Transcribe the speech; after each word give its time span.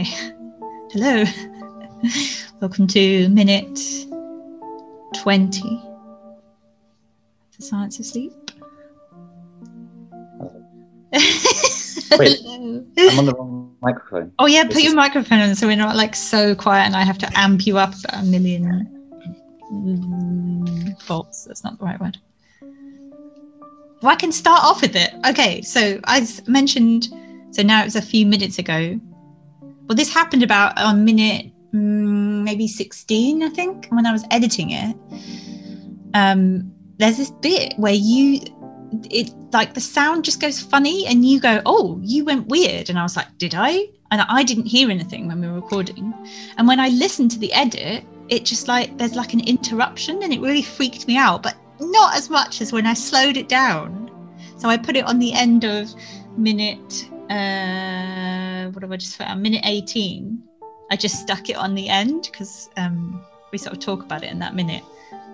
Okay. 0.00 0.10
Hello. 0.92 1.24
Welcome 2.60 2.86
to 2.86 3.28
minute 3.28 3.78
20 5.16 5.60
The 7.56 7.62
Science 7.62 7.98
of 7.98 8.06
Sleep. 8.06 8.32
Wait. 12.18 12.38
I'm 12.46 13.18
on 13.18 13.26
the 13.26 13.34
wrong 13.36 13.76
microphone. 13.82 14.32
Oh 14.38 14.46
yeah, 14.46 14.64
This 14.64 14.72
put 14.72 14.82
your 14.84 14.94
microphone 14.94 15.40
on 15.40 15.54
so 15.54 15.66
we're 15.66 15.76
not 15.76 15.96
like 15.96 16.16
so 16.16 16.54
quiet 16.54 16.86
and 16.86 16.96
I 16.96 17.02
have 17.02 17.18
to 17.18 17.38
amp 17.38 17.66
you 17.66 17.76
up 17.76 17.92
a 18.08 18.22
million 18.22 18.88
mm, 19.70 21.02
volts. 21.06 21.44
That's 21.44 21.62
not 21.62 21.78
the 21.78 21.84
right 21.84 22.00
word. 22.00 22.16
Well, 24.00 24.10
I 24.10 24.16
can 24.16 24.32
start 24.32 24.64
off 24.64 24.80
with 24.80 24.96
it. 24.96 25.12
Okay, 25.28 25.60
so 25.60 26.00
I 26.04 26.26
mentioned, 26.46 27.08
so 27.50 27.62
now 27.62 27.82
it 27.82 27.84
was 27.84 27.96
a 27.96 28.02
few 28.02 28.24
minutes 28.24 28.58
ago. 28.58 28.98
Well, 29.90 29.96
this 29.96 30.14
happened 30.14 30.44
about 30.44 30.74
a 30.76 30.94
minute, 30.94 31.46
mm, 31.74 32.44
maybe 32.44 32.68
16, 32.68 33.42
I 33.42 33.48
think, 33.48 33.88
when 33.88 34.06
I 34.06 34.12
was 34.12 34.24
editing 34.30 34.70
it. 34.70 34.96
Um, 36.14 36.72
there's 36.98 37.16
this 37.16 37.32
bit 37.32 37.74
where 37.76 37.92
you, 37.92 38.40
it 39.10 39.32
like 39.52 39.74
the 39.74 39.80
sound 39.80 40.24
just 40.24 40.40
goes 40.40 40.60
funny 40.60 41.08
and 41.08 41.26
you 41.26 41.40
go, 41.40 41.60
oh, 41.66 41.98
you 42.04 42.24
went 42.24 42.46
weird. 42.46 42.88
And 42.88 43.00
I 43.00 43.02
was 43.02 43.16
like, 43.16 43.36
did 43.38 43.56
I? 43.56 43.88
And 44.12 44.20
I 44.20 44.44
didn't 44.44 44.66
hear 44.66 44.92
anything 44.92 45.26
when 45.26 45.40
we 45.40 45.48
were 45.48 45.54
recording. 45.54 46.14
And 46.56 46.68
when 46.68 46.78
I 46.78 46.90
listened 46.90 47.32
to 47.32 47.40
the 47.40 47.52
edit, 47.52 48.04
it 48.28 48.44
just 48.44 48.68
like, 48.68 48.96
there's 48.96 49.16
like 49.16 49.34
an 49.34 49.40
interruption 49.40 50.22
and 50.22 50.32
it 50.32 50.40
really 50.40 50.62
freaked 50.62 51.08
me 51.08 51.16
out, 51.16 51.42
but 51.42 51.56
not 51.80 52.14
as 52.14 52.30
much 52.30 52.60
as 52.60 52.72
when 52.72 52.86
I 52.86 52.94
slowed 52.94 53.36
it 53.36 53.48
down. 53.48 54.08
So 54.56 54.68
I 54.68 54.76
put 54.76 54.94
it 54.94 55.04
on 55.06 55.18
the 55.18 55.32
end 55.32 55.64
of 55.64 55.92
minute, 56.36 57.10
uh, 57.30 58.70
what 58.70 58.82
have 58.82 58.92
I 58.92 58.96
just 58.96 59.16
found? 59.16 59.42
Minute 59.42 59.62
18. 59.64 60.42
I 60.90 60.96
just 60.96 61.16
stuck 61.20 61.48
it 61.48 61.56
on 61.56 61.74
the 61.74 61.88
end 61.88 62.28
because 62.30 62.68
um, 62.76 63.24
we 63.52 63.58
sort 63.58 63.74
of 63.76 63.80
talk 63.80 64.02
about 64.02 64.24
it 64.24 64.30
in 64.30 64.38
that 64.40 64.54
minute. 64.54 64.82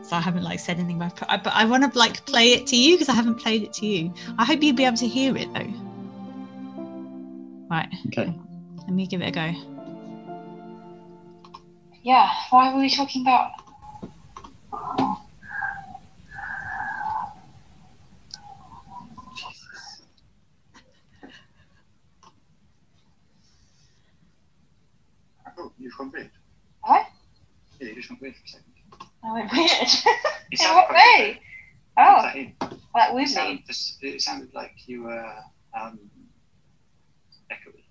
So 0.03 0.15
I 0.15 0.21
haven't 0.21 0.45
like 0.45 0.61
said 0.61 0.79
anything 0.79 0.97
about 0.97 1.21
it, 1.21 1.43
but 1.43 1.53
I 1.53 1.65
want 1.65 1.91
to 1.91 1.99
like 1.99 2.25
play 2.27 2.53
it 2.53 2.67
to 2.69 2.77
you 2.77 2.95
because 2.95 3.09
I 3.09 3.15
haven't 3.15 3.37
played 3.37 3.63
it 3.63 3.73
to 3.75 3.87
you. 3.87 4.13
I 4.39 4.45
hope 4.45 4.63
you'll 4.63 4.77
be 4.77 4.85
able 4.85 4.97
to 4.99 5.09
hear 5.09 5.37
it 5.37 5.53
though. 5.53 5.73
Right, 7.69 7.89
Okay. 8.09 8.33
let 8.79 8.91
me 8.91 9.07
give 9.09 9.21
it 9.23 9.29
a 9.29 9.31
go. 9.33 9.53
Yeah, 12.05 12.29
why 12.51 12.73
were 12.73 12.79
we 12.81 12.89
talking 12.89 13.23
about? 13.23 13.51
Oh, 25.59 25.73
you've 25.79 25.97
gone 25.97 26.13
weird. 26.13 26.31
What? 26.83 27.07
Yeah, 27.81 27.89
you 27.89 27.95
just 27.97 28.11
went 28.11 28.16
weird 28.27 28.35
for 28.37 28.45
a 28.45 28.49
second. 28.49 29.11
I 29.25 29.33
went 29.33 29.53
weird. 29.53 29.89
You 30.51 30.59
In 30.69 30.75
what 30.75 30.91
way? 30.91 31.41
Oh, 31.99 32.23
That 32.23 32.37
in. 32.37 32.55
like 32.95 33.11
It 33.11 33.15
woozy. 33.15 33.35
sounded, 33.35 33.67
just- 33.67 33.99
it 34.03 34.21
sounded 34.23 34.53
like 34.55 34.73
you 34.87 35.03
were 35.05 35.35
um, 35.79 35.99
echoey. 37.51 37.85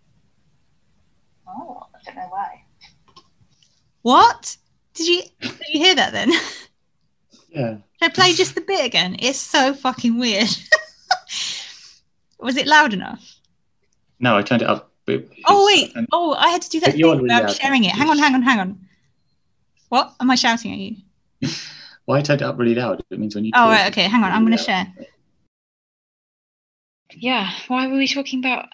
Oh, 1.47 1.83
I 1.93 2.03
don't 2.05 2.15
know 2.15 2.27
why. 2.29 2.63
What? 4.01 4.57
Did 4.93 5.07
you 5.07 5.21
did 5.41 5.51
you 5.73 5.79
hear 5.83 5.95
that 5.95 6.13
then? 6.13 6.31
Yeah. 7.49 7.77
Should 8.01 8.11
I 8.11 8.13
play 8.13 8.33
just 8.33 8.53
the 8.53 8.59
bit 8.59 8.85
again? 8.85 9.15
It's 9.17 9.39
so 9.39 9.73
fucking 9.73 10.19
weird. 10.19 10.49
Was 12.39 12.57
it 12.57 12.67
loud 12.67 12.93
enough? 12.93 13.33
No, 14.19 14.35
I 14.37 14.41
turned 14.41 14.61
it 14.61 14.67
up. 14.67 14.91
but 15.05 15.23
Oh 15.47 15.65
wait. 15.65 15.93
Oh, 16.11 16.33
I 16.33 16.49
had 16.49 16.61
to 16.63 16.69
do 16.69 16.81
that 16.81 16.89
But 16.91 16.97
you're 16.97 17.15
thing 17.15 17.23
really 17.23 17.33
without 17.33 17.47
loud. 17.47 17.55
sharing 17.55 17.85
it. 17.85 17.91
Hang 17.91 18.09
on, 18.09 18.17
hang 18.19 18.35
on, 18.35 18.41
hang 18.41 18.59
on. 18.59 18.84
What? 19.95 20.13
Am 20.19 20.29
I 20.29 20.35
shouting 20.35 20.73
at 20.73 20.77
you? 20.77 20.97
Well, 22.05 22.17
I 22.17 22.21
turned 22.21 22.41
it 22.41 22.43
up 22.43 22.59
really 22.59 22.75
loud. 22.75 23.01
It 23.09 23.17
means 23.17 23.33
when 23.33 23.45
you. 23.45 23.53
Oh 23.55 23.69
right, 23.69 23.89
okay, 23.93 24.09
hang 24.09 24.25
on. 24.25 24.31
I'm 24.33 24.43
gonna 24.43 24.57
share. 24.57 24.93
Yeah, 27.15 27.49
why 27.69 27.87
were 27.87 27.95
we 27.95 28.05
talking 28.05 28.39
about? 28.39 28.67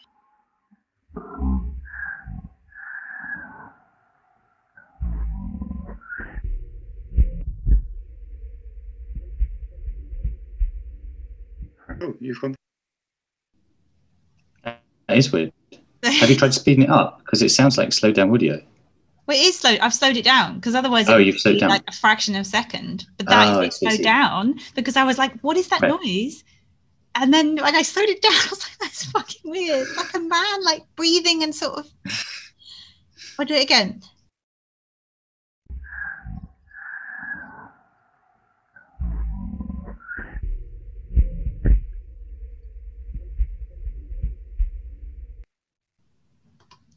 Oh, 12.02 12.16
you've 12.20 12.42
gone. 12.42 12.56
That 14.64 14.82
is 15.10 15.32
weird. 15.32 15.54
Have 16.02 16.32
you 16.32 16.36
tried 16.36 16.56
speeding 16.56 16.86
it 16.86 16.90
up? 16.90 17.20
Because 17.20 17.44
it 17.44 17.50
sounds 17.50 17.78
like 17.78 17.94
slowed 17.94 18.16
down 18.16 18.34
audio. 18.34 18.60
Well, 19.32 19.40
it 19.40 19.46
is 19.46 19.60
slow. 19.60 19.78
I've 19.82 19.94
slowed 19.94 20.18
it 20.18 20.26
down 20.26 20.56
because 20.56 20.76
otherwise 20.76 21.10
Oh, 21.10 21.16
you've 21.16 21.40
slowed 21.40 21.54
be 21.54 21.60
down. 21.62 21.70
like 21.70 21.84
a 21.88 21.94
fraction 21.94 22.36
of 22.36 22.42
a 22.42 22.44
second. 22.44 23.06
But 23.18 23.28
that 23.28 23.48
Oh, 23.48 23.62
is 23.62 23.78
slowed 23.78 24.02
down 24.02 24.60
because 24.76 24.98
I 24.98 25.06
was 25.06 25.18
like, 25.18 25.40
"What 25.40 25.56
is 25.56 25.70
that 25.70 25.80
Right. 25.82 25.88
noise?" 26.04 26.44
And 27.16 27.34
then 27.34 27.56
when 27.56 27.74
I 27.74 27.82
slowed 27.82 28.10
it 28.10 28.22
down, 28.22 28.34
I 28.36 28.48
was 28.50 28.60
like, 28.62 28.78
"That's 28.82 29.06
fucking 29.06 29.50
weird." 29.50 29.88
It's 29.88 29.96
like 29.96 30.14
a 30.16 30.20
man 30.20 30.64
like 30.66 30.84
breathing 30.98 31.44
and 31.44 31.56
sort 31.56 31.80
of. 31.80 31.88
I'll 33.40 33.46
do 33.46 33.54
it 33.54 33.64
again. 33.64 34.02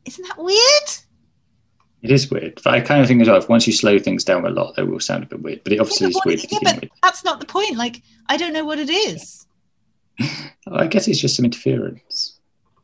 Isn't 0.04 0.26
that 0.28 0.38
weird? 0.38 1.13
It 2.04 2.10
is 2.10 2.30
weird. 2.30 2.60
But 2.62 2.74
I 2.74 2.80
kind 2.82 3.00
of 3.00 3.08
think 3.08 3.22
as 3.22 3.28
well, 3.28 3.38
if 3.38 3.48
once 3.48 3.66
you 3.66 3.72
slow 3.72 3.98
things 3.98 4.24
down 4.24 4.44
a 4.44 4.50
lot, 4.50 4.76
they 4.76 4.82
will 4.82 5.00
sound 5.00 5.24
a 5.24 5.26
bit 5.26 5.40
weird. 5.40 5.64
But 5.64 5.72
it 5.72 5.80
obviously 5.80 6.08
is 6.08 6.20
weird 6.26 6.40
yeah, 6.50 6.58
but 6.62 6.80
with. 6.82 6.90
that's 7.02 7.24
not 7.24 7.40
the 7.40 7.46
point. 7.46 7.78
Like, 7.78 8.02
I 8.28 8.36
don't 8.36 8.52
know 8.52 8.64
what 8.64 8.78
it 8.78 8.90
is. 8.90 9.46
Oh, 10.66 10.76
I 10.76 10.86
guess 10.86 11.06
it's 11.08 11.18
just 11.20 11.36
some 11.36 11.44
interference. 11.44 12.38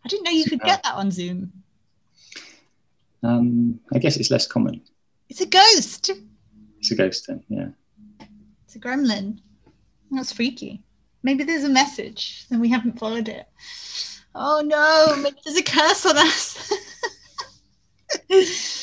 I 0.05 0.09
didn't 0.09 0.25
know 0.25 0.33
you 0.33 0.45
could 0.45 0.61
get 0.61 0.83
that 0.83 0.97
on 0.97 1.11
Zoom. 1.11 1.51
Um, 3.23 3.81
I 3.91 3.99
guess 3.99 4.19
it's 4.19 4.31
less 4.31 4.47
common. 4.47 4.83
It's 5.31 5.41
a 5.41 5.47
ghost. 5.47 6.11
It's 6.79 6.91
a 6.91 6.95
ghost 6.95 7.27
then, 7.27 7.43
yeah. 7.49 7.69
It's 8.67 8.77
a 8.77 8.79
gremlin. 8.79 9.39
That's 10.11 10.31
freaky. 10.31 10.83
Maybe 11.23 11.43
there's 11.43 11.65
a 11.65 11.71
message 11.71 12.45
and 12.51 12.61
we 12.61 12.69
haven't 12.69 12.99
followed 12.99 13.31
it. 13.31 13.47
Oh 14.35 14.61
no, 14.63 15.17
maybe 15.23 15.39
there's 15.43 15.57
a 15.57 15.63
curse 15.63 16.05
on 16.05 16.19
us. 16.19 16.71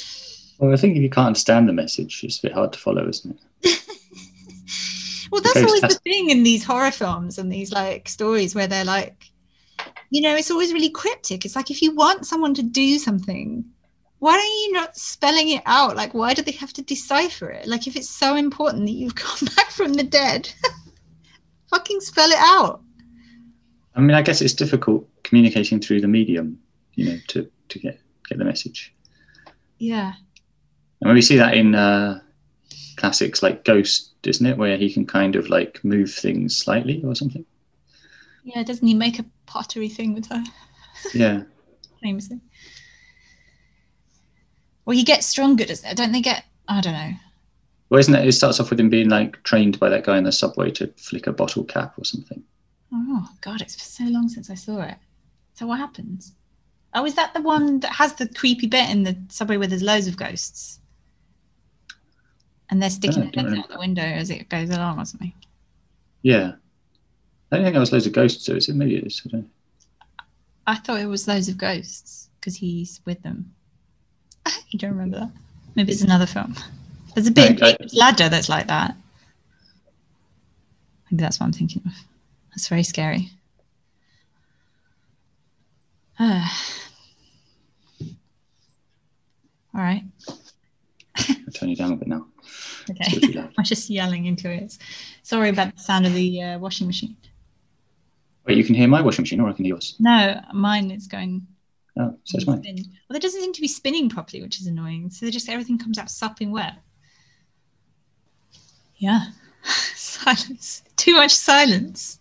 Well, 0.60 0.74
I 0.74 0.78
think 0.78 0.96
if 0.96 1.04
you 1.04 1.10
can't 1.10 1.28
understand 1.28 1.70
the 1.70 1.74
message, 1.74 2.24
it's 2.24 2.40
a 2.40 2.44
bit 2.44 2.54
hard 2.54 2.74
to 2.74 2.80
follow, 2.80 3.08
isn't 3.08 3.40
it? 3.64 3.82
well, 5.32 5.42
that's 5.42 5.58
always 5.58 5.82
the 5.82 6.00
thing 6.04 6.30
in 6.30 6.44
these 6.44 6.64
horror 6.64 6.92
films 6.92 7.38
and 7.38 7.52
these 7.52 7.72
like 7.72 8.10
stories 8.10 8.56
where 8.56 8.68
they're 8.68 8.86
like, 8.86 9.26
you 10.10 10.22
know, 10.22 10.36
it's 10.36 10.52
always 10.52 10.74
really 10.74 10.90
cryptic. 10.90 11.46
It's 11.46 11.56
like 11.56 11.70
if 11.70 11.82
you 11.82 11.94
want 11.94 12.26
someone 12.26 12.54
to 12.56 12.64
do 12.64 12.98
something, 12.98 13.66
why 14.20 14.34
are 14.34 14.40
you 14.40 14.72
not 14.72 14.98
spelling 14.98 15.50
it 15.50 15.62
out? 15.66 15.96
Like, 15.96 16.14
why 16.14 16.34
do 16.34 16.42
they 16.42 16.52
have 16.54 16.74
to 16.74 16.82
decipher 16.82 17.50
it? 17.50 17.68
Like, 17.68 17.88
if 17.88 17.96
it's 17.96 18.10
so 18.10 18.36
important 18.36 18.86
that 18.86 18.94
you've 18.94 19.16
come 19.16 19.48
back 19.56 19.70
from 19.70 19.94
the 19.94 20.04
dead, 20.04 20.52
fucking 21.70 22.00
spell 22.02 22.30
it 22.30 22.40
out. 22.40 22.82
I 23.96 24.02
mean, 24.02 24.16
I 24.16 24.22
guess 24.22 24.42
it's 24.42 24.54
difficult 24.54 25.08
communicating 25.24 25.80
through 25.80 26.02
the 26.02 26.08
medium, 26.08 26.60
you 26.94 27.10
know, 27.10 27.18
to, 27.30 27.50
to 27.70 27.80
get, 27.80 28.00
get 28.30 28.38
the 28.38 28.46
message. 28.46 28.94
Yeah. 29.80 30.14
And 31.02 31.14
we 31.14 31.22
see 31.22 31.38
that 31.38 31.56
in 31.56 31.76
uh, 31.76 32.20
classics 32.96 33.44
like 33.44 33.64
Ghost, 33.64 34.12
isn't 34.24 34.46
it? 34.46 34.58
Where 34.58 34.78
he 34.78 34.92
can 34.92 35.06
kind 35.06 35.36
of 35.36 35.50
like 35.50 35.84
move 35.84 36.12
things 36.12 36.58
slightly 36.58 37.02
or 37.04 37.16
something. 37.16 37.46
Yeah, 38.44 38.64
doesn't 38.64 38.88
he 38.88 38.94
make 38.94 39.20
a 39.20 39.26
pottery 39.46 39.90
thing 39.90 40.14
with 40.14 40.28
her? 40.28 40.44
Yeah. 41.14 41.44
Famously. 42.02 42.40
Well, 44.86 44.96
you 44.96 45.04
get 45.04 45.24
stronger, 45.24 45.66
doesn't 45.66 45.90
it? 45.90 45.98
Don't 45.98 46.14
they 46.14 46.22
get? 46.22 46.46
I 46.68 46.82
don't 46.82 46.94
know. 46.94 47.12
Well, 47.90 48.00
isn't 48.00 48.16
it? 48.16 48.28
It 48.28 48.32
starts 48.34 48.60
off 48.60 48.70
with 48.70 48.80
him 48.80 48.90
being 48.90 49.10
like 49.10 49.42
trained 49.44 49.80
by 49.80 49.90
that 49.90 50.06
guy 50.06 50.18
in 50.18 50.24
the 50.24 50.32
subway 50.32 50.72
to 50.72 50.88
flick 50.98 51.28
a 51.28 51.34
bottle 51.34 51.64
cap 51.64 51.94
or 51.98 52.04
something. 52.04 52.44
Oh 52.94 53.28
God, 53.42 53.62
it's 53.62 53.82
so 53.82 54.06
long 54.06 54.30
since 54.30 54.50
I 54.50 54.56
saw 54.56 54.82
it. 54.82 54.96
So 55.54 55.68
what 55.68 55.80
happens? 55.80 56.34
Oh, 56.94 57.06
is 57.06 57.16
that 57.16 57.34
the 57.34 57.42
one 57.42 57.80
that 57.82 57.92
has 57.92 58.14
the 58.14 58.28
creepy 58.28 58.68
bit 58.68 58.90
in 58.90 59.04
the 59.04 59.18
subway 59.30 59.58
where 59.58 59.68
there's 59.68 59.84
loads 59.84 60.08
of 60.08 60.18
ghosts? 60.18 60.80
And 62.70 62.82
they're 62.82 62.90
sticking 62.90 63.24
Oh, 63.24 63.32
their 63.34 63.44
heads 63.50 63.60
out 63.60 63.70
the 63.70 63.80
window 63.80 64.02
as 64.02 64.30
it 64.30 64.50
goes 64.50 64.70
along 64.70 65.00
or 65.00 65.06
something. 65.06 65.34
Yeah. 66.22 66.54
I 67.52 67.56
don't 67.56 67.64
think 67.64 67.74
there 67.74 67.80
was 67.80 67.94
loads 67.94 68.08
of 68.08 68.14
ghosts 68.14 68.44
to 68.46 68.54
it. 68.54 68.58
Is 68.58 68.70
it? 68.70 68.76
Maybe 68.76 68.98
it 68.98 69.06
is. 69.06 69.26
I. 69.34 69.44
I 70.70 70.76
thought 70.76 71.00
it 71.00 71.06
was 71.06 71.28
loads 71.28 71.48
of 71.48 71.58
ghosts 71.58 72.30
because 72.40 72.58
he's 72.58 73.00
with 73.06 73.22
them. 73.24 73.54
you 74.70 74.80
don't 74.80 74.92
remember 74.92 75.20
that? 75.20 75.32
Maybe 75.76 75.92
it's 75.94 76.02
another 76.02 76.26
film. 76.26 76.56
There's 77.16 77.28
a 77.28 77.32
big, 77.32 77.62
I- 77.64 77.70
I- 77.72 77.78
Ladder 77.94 78.28
that's 78.30 78.50
like 78.50 78.68
that. 78.68 78.96
Maybe 81.10 81.22
that's 81.22 81.40
what 81.40 81.46
I'm 81.46 81.54
thinking 81.54 81.82
of. 81.86 81.94
That's 82.50 82.68
very 82.68 82.84
scary. 82.84 83.30
Ah. 86.20 86.64
All 89.74 89.82
right. 89.82 90.04
I'll 91.18 91.54
turn 91.54 91.70
you 91.70 91.76
down 91.78 91.94
a 91.94 91.96
bit 91.96 92.08
now. 92.10 92.26
Okay. 92.90 93.04
Still 93.04 93.22
too 93.22 93.40
loud. 93.40 93.54
I 93.58 93.62
was 93.62 93.70
just 93.70 93.90
yelling 93.90 94.26
into 94.26 94.52
it. 94.52 94.78
Sorry 95.24 95.50
about 95.50 95.76
the 95.76 95.82
sound 95.82 96.06
of 96.06 96.14
the 96.14 96.42
uh, 96.42 96.60
washing 96.60 96.88
machine. 96.88 97.16
Wait, 98.46 98.58
you 98.58 98.64
can 98.64 98.76
hear 98.76 98.88
my 98.88 99.02
washing 99.02 99.24
machine 99.24 99.42
or 99.42 99.50
I 99.50 99.54
can 99.54 99.66
hear 99.66 99.74
yours. 99.74 99.96
No, 100.00 100.40
mine 100.54 100.90
is 100.92 101.08
going. 101.08 101.46
Oh, 102.00 102.16
so 102.24 102.38
it's 102.38 102.48
mine. 102.48 102.64
spin. 102.64 102.78
Well, 103.10 103.18
it 103.18 103.22
doesn't 103.22 103.42
seem 103.42 103.54
to 103.54 103.62
be 103.62 103.68
spinning 103.68 104.10
properly, 104.10 104.42
which 104.42 104.60
is 104.60 104.68
annoying. 104.68 105.10
So 105.10 105.26
they 105.26 105.32
just 105.32 105.50
everything 105.50 105.78
comes 105.78 105.98
out 105.98 106.10
sopping 106.10 106.52
wet. 106.52 106.76
Yeah. 108.98 109.26
silence. 109.96 110.84
Too 110.96 111.14
much 111.14 111.32
silence. 111.32 112.20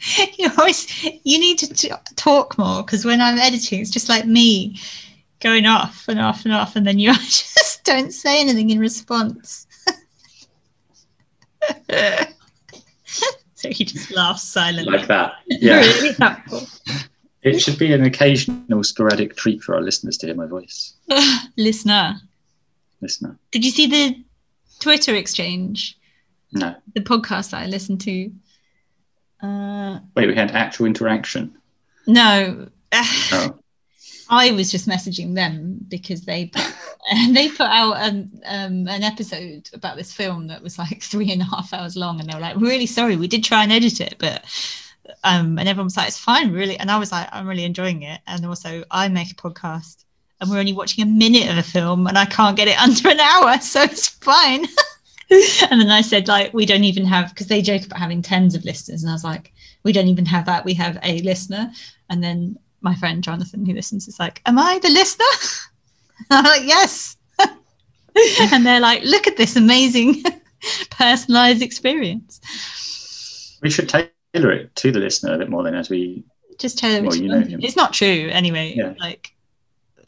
You 0.38 0.50
always 0.58 1.02
you 1.02 1.38
need 1.38 1.56
to 1.58 1.68
t- 1.72 1.90
talk 2.14 2.58
more 2.58 2.82
because 2.82 3.06
when 3.06 3.22
I'm 3.22 3.38
editing, 3.38 3.80
it's 3.80 3.90
just 3.90 4.10
like 4.10 4.26
me 4.26 4.78
going 5.40 5.64
off 5.64 6.08
and 6.08 6.20
off 6.20 6.44
and 6.44 6.52
off, 6.52 6.76
and 6.76 6.86
then 6.86 6.98
you 6.98 7.14
just 7.14 7.84
don't 7.84 8.12
say 8.12 8.40
anything 8.40 8.68
in 8.68 8.78
response. 8.78 9.63
so 13.54 13.68
he 13.70 13.84
just 13.84 14.10
laughs 14.10 14.42
silently. 14.42 14.96
Like 14.98 15.08
that. 15.08 15.34
Yeah. 15.46 15.80
Really 15.80 16.12
helpful. 16.14 16.62
it 17.42 17.60
should 17.60 17.78
be 17.78 17.92
an 17.92 18.04
occasional 18.04 18.82
sporadic 18.84 19.36
treat 19.36 19.62
for 19.62 19.74
our 19.74 19.80
listeners 19.82 20.16
to 20.18 20.26
hear 20.26 20.34
my 20.34 20.46
voice. 20.46 20.94
Listener, 21.56 22.16
Listener. 23.00 23.36
did 23.50 23.64
you 23.64 23.70
see 23.70 23.86
the 23.86 24.24
Twitter 24.80 25.14
exchange? 25.14 25.98
No. 26.52 26.74
The 26.94 27.00
podcast 27.00 27.50
that 27.50 27.62
I 27.62 27.66
listened 27.66 28.00
to? 28.02 28.30
Uh, 29.42 29.98
Wait, 30.16 30.26
we 30.28 30.34
had 30.34 30.50
actual 30.52 30.86
interaction. 30.86 31.56
no. 32.06 32.68
Oh. 32.92 33.58
I 34.30 34.52
was 34.52 34.70
just 34.70 34.88
messaging 34.88 35.34
them 35.34 35.78
because 35.88 36.22
they 36.22 36.46
put, 36.46 36.62
they 37.32 37.48
put 37.48 37.60
out 37.66 37.96
um, 37.96 38.30
um, 38.46 38.88
an 38.88 39.02
episode 39.02 39.68
about 39.74 39.96
this 39.96 40.12
film 40.12 40.46
that 40.46 40.62
was 40.62 40.78
like 40.78 41.02
three 41.02 41.30
and 41.32 41.42
a 41.42 41.46
half 41.46 41.72
hours 41.72 41.96
long, 41.96 42.20
and 42.20 42.28
they 42.28 42.34
were 42.34 42.40
like, 42.40 42.56
"Really 42.56 42.86
sorry, 42.86 43.16
we 43.16 43.28
did 43.28 43.44
try 43.44 43.62
and 43.62 43.72
edit 43.72 44.00
it, 44.00 44.16
but." 44.18 44.44
Um, 45.22 45.58
and 45.58 45.68
everyone 45.68 45.86
was 45.86 45.98
like, 45.98 46.08
"It's 46.08 46.18
fine, 46.18 46.52
really." 46.52 46.78
And 46.78 46.90
I 46.90 46.98
was 46.98 47.12
like, 47.12 47.28
"I'm 47.30 47.46
really 47.46 47.64
enjoying 47.64 48.02
it." 48.02 48.20
And 48.26 48.46
also, 48.46 48.84
I 48.90 49.08
make 49.08 49.30
a 49.30 49.34
podcast, 49.34 50.04
and 50.40 50.50
we're 50.50 50.58
only 50.58 50.72
watching 50.72 51.02
a 51.02 51.06
minute 51.06 51.50
of 51.50 51.58
a 51.58 51.62
film, 51.62 52.06
and 52.06 52.16
I 52.16 52.24
can't 52.24 52.56
get 52.56 52.68
it 52.68 52.78
under 52.80 53.10
an 53.10 53.20
hour, 53.20 53.60
so 53.60 53.82
it's 53.82 54.08
fine. 54.08 54.64
and 55.30 55.80
then 55.80 55.90
I 55.90 56.00
said, 56.00 56.28
like, 56.28 56.54
we 56.54 56.64
don't 56.64 56.84
even 56.84 57.04
have 57.04 57.30
because 57.30 57.48
they 57.48 57.60
joke 57.60 57.84
about 57.84 57.98
having 57.98 58.22
tens 58.22 58.54
of 58.54 58.64
listeners, 58.64 59.02
and 59.02 59.10
I 59.10 59.14
was 59.14 59.24
like, 59.24 59.52
we 59.82 59.92
don't 59.92 60.08
even 60.08 60.26
have 60.26 60.46
that. 60.46 60.64
We 60.64 60.74
have 60.74 60.98
a 61.02 61.20
listener, 61.20 61.70
and 62.08 62.24
then 62.24 62.58
my 62.80 62.94
friend 62.94 63.22
Jonathan, 63.22 63.66
who 63.66 63.74
listens, 63.74 64.08
is 64.08 64.18
like, 64.18 64.40
Am 64.46 64.58
I 64.58 64.78
the 64.82 64.90
listener? 64.90 65.70
And 66.18 66.26
I'm 66.30 66.44
like, 66.44 66.64
Yes. 66.64 67.16
and 68.52 68.64
they're 68.66 68.80
like, 68.80 69.02
Look 69.04 69.26
at 69.26 69.36
this 69.36 69.56
amazing 69.56 70.22
personalized 70.90 71.62
experience. 71.62 72.40
We 73.62 73.70
should 73.70 73.88
tailor 73.88 74.52
it 74.52 74.74
to 74.76 74.92
the 74.92 75.00
listener 75.00 75.34
a 75.34 75.38
bit 75.38 75.50
more 75.50 75.62
than 75.62 75.74
as 75.74 75.90
we. 75.90 76.24
Just 76.58 76.78
tell 76.78 76.92
them 76.92 77.06
Well, 77.06 77.16
you 77.16 77.28
know 77.28 77.40
him. 77.40 77.60
It's 77.62 77.76
not 77.76 77.92
true 77.92 78.28
anyway. 78.30 78.74
Yeah. 78.76 78.94
Like, 78.98 79.34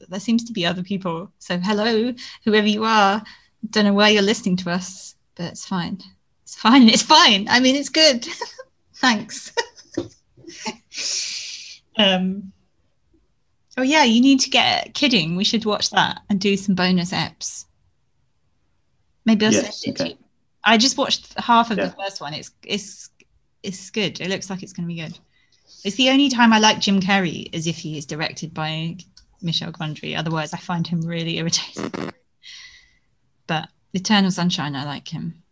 there 0.08 0.20
seems 0.20 0.44
to 0.44 0.52
be 0.52 0.64
other 0.64 0.82
people. 0.82 1.30
So, 1.38 1.58
hello, 1.58 2.12
whoever 2.44 2.66
you 2.66 2.84
are. 2.84 3.22
Don't 3.70 3.84
know 3.84 3.94
why 3.94 4.10
you're 4.10 4.22
listening 4.22 4.56
to 4.58 4.70
us, 4.70 5.16
but 5.34 5.46
it's 5.46 5.66
fine. 5.66 6.00
It's 6.44 6.54
fine. 6.54 6.88
It's 6.88 7.02
fine. 7.02 7.48
I 7.48 7.58
mean, 7.58 7.74
it's 7.74 7.88
good. 7.88 8.26
Thanks. 8.94 9.52
um, 11.96 12.52
oh 13.76 13.82
yeah, 13.82 14.04
you 14.04 14.20
need 14.20 14.40
to 14.40 14.50
get 14.50 14.94
kidding. 14.94 15.36
We 15.36 15.44
should 15.44 15.64
watch 15.64 15.90
that 15.90 16.20
and 16.28 16.40
do 16.40 16.56
some 16.56 16.74
bonus 16.74 17.12
eps. 17.12 17.64
Maybe 19.24 19.46
I'll 19.46 19.52
Yes, 19.52 19.82
send 19.82 19.96
it 19.96 20.02
to 20.02 20.08
you. 20.10 20.16
I 20.64 20.76
just 20.78 20.96
watched 20.98 21.38
half 21.38 21.70
of 21.70 21.78
Yeah. 21.78 21.86
the 21.86 21.96
first 21.96 22.20
one. 22.20 22.34
It's 22.34 22.50
it's 22.64 23.10
it's 23.62 23.90
good. 23.90 24.20
It 24.20 24.28
looks 24.28 24.50
like 24.50 24.62
it's 24.62 24.72
going 24.72 24.88
to 24.88 24.94
be 24.94 25.00
good. 25.00 25.18
It's 25.84 25.96
the 25.96 26.10
only 26.10 26.28
time 26.28 26.52
I 26.52 26.58
like 26.58 26.80
Jim 26.80 27.00
Carrey 27.00 27.48
is 27.52 27.66
if 27.66 27.76
he 27.76 27.98
is 27.98 28.06
directed 28.06 28.54
by 28.54 28.96
Michel 29.42 29.72
Gondry. 29.72 30.16
Otherwise, 30.16 30.52
I 30.54 30.58
find 30.58 30.86
him 30.86 31.00
really 31.02 31.38
irritating. 31.38 32.12
But 33.46 33.68
Eternal 33.92 34.30
Sunshine, 34.30 34.74
I 34.74 34.84
like 34.84 35.08
him 35.08 35.42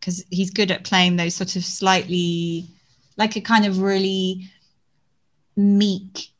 because 0.00 0.24
he's 0.30 0.50
good 0.50 0.70
at 0.70 0.84
playing 0.84 1.16
those 1.16 1.34
sort 1.34 1.56
of 1.56 1.64
slightly, 1.64 2.66
like 3.16 3.36
a 3.36 3.40
kind 3.40 3.66
of 3.66 3.80
really 3.80 4.48
meek, 5.56 6.30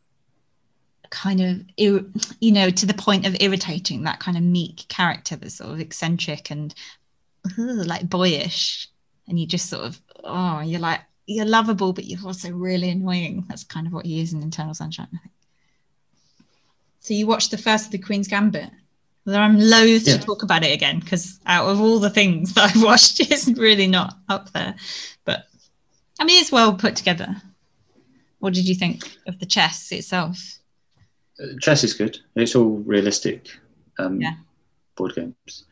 kind 1.16 1.40
of, 1.40 1.62
you 1.78 2.52
know, 2.52 2.68
to 2.70 2.86
the 2.86 2.94
point 2.94 3.26
of 3.26 3.36
irritating. 3.40 4.02
That 4.04 4.20
kind 4.20 4.36
of 4.36 4.42
meek 4.42 4.86
character 4.88 5.34
that's 5.36 5.54
sort 5.56 5.70
of 5.70 5.80
eccentric 5.80 6.50
and 6.50 6.74
ugh, 7.46 7.86
like 7.86 8.08
boyish, 8.08 8.88
and 9.26 9.40
you 9.40 9.46
just 9.46 9.70
sort 9.70 9.84
of, 9.84 9.98
oh, 10.24 10.60
you're 10.60 10.80
like 10.80 11.00
you're 11.26 11.46
lovable, 11.46 11.92
but 11.92 12.04
you're 12.04 12.24
also 12.24 12.50
really 12.50 12.90
annoying. 12.90 13.44
That's 13.48 13.64
kind 13.64 13.86
of 13.86 13.92
what 13.92 14.06
he 14.06 14.20
is 14.20 14.32
in 14.32 14.42
Eternal 14.42 14.74
Sunshine, 14.74 15.08
I 15.12 15.18
think. 15.18 15.32
So 17.00 17.14
you 17.14 17.26
watched 17.26 17.50
the 17.50 17.58
first 17.58 17.86
of 17.86 17.92
the 17.92 17.98
Queen's 17.98 18.28
Gambit. 18.28 18.70
Although 19.26 19.40
I'm 19.40 19.58
loath 19.58 20.06
Yeah. 20.06 20.18
to 20.18 20.24
talk 20.24 20.44
about 20.44 20.64
it 20.64 20.72
again 20.72 21.00
because 21.00 21.40
out 21.46 21.66
of 21.68 21.80
all 21.80 21.98
the 21.98 22.10
things 22.10 22.52
that 22.54 22.76
I've 22.76 22.82
watched, 22.82 23.20
it's 23.20 23.48
really 23.48 23.86
not 23.86 24.14
up 24.28 24.52
there. 24.52 24.74
But 25.24 25.46
I 26.20 26.24
mean, 26.24 26.40
it's 26.40 26.52
well 26.52 26.74
put 26.74 26.94
together. 26.94 27.34
What 28.38 28.54
did 28.54 28.68
you 28.68 28.74
think 28.74 29.02
of 29.26 29.38
the 29.40 29.46
chess 29.46 29.90
itself? 29.90 30.58
Chess 31.60 31.84
is 31.84 31.94
good. 31.94 32.18
It's 32.34 32.54
all 32.56 32.78
realistic 32.78 33.48
um, 33.98 34.20
Yeah. 34.20 34.34
board 34.96 35.14
games. 35.14 35.64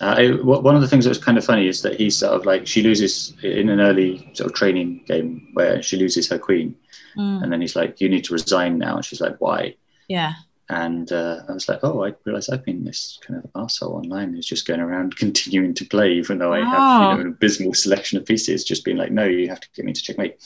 Uh, 0.00 0.16
it, 0.18 0.44
one 0.44 0.74
of 0.74 0.82
the 0.82 0.88
things 0.88 1.04
that 1.04 1.10
was 1.10 1.18
kind 1.22 1.38
of 1.38 1.44
funny 1.44 1.68
is 1.68 1.82
that 1.82 1.94
he's 2.00 2.16
sort 2.16 2.32
of 2.34 2.44
like 2.46 2.66
she 2.66 2.82
loses 2.82 3.32
in 3.44 3.68
an 3.68 3.80
early 3.80 4.28
sort 4.34 4.50
of 4.50 4.56
training 4.56 5.04
game 5.06 5.48
where 5.54 5.80
she 5.82 5.96
loses 5.96 6.28
her 6.28 6.38
queen, 6.38 6.74
Mm, 7.16 7.44
and 7.44 7.52
then 7.52 7.60
he's 7.60 7.76
like, 7.76 8.00
"You 8.00 8.08
need 8.08 8.24
to 8.24 8.32
resign 8.32 8.76
now." 8.76 8.96
And 8.96 9.04
she's 9.04 9.20
like, 9.20 9.40
"Why?" 9.40 9.76
yeah, 10.08 10.32
And 10.68 11.12
uh, 11.12 11.42
I 11.48 11.52
was 11.52 11.68
like, 11.68 11.78
"Oh, 11.84 12.02
I 12.04 12.12
realise 12.24 12.48
I've 12.48 12.64
been 12.64 12.82
this 12.82 13.20
kind 13.24 13.38
of 13.38 13.48
asshole 13.54 13.94
online 13.94 14.34
who's 14.34 14.46
just 14.46 14.66
going 14.66 14.80
around 14.80 15.14
continuing 15.24 15.74
to 15.74 15.84
play, 15.84 16.14
even 16.14 16.38
though 16.38 16.52
I 16.52 16.64
have 16.64 16.82
Oh. 16.82 17.02
you 17.02 17.14
know, 17.14 17.20
an 17.20 17.28
abysmal 17.28 17.72
selection 17.74 18.18
of 18.18 18.26
pieces, 18.26 18.64
just 18.64 18.84
being 18.84 18.96
like, 18.96 19.12
no, 19.12 19.24
you 19.26 19.48
have 19.48 19.60
to 19.60 19.68
get 19.76 19.84
me 19.84 19.92
to 19.92 20.02
checkmate." 20.02 20.40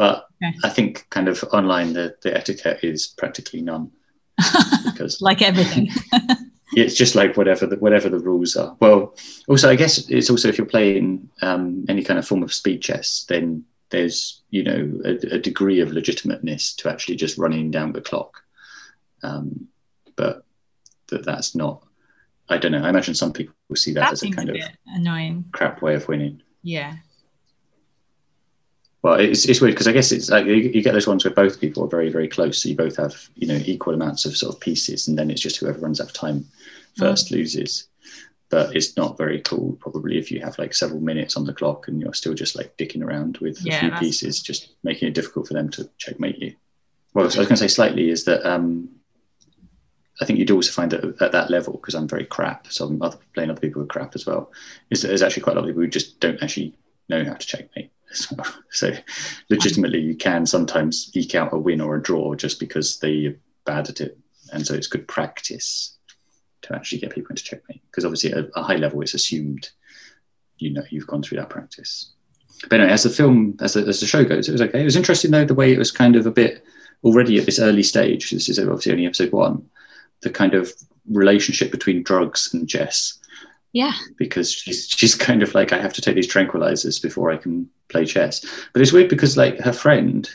But 0.00 0.30
Okay. 0.42 0.56
I 0.64 0.70
think 0.70 1.06
kind 1.10 1.28
of 1.28 1.44
online 1.52 1.92
the, 1.92 2.16
the 2.22 2.34
etiquette 2.34 2.82
is 2.82 3.06
practically 3.06 3.60
none 3.60 3.90
because 4.86 5.20
like 5.20 5.42
everything. 5.42 5.90
it's 6.72 6.94
just 6.94 7.14
like 7.14 7.36
whatever 7.36 7.66
the 7.66 7.76
whatever 7.76 8.08
the 8.08 8.18
rules 8.18 8.56
are. 8.56 8.74
Well, 8.80 9.14
also 9.48 9.68
I 9.68 9.76
guess 9.76 10.08
it's 10.08 10.30
also 10.30 10.48
if 10.48 10.56
you're 10.56 10.66
playing 10.66 11.28
um, 11.42 11.84
any 11.90 12.02
kind 12.02 12.18
of 12.18 12.26
form 12.26 12.42
of 12.42 12.54
speed 12.54 12.80
chess, 12.80 13.26
then 13.28 13.64
there's 13.90 14.40
you 14.48 14.62
know 14.62 15.00
a, 15.04 15.34
a 15.34 15.38
degree 15.38 15.80
of 15.80 15.90
legitimateness 15.90 16.74
to 16.76 16.88
actually 16.88 17.16
just 17.16 17.36
running 17.36 17.70
down 17.70 17.92
the 17.92 18.00
clock. 18.00 18.42
Um, 19.22 19.68
but 20.16 20.44
that 21.08 21.26
that's 21.26 21.54
not. 21.54 21.86
I 22.48 22.56
don't 22.56 22.72
know. 22.72 22.82
I 22.82 22.88
imagine 22.88 23.14
some 23.14 23.34
people 23.34 23.54
see 23.74 23.92
that, 23.92 24.00
that 24.00 24.12
as 24.12 24.22
a 24.22 24.30
kind 24.30 24.48
of 24.48 24.56
annoying. 24.86 25.44
crap 25.52 25.82
way 25.82 25.94
of 25.94 26.08
winning. 26.08 26.40
Yeah, 26.62 26.96
Well, 29.02 29.14
it's, 29.14 29.46
it's 29.46 29.60
weird 29.60 29.74
because 29.74 29.88
I 29.88 29.92
guess 29.92 30.12
it's 30.12 30.28
like 30.28 30.44
you, 30.44 30.56
you 30.56 30.82
get 30.82 30.92
those 30.92 31.06
ones 31.06 31.24
where 31.24 31.32
both 31.32 31.60
people 31.60 31.84
are 31.84 31.88
very, 31.88 32.10
very 32.10 32.28
close. 32.28 32.62
So 32.62 32.68
you 32.68 32.76
both 32.76 32.96
have, 32.96 33.14
you 33.34 33.46
know, 33.46 33.58
equal 33.64 33.94
amounts 33.94 34.26
of 34.26 34.36
sort 34.36 34.54
of 34.54 34.60
pieces, 34.60 35.08
and 35.08 35.18
then 35.18 35.30
it's 35.30 35.40
just 35.40 35.56
whoever 35.56 35.78
runs 35.78 36.00
out 36.00 36.08
of 36.08 36.12
time 36.12 36.46
first 36.98 37.30
loses. 37.30 37.88
But 38.50 38.74
it's 38.74 38.96
not 38.96 39.16
very 39.16 39.40
cool, 39.40 39.78
probably, 39.80 40.18
if 40.18 40.30
you 40.30 40.40
have 40.40 40.58
like 40.58 40.74
several 40.74 41.00
minutes 41.00 41.36
on 41.36 41.44
the 41.44 41.54
clock 41.54 41.86
and 41.86 42.00
you're 42.00 42.12
still 42.12 42.34
just 42.34 42.56
like 42.56 42.76
dicking 42.76 43.02
around 43.02 43.38
with 43.38 43.60
a 43.60 43.70
few 43.78 43.90
pieces, 43.92 44.42
just 44.42 44.74
making 44.82 45.08
it 45.08 45.14
difficult 45.14 45.46
for 45.46 45.54
them 45.54 45.68
to 45.70 45.88
checkmate 45.98 46.38
you. 46.38 46.54
Well, 47.14 47.24
I 47.24 47.26
was 47.26 47.36
going 47.36 47.48
to 47.48 47.56
say 47.56 47.68
slightly 47.68 48.10
is 48.10 48.24
that 48.24 48.44
um, 48.44 48.88
I 50.20 50.24
think 50.24 50.38
you'd 50.40 50.50
also 50.50 50.72
find 50.72 50.90
that 50.90 51.22
at 51.22 51.32
that 51.32 51.50
level, 51.50 51.74
because 51.74 51.94
I'm 51.94 52.08
very 52.08 52.24
crap, 52.24 52.66
so 52.66 52.86
I'm 52.86 53.00
other, 53.00 53.18
playing 53.34 53.50
other 53.50 53.60
people 53.60 53.80
who 53.80 53.84
are 53.84 53.88
crap 53.88 54.14
as 54.16 54.26
well, 54.26 54.50
is 54.90 55.00
that 55.02 55.08
there's 55.08 55.22
actually 55.22 55.44
quite 55.44 55.56
a 55.56 55.60
lot 55.60 55.64
of 55.64 55.70
people 55.70 55.82
who 55.82 55.88
just 55.88 56.18
don't 56.18 56.42
actually 56.42 56.74
know 57.08 57.24
how 57.24 57.34
to 57.34 57.46
checkmate. 57.46 57.92
So 58.12 58.92
legitimately, 59.48 60.00
you 60.00 60.16
can 60.16 60.46
sometimes 60.46 61.10
eke 61.14 61.34
out 61.34 61.52
a 61.52 61.58
win 61.58 61.80
or 61.80 61.96
a 61.96 62.02
draw 62.02 62.34
just 62.34 62.58
because 62.58 62.98
they're 62.98 63.36
bad 63.64 63.88
at 63.88 64.00
it, 64.00 64.18
and 64.52 64.66
so 64.66 64.74
it's 64.74 64.86
good 64.86 65.06
practice 65.06 65.96
to 66.62 66.74
actually 66.74 66.98
get 66.98 67.12
people 67.12 67.30
into 67.30 67.44
checkmate. 67.44 67.82
Because 67.90 68.04
obviously, 68.04 68.32
at 68.32 68.48
a 68.56 68.62
high 68.62 68.76
level, 68.76 69.00
it's 69.02 69.14
assumed 69.14 69.70
you 70.58 70.72
know 70.72 70.82
you've 70.90 71.06
gone 71.06 71.22
through 71.22 71.38
that 71.38 71.50
practice. 71.50 72.12
But 72.68 72.80
anyway, 72.80 72.92
as 72.92 73.04
the 73.04 73.10
film, 73.10 73.56
as 73.60 73.74
the, 73.74 73.80
as 73.86 74.00
the 74.00 74.06
show 74.06 74.24
goes, 74.24 74.48
it 74.48 74.52
was 74.52 74.62
okay. 74.62 74.80
It 74.80 74.84
was 74.84 74.96
interesting 74.96 75.30
though 75.30 75.44
the 75.44 75.54
way 75.54 75.72
it 75.72 75.78
was 75.78 75.92
kind 75.92 76.16
of 76.16 76.26
a 76.26 76.30
bit 76.30 76.64
already 77.04 77.38
at 77.38 77.46
this 77.46 77.58
early 77.58 77.82
stage. 77.82 78.30
This 78.30 78.48
is 78.48 78.58
obviously 78.58 78.92
only 78.92 79.06
episode 79.06 79.32
one. 79.32 79.68
The 80.22 80.30
kind 80.30 80.54
of 80.54 80.72
relationship 81.08 81.70
between 81.70 82.02
drugs 82.02 82.52
and 82.52 82.68
Jess 82.68 83.19
yeah, 83.72 83.92
because 84.16 84.50
she's 84.52 84.88
she's 84.88 85.14
kind 85.14 85.42
of 85.42 85.54
like 85.54 85.72
I 85.72 85.80
have 85.80 85.92
to 85.94 86.00
take 86.02 86.14
these 86.16 86.32
tranquilizers 86.32 87.00
before 87.02 87.30
I 87.30 87.36
can 87.36 87.68
play 87.88 88.04
chess. 88.04 88.44
But 88.72 88.82
it's 88.82 88.92
weird 88.92 89.08
because 89.10 89.36
like 89.36 89.58
her 89.60 89.72
friend 89.72 90.28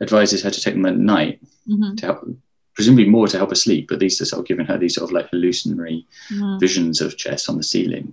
advises 0.00 0.42
her 0.42 0.50
to 0.50 0.60
take 0.60 0.74
them 0.74 0.86
at 0.86 0.96
night 0.96 1.40
Mhm. 1.68 1.96
to 1.98 2.06
help 2.06 2.28
presumably 2.74 3.08
more 3.08 3.28
to 3.28 3.36
help 3.38 3.50
her 3.50 3.54
sleep, 3.54 3.86
but 3.88 4.00
these 4.00 4.20
are 4.20 4.24
sort 4.24 4.40
of 4.40 4.46
giving 4.46 4.66
her 4.66 4.76
these 4.76 4.94
sort 4.96 5.08
of 5.08 5.12
like 5.12 5.30
hallucinatory 5.30 6.06
Mm. 6.30 6.58
visions 6.60 7.00
of 7.00 7.16
chess 7.16 7.48
on 7.48 7.56
the 7.56 7.62
ceiling. 7.62 8.12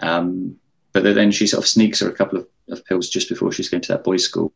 Um, 0.00 0.56
but 0.92 1.02
then 1.04 1.30
she 1.30 1.46
sort 1.46 1.62
of 1.62 1.68
sneaks 1.68 2.00
her 2.00 2.08
a 2.08 2.14
couple 2.14 2.38
of, 2.38 2.46
of 2.68 2.84
pills 2.86 3.08
just 3.08 3.28
before 3.28 3.52
she's 3.52 3.68
going 3.68 3.80
to 3.82 3.92
that 3.92 4.04
boys' 4.04 4.24
school 4.24 4.52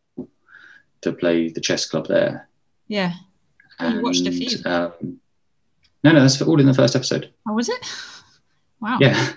to 1.03 1.13
play 1.13 1.49
the 1.51 1.61
chess 1.61 1.87
club 1.87 2.09
there. 2.09 2.49
Yeah. 2.89 3.13
Oh, 3.81 3.89
you 3.89 4.03
watched 4.03 4.27
a 4.27 4.33
few. 4.33 4.59
Um, 4.65 5.21
no, 6.05 6.13
no, 6.13 6.21
that's 6.21 6.43
all 6.43 6.61
in 6.61 6.67
the 6.67 6.75
first 6.75 6.97
episode. 6.97 7.31
How 7.47 7.55
was 7.55 7.69
it? 7.69 7.79
Wow. 8.83 8.99
Yeah, 9.01 9.33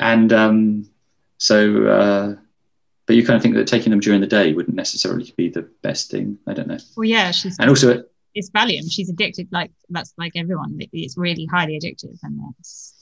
and 0.00 0.32
um, 0.32 0.90
so, 1.36 1.86
uh, 1.86 2.34
but 3.06 3.16
you 3.16 3.24
kind 3.24 3.36
of 3.36 3.42
think 3.42 3.54
that 3.56 3.66
taking 3.66 3.90
them 3.90 4.00
during 4.00 4.22
the 4.22 4.26
day 4.26 4.54
wouldn't 4.54 4.74
necessarily 4.74 5.32
be 5.36 5.50
the 5.50 5.68
best 5.82 6.10
thing. 6.10 6.38
I 6.46 6.54
don't 6.54 6.68
know. 6.68 6.78
Well, 6.96 7.04
yeah, 7.04 7.30
she's 7.30 7.58
And 7.58 7.68
also, 7.68 8.02
it's 8.34 8.50
Valium. 8.50 8.90
She's 8.90 9.10
addicted. 9.10 9.48
Like 9.52 9.70
that's 9.90 10.14
like 10.16 10.32
everyone. 10.34 10.78
It's 10.92 11.18
really 11.18 11.46
highly 11.46 11.78
addictive, 11.78 12.18
and 12.22 12.40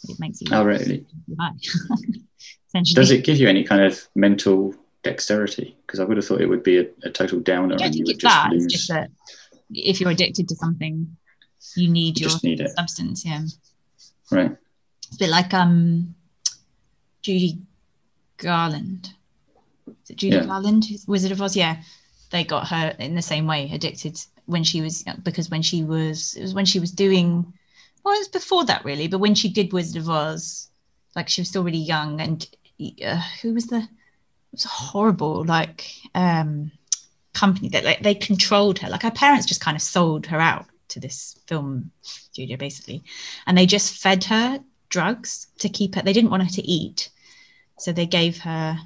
it 0.08 0.16
makes 0.18 0.40
you 0.42 0.48
oh 0.52 0.64
really? 0.64 1.06
Does 2.94 3.10
it 3.10 3.24
give 3.24 3.36
you 3.36 3.48
any 3.48 3.64
kind 3.64 3.82
of 3.82 4.00
mental 4.14 4.74
dexterity? 5.04 5.76
Because 5.86 6.00
I 6.00 6.04
would 6.04 6.16
have 6.16 6.26
thought 6.26 6.40
it 6.40 6.48
would 6.48 6.62
be 6.62 6.78
a, 6.78 6.86
a 7.04 7.10
total 7.10 7.38
downer, 7.38 7.74
I 7.74 7.78
don't 7.78 7.86
and 7.86 7.94
you 7.94 8.04
think 8.04 8.06
would 8.06 8.14
it's 8.14 8.22
just 8.22 8.34
that. 8.34 8.50
lose. 8.50 8.64
It's 8.64 8.74
just 8.74 8.88
that 8.88 9.10
if 9.70 10.00
you're 10.00 10.10
addicted 10.10 10.48
to 10.48 10.56
something, 10.56 11.16
you 11.76 11.90
need 11.90 12.18
you 12.18 12.28
your 12.28 12.38
need 12.42 12.66
substance. 12.76 13.24
Yeah, 13.24 13.42
right? 14.30 14.56
It's 15.12 15.20
a 15.20 15.24
bit 15.24 15.30
like 15.30 15.52
um, 15.52 16.14
Judy 17.20 17.58
Garland. 18.38 19.12
Is 20.04 20.10
it 20.10 20.16
Judy 20.16 20.36
Yeah. 20.36 20.46
Garland, 20.46 20.86
who's 20.86 21.06
Wizard 21.06 21.32
of 21.32 21.42
Oz? 21.42 21.54
Yeah, 21.54 21.82
they 22.30 22.44
got 22.44 22.68
her 22.68 22.96
in 22.98 23.14
the 23.14 23.20
same 23.20 23.46
way, 23.46 23.70
addicted 23.70 24.18
when 24.46 24.64
she 24.64 24.80
was 24.80 25.04
because 25.22 25.50
when 25.50 25.60
she 25.60 25.84
was 25.84 26.34
it 26.34 26.40
was 26.42 26.54
when 26.54 26.64
she 26.64 26.80
was 26.80 26.90
doing 26.90 27.52
well, 28.02 28.14
it 28.14 28.20
was 28.20 28.28
before 28.28 28.64
that 28.64 28.84
really, 28.86 29.06
but 29.06 29.18
when 29.18 29.34
she 29.34 29.50
did 29.50 29.72
Wizard 29.72 30.00
of 30.00 30.08
Oz, 30.08 30.68
like 31.14 31.28
she 31.28 31.42
was 31.42 31.48
still 31.48 31.62
really 31.62 31.76
young, 31.76 32.18
and 32.22 32.48
uh, 33.04 33.20
who 33.42 33.52
was 33.52 33.66
the 33.66 33.76
it 33.80 34.52
was 34.52 34.64
a 34.64 34.68
horrible 34.68 35.44
like 35.44 35.90
um 36.14 36.70
company 37.34 37.68
that 37.68 37.84
like 37.84 38.02
they 38.02 38.14
controlled 38.14 38.78
her 38.78 38.88
like 38.88 39.02
her 39.02 39.10
parents 39.10 39.46
just 39.46 39.60
kind 39.60 39.76
of 39.76 39.82
sold 39.82 40.24
her 40.26 40.40
out 40.40 40.66
to 40.88 41.00
this 41.00 41.38
film 41.46 41.90
studio 42.02 42.56
basically 42.56 43.02
and 43.46 43.56
they 43.56 43.64
just 43.64 43.96
fed 44.02 44.22
her 44.24 44.58
drugs 44.92 45.46
to 45.58 45.68
keep 45.68 45.94
her 45.94 46.02
they 46.02 46.12
didn't 46.12 46.30
want 46.30 46.44
her 46.44 46.50
to 46.50 46.62
eat. 46.62 47.10
So 47.78 47.92
they 47.92 48.06
gave 48.06 48.38
her 48.38 48.78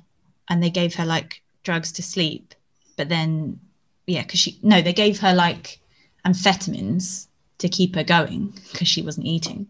and 0.49 0.63
they 0.63 0.71
gave 0.71 0.95
her 0.95 1.05
like 1.05 1.43
drugs 1.63 1.93
to 1.93 2.03
sleep. 2.03 2.55
But 2.97 3.09
then 3.09 3.61
yeah 4.07 4.23
because 4.23 4.41
she 4.41 4.59
no 4.63 4.81
they 4.81 4.93
gave 4.93 5.21
her 5.21 5.35
like 5.35 5.81
amphetamines 6.25 7.27
to 7.59 7.69
keep 7.69 7.95
her 7.95 8.05
going 8.05 8.55
because 8.73 8.89
she 8.89 9.03
wasn't 9.03 9.27
eating. 9.27 9.67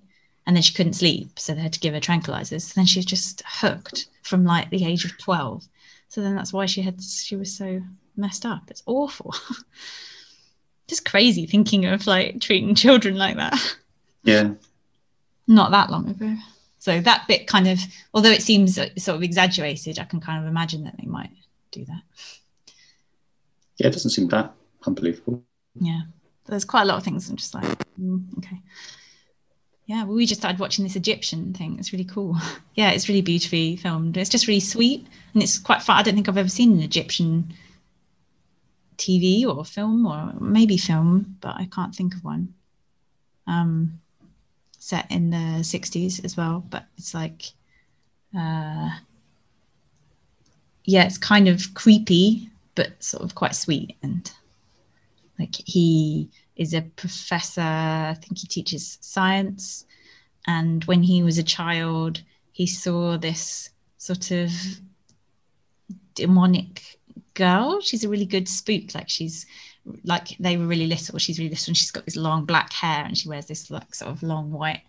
And 0.46 0.54
then 0.54 0.62
she 0.62 0.74
couldn't 0.74 0.92
sleep 1.02 1.38
so 1.38 1.54
they 1.54 1.60
had 1.60 1.72
to 1.72 1.80
give 1.80 1.94
her 1.94 2.00
tranquilizers. 2.00 2.62
So 2.62 2.72
then 2.76 2.86
she 2.86 3.00
was 3.00 3.06
just 3.06 3.42
hooked 3.46 4.06
from 4.22 4.44
like 4.44 4.70
the 4.70 4.84
age 4.84 5.04
of 5.04 5.18
12 5.18 5.66
so 6.08 6.20
then 6.20 6.34
that's 6.34 6.52
why 6.52 6.66
she 6.66 6.82
had 6.82 7.02
she 7.02 7.36
was 7.36 7.54
so 7.56 7.82
messed 8.16 8.46
up. 8.46 8.70
It's 8.70 8.82
awful. 8.86 9.34
Just 10.88 11.04
crazy 11.04 11.46
thinking 11.46 11.86
of 11.86 12.06
like 12.06 12.40
treating 12.40 12.74
children 12.84 13.16
like 13.16 13.36
that. 13.36 13.76
Yeah, 14.22 14.54
not 15.46 15.70
that 15.70 15.90
long 15.90 16.08
ago. 16.08 16.34
So 16.78 17.00
that 17.00 17.26
bit 17.26 17.46
kind 17.46 17.66
of 17.68 17.80
although 18.14 18.30
it 18.30 18.42
seems 18.42 18.74
sort 18.76 19.16
of 19.16 19.22
exaggerated 19.22 19.98
i 19.98 20.04
can 20.04 20.20
kind 20.20 20.40
of 20.40 20.48
imagine 20.48 20.84
that 20.84 20.96
they 20.98 21.06
might 21.06 21.30
do 21.72 21.84
that. 21.86 22.02
Yeah, 23.78 23.88
it 23.88 23.92
doesn't 23.92 24.10
seem 24.12 24.28
that 24.28 24.54
unbelievable. 24.86 25.42
yeah 25.80 26.02
there's 26.46 26.64
quite 26.64 26.82
a 26.82 26.84
lot 26.84 26.96
of 26.96 27.02
things 27.02 27.28
i'm 27.28 27.36
just 27.36 27.54
like 27.54 27.64
mm, 28.00 28.22
okay. 28.38 28.60
Yeah 29.86 30.04
well, 30.04 30.16
we 30.16 30.26
just 30.26 30.40
started 30.40 30.60
watching 30.60 30.84
this 30.84 30.96
egyptian 30.96 31.52
thing. 31.54 31.76
It's 31.78 31.92
really 31.92 32.04
cool. 32.04 32.36
Yeah 32.74 32.90
it's 32.90 33.08
really 33.08 33.22
beautifully 33.22 33.76
filmed. 33.76 34.16
It's 34.16 34.30
just 34.30 34.46
really 34.46 34.60
sweet 34.60 35.06
and 35.34 35.42
it's 35.42 35.58
quite 35.58 35.82
fun. 35.82 35.96
I 35.96 36.02
don't 36.02 36.14
think 36.14 36.28
i've 36.28 36.38
ever 36.38 36.48
seen 36.48 36.72
an 36.72 36.82
egyptian 36.82 37.52
tv 38.96 39.44
or 39.44 39.64
film 39.64 40.06
or 40.06 40.32
maybe 40.40 40.76
film 40.78 41.36
but 41.40 41.54
i 41.56 41.66
can't 41.74 41.94
think 41.94 42.14
of 42.14 42.22
one. 42.24 42.54
Um 43.46 44.00
set 44.86 45.10
in 45.10 45.30
the 45.30 45.64
60s 45.64 46.24
as 46.24 46.36
well 46.36 46.64
but 46.70 46.84
it's 46.96 47.12
like 47.12 47.42
uh 48.38 48.88
yeah 50.84 51.04
it's 51.04 51.18
kind 51.18 51.48
of 51.48 51.74
creepy 51.74 52.48
but 52.76 53.02
sort 53.02 53.24
of 53.24 53.34
quite 53.34 53.54
sweet. 53.54 53.96
And 54.02 54.30
like 55.40 55.56
he 55.56 56.28
is 56.54 56.72
a 56.72 56.82
professor 56.82 57.60
i 57.60 58.16
think 58.20 58.38
he 58.38 58.46
teaches 58.46 58.98
science. 59.00 59.84
And 60.46 60.84
when 60.84 61.02
he 61.02 61.24
was 61.24 61.38
a 61.38 61.42
child 61.42 62.22
he 62.52 62.66
saw 62.66 63.18
this 63.18 63.70
sort 63.98 64.30
of 64.30 64.50
demonic 66.14 66.98
girl. 67.34 67.80
She's 67.80 68.04
a 68.04 68.08
really 68.08 68.24
good 68.26 68.48
spook. 68.48 68.94
Like 68.94 69.08
she's 69.08 69.46
like 70.04 70.36
they 70.38 70.56
were 70.56 70.66
really 70.66 70.86
little. 70.86 71.18
She's 71.18 71.38
really 71.38 71.50
little 71.50 71.70
and 71.70 71.76
she's 71.76 71.90
got 71.90 72.04
this 72.04 72.16
long 72.16 72.44
black 72.44 72.72
hair 72.72 73.04
and 73.04 73.16
she 73.16 73.28
wears 73.28 73.46
this 73.46 73.70
like 73.70 73.94
sort 73.94 74.10
of 74.10 74.22
long 74.22 74.52
white 74.52 74.82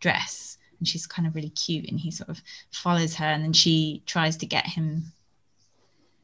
dress. 0.00 0.58
And 0.78 0.88
she's 0.88 1.06
kind 1.06 1.28
of 1.28 1.34
really 1.34 1.50
cute 1.50 1.88
and 1.88 1.98
he 1.98 2.10
sort 2.10 2.28
of 2.28 2.40
follows 2.72 3.14
her 3.16 3.26
and 3.26 3.44
then 3.44 3.52
she 3.52 4.02
tries 4.06 4.36
to 4.38 4.46
get 4.46 4.66
him 4.66 5.04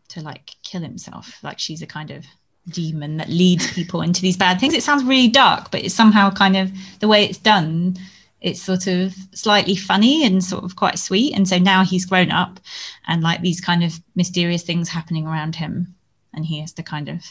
to 0.08 0.20
like 0.20 0.56
kill 0.62 0.82
himself. 0.82 1.42
Like 1.42 1.58
she's 1.58 1.82
a 1.82 1.86
kind 1.86 2.10
of 2.10 2.24
demon 2.68 3.16
that 3.16 3.28
leads 3.28 3.72
people 3.72 4.02
into 4.02 4.20
these 4.20 4.36
bad 4.36 4.58
things. 4.58 4.74
It 4.74 4.82
sounds 4.82 5.04
really 5.04 5.28
dark 5.28 5.70
but 5.70 5.84
it's 5.84 5.94
somehow 5.94 6.30
kind 6.30 6.56
of 6.56 6.70
the 7.00 7.08
way 7.08 7.24
it's 7.24 7.38
done 7.38 7.96
it's 8.40 8.62
sort 8.62 8.86
of 8.86 9.14
slightly 9.34 9.74
funny 9.74 10.24
and 10.24 10.42
sort 10.42 10.64
of 10.64 10.76
quite 10.76 10.98
sweet. 10.98 11.34
And 11.34 11.48
so 11.48 11.58
now 11.58 11.84
he's 11.84 12.06
grown 12.06 12.30
up 12.30 12.60
and 13.06 13.22
like 13.22 13.40
these 13.40 13.60
kind 13.60 13.82
of 13.82 14.00
mysterious 14.14 14.62
things 14.62 14.88
happening 14.88 15.26
around 15.26 15.56
him. 15.56 15.94
And 16.34 16.44
he 16.46 16.60
has 16.60 16.72
to 16.74 16.82
kind 16.82 17.08
of 17.08 17.24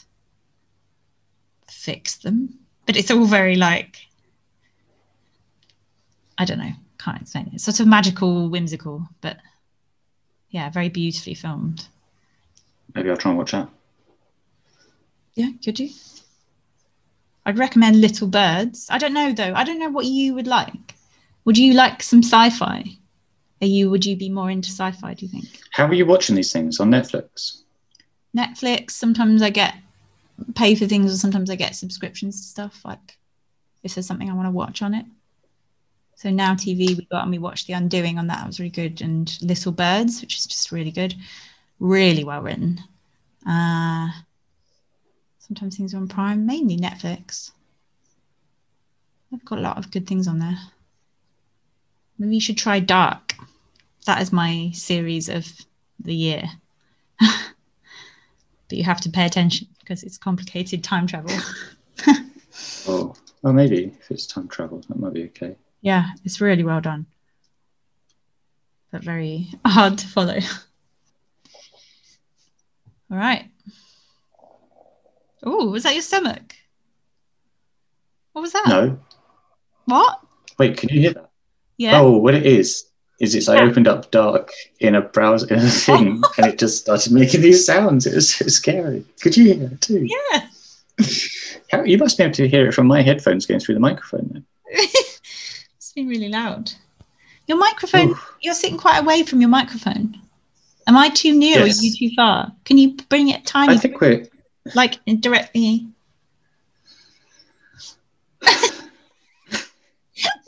fix 1.69 2.17
them 2.17 2.57
but 2.85 2.95
it's 2.95 3.11
all 3.11 3.25
very 3.25 3.55
like 3.55 3.99
i 6.37 6.45
don't 6.45 6.59
know 6.59 6.71
can't 6.99 7.21
explain 7.21 7.47
it 7.47 7.53
it's 7.53 7.63
sort 7.63 7.79
of 7.79 7.87
magical 7.87 8.49
whimsical 8.49 9.07
but 9.21 9.37
yeah 10.49 10.69
very 10.69 10.89
beautifully 10.89 11.33
filmed 11.33 11.87
Maybe 12.95 13.09
I'll 13.09 13.17
try 13.17 13.31
and 13.31 13.37
watch 13.37 13.51
that. 13.51 13.69
Yeah, 15.35 15.49
could 15.63 15.79
you? 15.79 15.89
I'd 17.45 17.59
recommend 17.59 18.01
Little 18.01 18.27
Birds. 18.27 18.87
I 18.89 18.97
don't 18.97 19.13
know 19.13 19.31
though. 19.33 19.53
I 19.53 19.63
don't 19.63 19.79
know 19.79 19.89
what 19.89 20.05
you 20.05 20.33
would 20.33 20.47
like. 20.47 20.95
Would 21.45 21.57
you 21.57 21.73
like 21.73 22.01
some 22.01 22.23
sci-fi? 22.23 22.83
Are 23.61 23.67
you? 23.67 23.89
Would 23.89 24.05
you 24.05 24.15
be 24.15 24.29
more 24.29 24.49
into 24.49 24.69
sci-fi? 24.69 25.13
Do 25.13 25.25
you 25.25 25.31
think? 25.31 25.45
How 25.71 25.85
are 25.85 25.93
you 25.93 26.05
watching 26.05 26.35
these 26.35 26.51
things 26.51 26.79
on 26.79 26.89
Netflix? 26.89 27.61
Netflix. 28.35 28.91
Sometimes 28.91 29.41
I 29.41 29.49
get 29.49 29.75
pay 30.55 30.75
for 30.75 30.85
things, 30.85 31.13
or 31.13 31.17
sometimes 31.17 31.49
I 31.49 31.55
get 31.55 31.75
subscriptions 31.75 32.41
to 32.41 32.47
stuff. 32.47 32.81
Like 32.85 33.17
if 33.83 33.95
there's 33.95 34.05
something 34.05 34.29
I 34.29 34.33
want 34.33 34.47
to 34.47 34.51
watch 34.51 34.81
on 34.81 34.93
it. 34.93 35.05
So 36.15 36.31
now 36.31 36.55
TV 36.55 36.97
we 36.97 37.07
got 37.11 37.23
and 37.23 37.31
we 37.31 37.37
watched 37.37 37.67
The 37.67 37.73
Undoing 37.73 38.17
on 38.17 38.27
that. 38.27 38.43
It 38.43 38.47
was 38.47 38.59
really 38.59 38.71
good, 38.71 39.01
and 39.01 39.37
Little 39.41 39.71
Birds, 39.71 40.21
which 40.21 40.35
is 40.35 40.45
just 40.45 40.71
really 40.71 40.91
good, 40.91 41.15
really 41.79 42.23
well 42.23 42.41
written. 42.41 42.79
Uh, 43.47 44.09
sometimes 45.39 45.77
things 45.77 45.93
on 45.93 46.07
Prime, 46.07 46.45
mainly 46.45 46.75
Netflix. 46.75 47.51
I've 49.31 49.45
got 49.45 49.59
a 49.59 49.61
lot 49.61 49.77
of 49.77 49.91
good 49.91 50.07
things 50.07 50.27
on 50.27 50.39
there. 50.39 50.57
Maybe 52.17 52.35
you 52.35 52.41
should 52.41 52.57
try 52.57 52.79
Dark. 52.79 53.35
That 54.05 54.21
is 54.21 54.31
my 54.33 54.71
series 54.73 55.29
of 55.29 55.45
the 55.99 56.15
year. 56.15 56.43
but 57.19 58.71
you 58.71 58.83
have 58.83 59.01
to 59.01 59.09
pay 59.09 59.25
attention 59.25 59.67
because 59.87 60.03
it's 60.03 60.17
complicated 60.17 60.83
time 60.83 61.07
travel. 61.07 61.31
Oh, 62.87 63.13
well, 63.41 63.53
maybe 63.53 63.93
if 63.99 64.09
it's 64.11 64.25
time 64.25 64.47
travel, 64.47 64.81
that 64.87 64.97
might 64.97 65.13
be 65.13 65.25
okay. 65.25 65.55
yeah, 65.81 66.11
it's 66.23 66.39
really 66.41 66.63
well 66.63 66.79
done. 66.81 67.05
But 68.91 69.03
very 69.03 69.49
hard 69.65 69.97
to 69.99 70.07
follow. 70.07 70.37
All 73.11 73.17
right. 73.17 73.45
Oh, 75.43 75.69
was 75.69 75.83
that 75.83 75.93
your 75.93 76.01
stomach? 76.01 76.55
What 78.33 78.41
was 78.41 78.53
that? 78.53 78.65
No, 78.67 78.99
What? 79.85 80.19
wait, 80.57 80.77
can 80.77 80.89
you 80.89 81.01
hear 81.01 81.13
that? 81.13 81.29
Yeah. 81.77 81.99
Oh, 82.01 82.17
what 82.17 82.33
it 82.35 82.45
is 82.45 82.86
is 83.19 83.33
it's 83.35 83.49
I 83.49 83.61
opened 83.61 83.87
up 83.87 84.11
Dark 84.11 84.51
in 84.79 84.95
a 84.95 85.01
browser 85.01 85.47
in 85.53 85.59
a 85.59 85.69
thing, 85.69 86.21
and 86.37 86.47
it 86.47 86.59
just 86.59 86.81
started 86.81 87.11
making 87.13 87.41
these 87.41 87.65
sounds. 87.65 88.05
It 88.05 88.15
was 88.15 88.33
so 88.33 88.47
scary. 88.47 89.05
Could 89.21 89.37
you 89.37 89.53
hear 89.53 89.63
it 89.71 89.81
too? 89.81 90.07
Yeah. 90.07 90.47
How, 91.71 91.83
you 91.83 91.97
must 91.97 92.17
be 92.17 92.23
able 92.23 92.33
to 92.35 92.47
hear 92.47 92.67
it 92.67 92.73
from 92.73 92.87
my 92.87 93.01
headphones 93.01 93.45
going 93.45 93.59
through 93.59 93.75
the 93.75 93.81
microphone. 93.81 94.29
Then. 94.31 94.45
it's 94.69 95.93
been 95.95 96.07
really 96.07 96.29
loud. 96.29 96.71
Your 97.47 97.57
microphone, 97.57 98.15
you're 98.41 98.53
sitting 98.53 98.77
quite 98.77 98.99
away 98.99 99.23
from 99.23 99.41
your 99.41 99.49
microphone. 99.49 100.19
Am 100.87 100.97
I 100.97 101.09
too 101.09 101.37
near 101.37 101.59
Yes. 101.59 101.77
or 101.77 101.81
are 101.81 101.83
you 101.83 101.95
too 102.09 102.15
far? 102.15 102.51
Can 102.65 102.77
you 102.77 102.95
bring 103.09 103.29
it 103.29 103.45
tiny, 103.45 103.73
I 103.73 103.77
think 103.77 103.99
we're. 103.99 104.25
like 104.75 104.99
directly? 105.19 105.87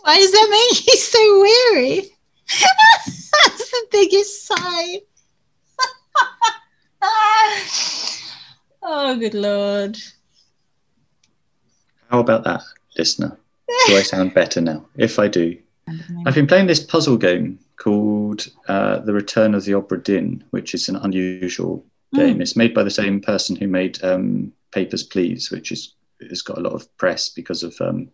Why 0.01 0.17
does 0.17 0.31
that 0.31 0.47
make 0.49 0.87
you 0.87 0.95
so 0.97 1.41
weary? 1.41 2.09
That's 2.49 3.71
the 3.71 3.87
biggest 3.91 4.47
sigh. 4.47 5.01
oh, 8.83 9.17
good 9.19 9.33
lord. 9.33 9.97
How 12.09 12.19
about 12.19 12.43
that, 12.45 12.61
listener? 12.97 13.37
Do 13.87 13.97
I 13.97 14.01
sound 14.01 14.33
better 14.33 14.61
now? 14.61 14.85
If 14.95 15.19
I 15.19 15.27
do, 15.27 15.57
I've 16.25 16.35
been 16.35 16.47
playing 16.47 16.67
this 16.67 16.83
puzzle 16.83 17.17
game 17.17 17.59
called 17.77 18.47
uh, 18.67 18.99
The 18.99 19.13
Return 19.13 19.53
of 19.53 19.65
the 19.65 19.73
Obra 19.73 20.03
Dinn, 20.03 20.43
which 20.49 20.73
is 20.73 20.89
an 20.89 20.95
unusual 20.97 21.85
game. 22.13 22.41
It's 22.41 22.55
made 22.55 22.73
by 22.73 22.83
the 22.83 22.91
same 22.91 23.21
person 23.21 23.55
who 23.55 23.67
made 23.67 24.03
um, 24.03 24.51
Papers, 24.71 25.03
Please, 25.03 25.51
which 25.51 25.71
is 25.71 25.93
has 26.27 26.41
got 26.41 26.57
a 26.57 26.61
lot 26.61 26.73
of 26.73 26.97
press 26.97 27.29
because 27.29 27.63
of 27.63 27.75
um, 27.79 28.09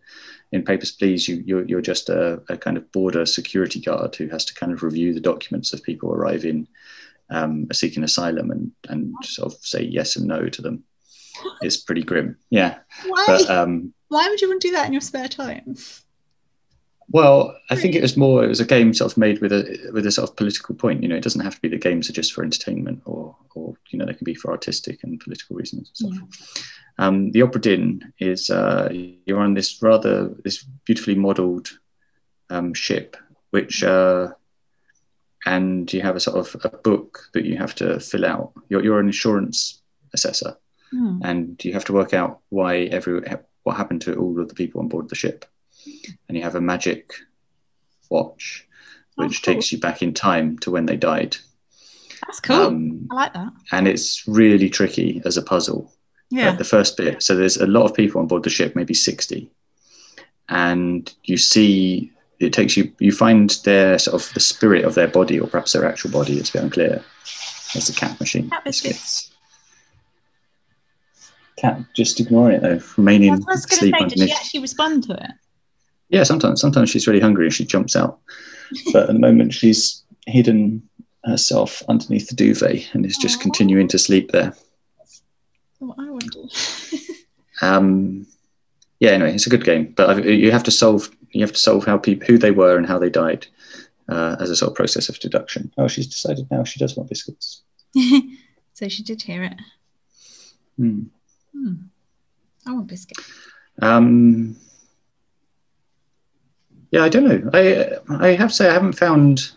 in 0.52 0.62
Papers, 0.64 0.92
Please, 0.92 1.28
you 1.28 1.42
you're, 1.44 1.64
you're 1.64 1.80
just 1.80 2.08
a, 2.08 2.42
a, 2.48 2.56
kind 2.56 2.76
of 2.76 2.90
border 2.92 3.26
security 3.26 3.80
guard 3.80 4.14
who 4.14 4.28
has 4.28 4.44
to 4.44 4.54
kind 4.54 4.72
of 4.72 4.82
review 4.82 5.12
the 5.12 5.20
documents 5.20 5.72
of 5.72 5.82
people 5.82 6.12
arriving 6.12 6.68
um, 7.30 7.66
seeking 7.72 8.04
asylum 8.04 8.50
and 8.50 8.70
and 8.88 9.12
sort 9.24 9.52
of 9.52 9.58
say 9.60 9.82
yes 9.82 10.16
and 10.16 10.26
no 10.26 10.48
to 10.48 10.62
them. 10.62 10.84
It's 11.60 11.76
pretty 11.76 12.02
grim, 12.02 12.38
yeah. 12.50 12.78
Why? 13.06 13.24
But 13.26 13.50
um, 13.50 13.92
Why 14.08 14.28
would 14.28 14.40
you 14.40 14.48
want 14.48 14.62
to 14.62 14.68
do 14.68 14.72
that 14.74 14.86
in 14.86 14.92
your 14.92 15.02
spare 15.02 15.28
time? 15.28 15.76
Well, 17.10 17.56
I 17.70 17.76
think 17.76 17.94
it 17.94 18.02
was 18.02 18.16
more. 18.16 18.44
It 18.44 18.48
was 18.48 18.60
a 18.60 18.64
game 18.64 18.92
sort 18.92 19.12
of 19.12 19.18
made 19.18 19.40
with 19.40 19.52
a 19.52 19.90
with 19.92 20.06
a 20.06 20.10
sort 20.10 20.28
of 20.28 20.36
political 20.36 20.74
point. 20.74 21.02
You 21.02 21.08
know, 21.08 21.16
it 21.16 21.22
doesn't 21.22 21.44
have 21.44 21.54
to 21.54 21.60
be 21.60 21.68
the 21.68 21.78
games 21.78 22.10
are 22.10 22.12
just 22.12 22.32
for 22.32 22.42
entertainment, 22.42 23.02
or 23.04 23.36
or 23.54 23.74
you 23.90 23.98
know, 23.98 24.06
they 24.06 24.14
can 24.14 24.24
be 24.24 24.34
for 24.34 24.50
artistic 24.50 25.04
and 25.04 25.20
political 25.20 25.56
reasons 25.56 25.92
and 26.00 26.14
stuff. 26.14 26.64
Um, 26.98 27.30
the 27.30 27.40
Obra 27.40 27.60
Dinn 27.60 28.12
is 28.18 28.50
uh, 28.50 28.88
you're 28.90 29.38
on 29.38 29.54
this 29.54 29.80
rather 29.82 30.34
this 30.44 30.64
beautifully 30.84 31.14
modelled 31.14 31.78
um, 32.50 32.74
ship, 32.74 33.16
which 33.50 33.84
uh, 33.84 34.32
and 35.44 35.92
you 35.92 36.02
have 36.02 36.16
a 36.16 36.20
sort 36.20 36.38
of 36.38 36.64
a 36.64 36.76
book 36.76 37.28
that 37.34 37.44
you 37.44 37.56
have 37.56 37.74
to 37.76 38.00
fill 38.00 38.24
out. 38.24 38.52
You're, 38.68 38.82
you're 38.82 39.00
an 39.00 39.06
insurance 39.06 39.80
assessor, 40.12 40.56
Hmm. 40.90 41.18
and 41.24 41.64
you 41.64 41.72
have 41.72 41.84
to 41.86 41.92
work 41.92 42.14
out 42.14 42.40
why 42.48 42.82
every 42.84 43.20
what 43.64 43.76
happened 43.76 44.02
to 44.02 44.14
all 44.14 44.40
of 44.40 44.48
the 44.48 44.54
people 44.54 44.80
on 44.80 44.88
board 44.88 45.08
the 45.08 45.16
ship 45.16 45.44
and 46.28 46.36
you 46.36 46.42
have 46.42 46.54
a 46.54 46.60
magic 46.60 47.12
watch 48.10 48.62
Oh, 49.18 49.24
which 49.24 49.42
cool. 49.42 49.54
takes 49.54 49.72
you 49.72 49.78
back 49.80 50.02
in 50.02 50.12
time 50.12 50.58
to 50.58 50.70
when 50.70 50.84
they 50.86 50.96
died 50.96 51.36
That's 52.26 52.40
cool. 52.40 52.56
um, 52.56 53.08
I 53.10 53.14
like 53.14 53.32
that. 53.32 53.50
and 53.72 53.88
it's 53.88 54.26
really 54.28 54.68
tricky 54.68 55.22
as 55.24 55.36
a 55.38 55.42
puzzle 55.42 55.90
Yeah. 56.30 56.50
like 56.50 56.58
the 56.58 56.64
first 56.64 56.96
bit 56.98 57.22
so 57.22 57.34
there's 57.34 57.56
a 57.56 57.66
lot 57.66 57.84
of 57.86 57.94
people 57.94 58.20
on 58.20 58.26
board 58.26 58.42
the 58.42 58.50
ship 58.50 58.76
maybe 58.76 58.92
60 58.94 59.50
and 60.50 61.12
you 61.24 61.36
see 61.38 62.12
it 62.38 62.52
takes 62.52 62.76
you 62.76 62.92
you 63.00 63.10
find 63.10 63.50
their 63.64 63.98
sort 63.98 64.20
of 64.22 64.32
the 64.34 64.40
spirit 64.40 64.84
of 64.84 64.94
their 64.94 65.08
body 65.08 65.40
or 65.40 65.46
perhaps 65.48 65.72
their 65.72 65.86
actual 65.86 66.10
body 66.10 66.36
it's 66.38 66.50
a 66.50 66.52
bit 66.52 66.62
unclear 66.62 67.02
there's 67.72 67.86
the 67.88 67.94
cat 67.98 68.20
machine 68.20 68.50
Cat 68.50 68.64
biscuits. 68.64 68.98
biscuits 68.98 69.32
cat 71.56 71.80
just 71.94 72.20
ignoring 72.20 72.56
it 72.56 72.62
though 72.62 72.80
remaining 72.98 73.32
I 73.32 73.36
was 73.36 73.64
going 73.66 73.90
to 73.92 73.98
say, 73.98 74.08
did 74.08 74.18
she 74.28 74.32
actually 74.32 74.60
respond 74.60 75.04
to 75.04 75.14
it? 75.14 75.30
Yeah, 76.08 76.22
sometimes. 76.22 76.60
Sometimes 76.60 76.90
she's 76.90 77.06
really 77.06 77.20
hungry 77.20 77.46
and 77.46 77.54
she 77.54 77.64
jumps 77.64 77.96
out. 77.96 78.18
But 78.92 79.02
at 79.08 79.12
the 79.12 79.18
moment, 79.18 79.54
she's 79.54 80.02
hidden 80.26 80.82
herself 81.24 81.82
underneath 81.88 82.28
the 82.28 82.34
duvet 82.36 82.88
and 82.94 83.04
is 83.04 83.16
just 83.18 83.38
Aw. 83.38 83.42
continuing 83.42 83.88
to 83.88 83.98
sleep 83.98 84.30
there. 84.32 84.54
What 85.78 85.98
I 85.98 86.10
want 86.10 86.22
to 86.22 86.28
do. 86.30 86.48
Um, 87.62 88.26
yeah, 89.00 89.10
anyway, 89.10 89.34
it's 89.34 89.46
a 89.46 89.50
good 89.50 89.64
game, 89.64 89.92
but 89.96 90.10
I've- 90.10 90.30
you 90.34 90.50
have 90.52 90.62
to 90.64 90.70
solve 90.70 91.10
you 91.32 91.42
have 91.42 91.52
to 91.52 91.58
solve 91.58 91.84
how 91.84 91.98
people 91.98 92.26
who 92.26 92.38
they 92.38 92.50
were 92.52 92.78
and 92.78 92.86
how 92.86 92.98
they 92.98 93.10
died 93.10 93.46
uh, 94.08 94.36
as 94.40 94.48
a 94.48 94.56
sort 94.56 94.70
of 94.70 94.76
process 94.76 95.08
of 95.10 95.18
deduction. 95.18 95.70
Oh, 95.76 95.86
she's 95.88 96.06
decided 96.06 96.46
now 96.50 96.64
she 96.64 96.78
does 96.78 96.96
want 96.96 97.10
biscuits. 97.10 97.62
so 98.74 98.88
she 98.88 99.02
did 99.02 99.20
hear 99.20 99.42
it. 99.42 99.54
Hmm. 100.78 101.02
Hmm. 101.52 101.74
I 102.66 102.72
want 102.72 102.86
biscuit. 102.86 103.18
Um, 103.82 104.56
yeah, 106.90 107.02
I 107.04 107.08
don't 107.08 107.24
know. 107.24 107.50
I 107.52 107.98
I 108.26 108.28
have 108.36 108.50
to 108.50 108.54
say 108.54 108.68
I 108.68 108.72
haven't 108.72 108.94
found 108.98 109.52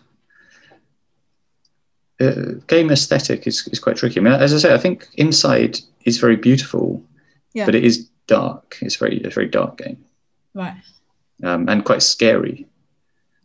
uh, 2.20 2.52
game 2.66 2.90
aesthetic 2.90 3.46
is, 3.46 3.66
is 3.68 3.78
quite 3.78 3.96
tricky. 3.96 4.20
I 4.20 4.22
mean, 4.22 4.32
as 4.34 4.52
I 4.54 4.58
say, 4.58 4.74
I 4.74 4.78
think 4.78 5.08
inside 5.14 5.78
is 6.04 6.18
very 6.18 6.36
beautiful, 6.36 7.02
Yeah. 7.54 7.64
but 7.66 7.74
it 7.74 7.84
is 7.84 8.08
dark. 8.26 8.76
It's 8.82 8.96
very 8.96 9.22
a 9.24 9.30
very 9.30 9.48
dark 9.48 9.78
game 9.78 10.04
Right. 10.54 10.76
um, 11.42 11.68
and 11.68 11.84
quite 11.84 12.02
scary 12.02 12.66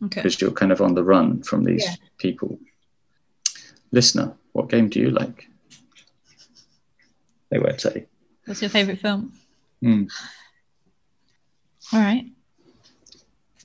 Okay. 0.02 0.20
because 0.20 0.40
you're 0.40 0.50
kind 0.52 0.72
of 0.72 0.80
on 0.82 0.94
the 0.94 1.02
run 1.04 1.42
from 1.42 1.64
these 1.64 1.84
Yeah. 1.84 1.94
people. 2.18 2.58
Listener, 3.92 4.34
what 4.52 4.68
game 4.68 4.88
do 4.90 5.00
you 5.00 5.10
like? 5.10 5.48
They 7.50 7.58
won't 7.58 7.80
say. 7.80 8.06
What's 8.44 8.60
your 8.60 8.70
favourite 8.70 9.00
film? 9.00 9.32
Hmm. 9.80 10.04
All 11.92 12.00
right. 12.00 12.26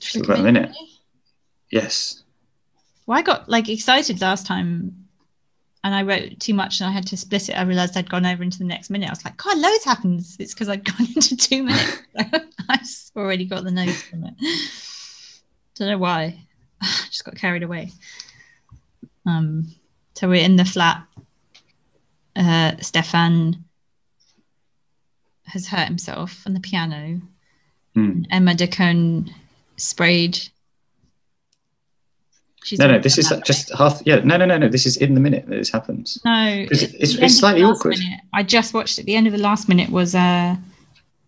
Talk 0.01 0.23
about 0.25 0.39
a 0.39 0.43
minute. 0.43 0.75
Yes. 1.71 2.23
Well, 3.05 3.17
I 3.17 3.21
got 3.21 3.47
like 3.49 3.69
excited 3.69 4.21
last 4.21 4.45
time 4.45 5.01
and 5.83 5.95
I 5.95 6.03
wrote 6.03 6.39
too 6.39 6.53
much 6.53 6.79
and 6.79 6.89
I 6.89 6.91
had 6.91 7.07
to 7.07 7.17
split 7.17 7.49
it. 7.49 7.53
I 7.53 7.63
realized 7.63 7.97
I'd 7.97 8.09
gone 8.09 8.25
over 8.25 8.43
into 8.43 8.59
the 8.59 8.65
next 8.65 8.89
minute. 8.89 9.07
I 9.07 9.11
was 9.11 9.25
like, 9.25 9.37
God, 9.37 9.57
loads 9.57 9.83
happens. 9.83 10.37
It's 10.39 10.53
because 10.53 10.69
I'd 10.69 10.85
gone 10.97 11.07
into 11.15 11.35
two 11.35 11.63
minutes. 11.63 12.01
I 12.69 12.77
just 12.77 13.15
already 13.15 13.45
got 13.45 13.63
the 13.63 13.71
notes 13.71 14.01
from 14.03 14.25
it. 14.25 14.33
Don't 15.75 15.89
know 15.89 15.97
why. 15.97 16.39
just 17.09 17.23
got 17.23 17.35
carried 17.35 17.63
away. 17.63 17.91
Um, 19.25 19.73
so 20.15 20.27
we're 20.27 20.43
in 20.43 20.55
the 20.55 20.65
flat. 20.65 21.05
Uh, 22.35 22.73
Stefan 22.79 23.65
has 25.45 25.67
hurt 25.67 25.87
himself 25.87 26.43
on 26.45 26.53
the 26.53 26.59
piano. 26.59 27.21
Hmm. 27.95 28.21
Emma 28.31 28.55
de 28.55 28.67
Caunes 28.67 29.29
sprayed. 29.81 30.39
She's 32.63 32.77
No, 32.79 32.87
no, 32.87 32.99
this 32.99 33.17
is 33.17 33.33
just 33.43 33.73
half. 33.75 34.01
Yeah, 34.05 34.17
no, 34.17 34.37
no, 34.37 34.45
no, 34.45 34.57
no. 34.57 34.69
This 34.69 34.85
is 34.85 34.97
in 34.97 35.15
the 35.15 35.19
minute 35.19 35.45
that 35.47 35.55
this 35.55 35.71
happens. 35.71 36.19
no. 36.23 36.47
it's- 36.71 36.83
it's 36.83 37.17
the 37.17 37.27
slightly 37.29 37.63
awkward. 37.63 37.97
minute. 37.97 38.19
I 38.33 38.43
just 38.43 38.73
watched 38.73 38.99
at 38.99 39.05
The 39.05 39.15
end 39.15 39.25
of 39.27 39.33
the 39.33 39.39
last 39.39 39.67
minute 39.67 39.89
was. 39.89 40.13
uh 40.15 40.55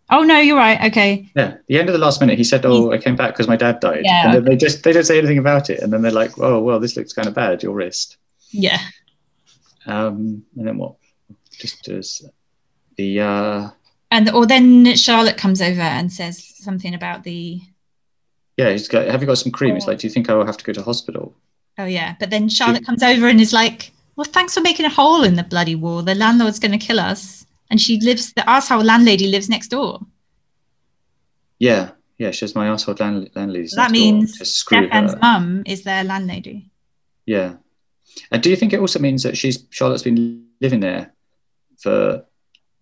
Oh 0.09 0.21
no, 0.21 0.37
you're 0.37 0.57
right. 0.57 0.79
Okay, 0.91 1.27
Yeah, 1.35 1.55
the 1.67 1.79
end 1.79 1.89
of 1.89 1.93
the 1.93 1.99
last 1.99 2.19
minute, 2.21 2.37
he 2.37 2.43
said, 2.43 2.65
"Oh, 2.65 2.91
I 2.91 2.97
came 2.99 3.15
back 3.15 3.33
because 3.33 3.47
my 3.47 3.55
dad 3.55 3.79
died," 3.79 4.01
Yeah. 4.03 4.25
and 4.25 4.33
then 4.35 4.43
they 4.45 4.55
just 4.55 4.83
they 4.83 4.91
don't 4.91 5.05
say 5.05 5.17
anything 5.17 5.39
about 5.39 5.69
it, 5.71 5.79
and 5.79 5.91
then 5.91 6.01
they're 6.03 6.11
like, 6.11 6.37
"Oh, 6.37 6.59
well, 6.61 6.79
this 6.79 6.95
looks 6.95 7.13
kind 7.13 7.27
of 7.27 7.33
bad, 7.33 7.63
your 7.63 7.73
wrist." 7.73 8.17
yeah, 8.51 8.77
Um, 9.87 10.43
and 10.55 10.67
then 10.67 10.77
what? 10.77 10.95
Just 11.57 11.87
as 11.87 12.21
the 12.97 13.21
uh, 13.21 13.69
and 14.11 14.29
or 14.31 14.45
then 14.45 14.93
Charlotte 14.95 15.37
comes 15.37 15.61
over 15.63 15.81
and 15.81 16.11
says 16.11 16.43
something 16.57 16.93
about 16.93 17.23
the. 17.23 17.61
Yeah, 18.57 18.71
he's 18.71 18.87
got. 18.87 19.07
Have 19.07 19.21
you 19.21 19.27
got 19.27 19.37
some 19.37 19.51
cream? 19.51 19.75
It's 19.75 19.85
Oh. 19.85 19.91
like, 19.91 19.99
do 19.99 20.07
you 20.07 20.13
think 20.13 20.29
I 20.29 20.33
will 20.35 20.45
have 20.45 20.57
to 20.57 20.63
go 20.65 20.73
to 20.73 20.81
hospital? 20.83 21.35
Oh 21.77 21.85
yeah, 21.85 22.15
but 22.19 22.29
then 22.29 22.49
Charlotte 22.49 22.85
comes 22.85 23.01
over 23.03 23.27
and 23.27 23.41
is 23.41 23.51
like, 23.53 23.91
"Well, 24.15 24.25
thanks 24.25 24.53
for 24.53 24.61
making 24.61 24.85
a 24.85 24.89
hole 24.89 25.23
in 25.23 25.35
the 25.35 25.43
bloody 25.43 25.75
wall. 25.75 26.01
The 26.03 26.15
landlord's 26.15 26.59
going 26.59 26.71
to 26.77 26.77
kill 26.77 26.99
us." 26.99 27.45
And 27.71 27.81
she 27.81 27.99
lives. 28.01 28.33
The 28.33 28.47
asshole 28.47 28.83
landlady 28.83 29.27
lives 29.27 29.49
next 29.49 29.69
door. 29.69 29.99
Yeah, 31.59 31.91
yeah. 32.17 32.31
She 32.31 32.39
says 32.39 32.55
my 32.55 32.67
asshole 32.67 32.95
land, 32.99 33.29
landlady. 33.35 33.67
So 33.67 33.77
that 33.77 33.91
means 33.91 34.37
Stefan's 34.47 35.15
mum 35.21 35.63
is 35.65 35.83
their 35.83 36.03
landlady. 36.03 36.69
Yeah. 37.25 37.55
And 38.31 38.43
do 38.43 38.49
you 38.49 38.55
think 38.55 38.73
it 38.73 38.79
also 38.79 38.99
means 38.99 39.23
that 39.23 39.37
she's 39.37 39.65
Charlotte's 39.71 40.03
been 40.03 40.45
living 40.61 40.81
there 40.81 41.13
for 41.79 42.23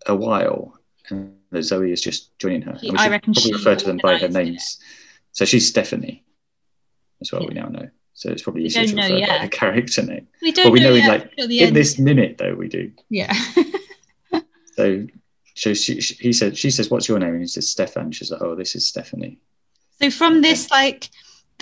a 0.06 0.14
while, 0.14 0.78
and 1.08 1.32
that 1.50 1.62
Zoe 1.62 1.92
is 1.92 2.02
just 2.02 2.36
joining 2.38 2.62
her? 2.62 2.78
She- 2.78 2.90
I 2.90 3.08
reckon 3.08 3.32
probably 3.32 3.50
she 3.50 3.54
refer 3.54 3.74
to 3.76 3.86
them 3.86 3.98
by 4.02 4.18
their 4.18 4.28
names. 4.28 4.78
it. 4.80 5.01
So 5.32 5.44
she's 5.44 5.66
Stephanie, 5.68 6.24
as 7.20 7.32
well. 7.32 7.42
Yeah. 7.42 7.48
We 7.48 7.54
now 7.54 7.68
know. 7.68 7.88
So 8.14 8.30
it's 8.30 8.42
probably 8.42 8.64
easier 8.64 8.86
to 8.86 8.94
refer 8.94 9.08
by 9.08 9.16
yet. 9.16 9.42
the 9.42 9.48
character 9.48 10.02
name. 10.02 10.28
We 10.42 10.52
don't 10.52 10.66
But 10.66 10.72
we 10.72 10.80
know 10.80 10.90
in, 10.90 10.96
yet 10.98 11.08
like, 11.08 11.32
In 11.38 11.50
end. 11.68 11.76
this 11.76 11.98
minute, 11.98 12.36
though, 12.38 12.54
we 12.54 12.68
do. 12.68 12.92
yeah. 13.08 13.32
So, 14.74 15.06
so 15.54 15.74
she, 15.74 16.00
she, 16.00 16.14
he 16.14 16.32
said, 16.32 16.56
she 16.56 16.70
says, 16.70 16.90
"What's 16.90 17.06
your 17.06 17.18
name?" 17.18 17.32
And 17.34 17.40
he 17.42 17.46
says, 17.46 17.68
"Stefan." 17.68 18.10
She's 18.10 18.30
like, 18.30 18.40
"Oh, 18.40 18.54
this 18.54 18.74
is 18.74 18.86
Stephanie." 18.86 19.38
So 20.00 20.10
from 20.10 20.40
this, 20.40 20.70
like 20.70 21.10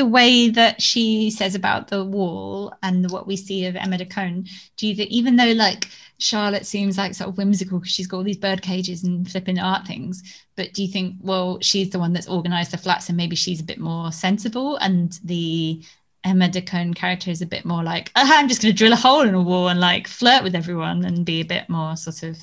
the 0.00 0.06
way 0.06 0.48
that 0.48 0.80
she 0.80 1.30
says 1.30 1.54
about 1.54 1.88
the 1.88 2.02
wall 2.02 2.72
and 2.82 3.10
what 3.10 3.26
we 3.26 3.36
see 3.36 3.66
of 3.66 3.76
Emma 3.76 3.98
de 3.98 4.06
Caunes, 4.06 4.48
do 4.78 4.86
you 4.86 4.94
think 4.94 5.10
even 5.10 5.36
though 5.36 5.52
like 5.52 5.88
Charlotte 6.16 6.64
seems 6.64 6.96
like 6.96 7.12
sort 7.14 7.28
of 7.28 7.36
whimsical 7.36 7.78
because 7.78 7.92
she's 7.92 8.06
got 8.06 8.16
all 8.16 8.22
these 8.24 8.38
bird 8.38 8.62
cages 8.62 9.04
and 9.04 9.30
flipping 9.30 9.58
art 9.58 9.86
things, 9.86 10.22
but 10.56 10.72
do 10.72 10.82
you 10.82 10.88
think 10.90 11.16
well 11.20 11.58
she's 11.60 11.90
the 11.90 11.98
one 11.98 12.14
that's 12.14 12.28
organized 12.28 12.70
the 12.70 12.78
flats 12.78 13.10
and 13.10 13.18
maybe 13.18 13.36
she's 13.36 13.60
a 13.60 13.70
bit 13.72 13.78
more 13.78 14.10
sensible 14.10 14.78
and 14.78 15.20
the 15.22 15.84
Emma 16.24 16.48
de 16.48 16.62
Caunes 16.62 16.94
character 16.94 17.30
is 17.30 17.42
a 17.42 17.46
bit 17.46 17.66
more 17.66 17.82
like 17.82 18.10
"Ah, 18.16 18.38
I'm 18.38 18.48
just 18.48 18.62
going 18.62 18.72
to 18.72 18.78
drill 18.78 18.94
a 18.94 18.96
hole 18.96 19.20
in 19.20 19.34
a 19.34 19.42
wall 19.42 19.68
and 19.68 19.80
like 19.80 20.08
flirt 20.08 20.42
with 20.42 20.54
everyone 20.54 21.04
and 21.04 21.26
be 21.26 21.42
a 21.42 21.44
bit 21.44 21.68
more 21.68 21.94
sort 21.94 22.22
of 22.22 22.38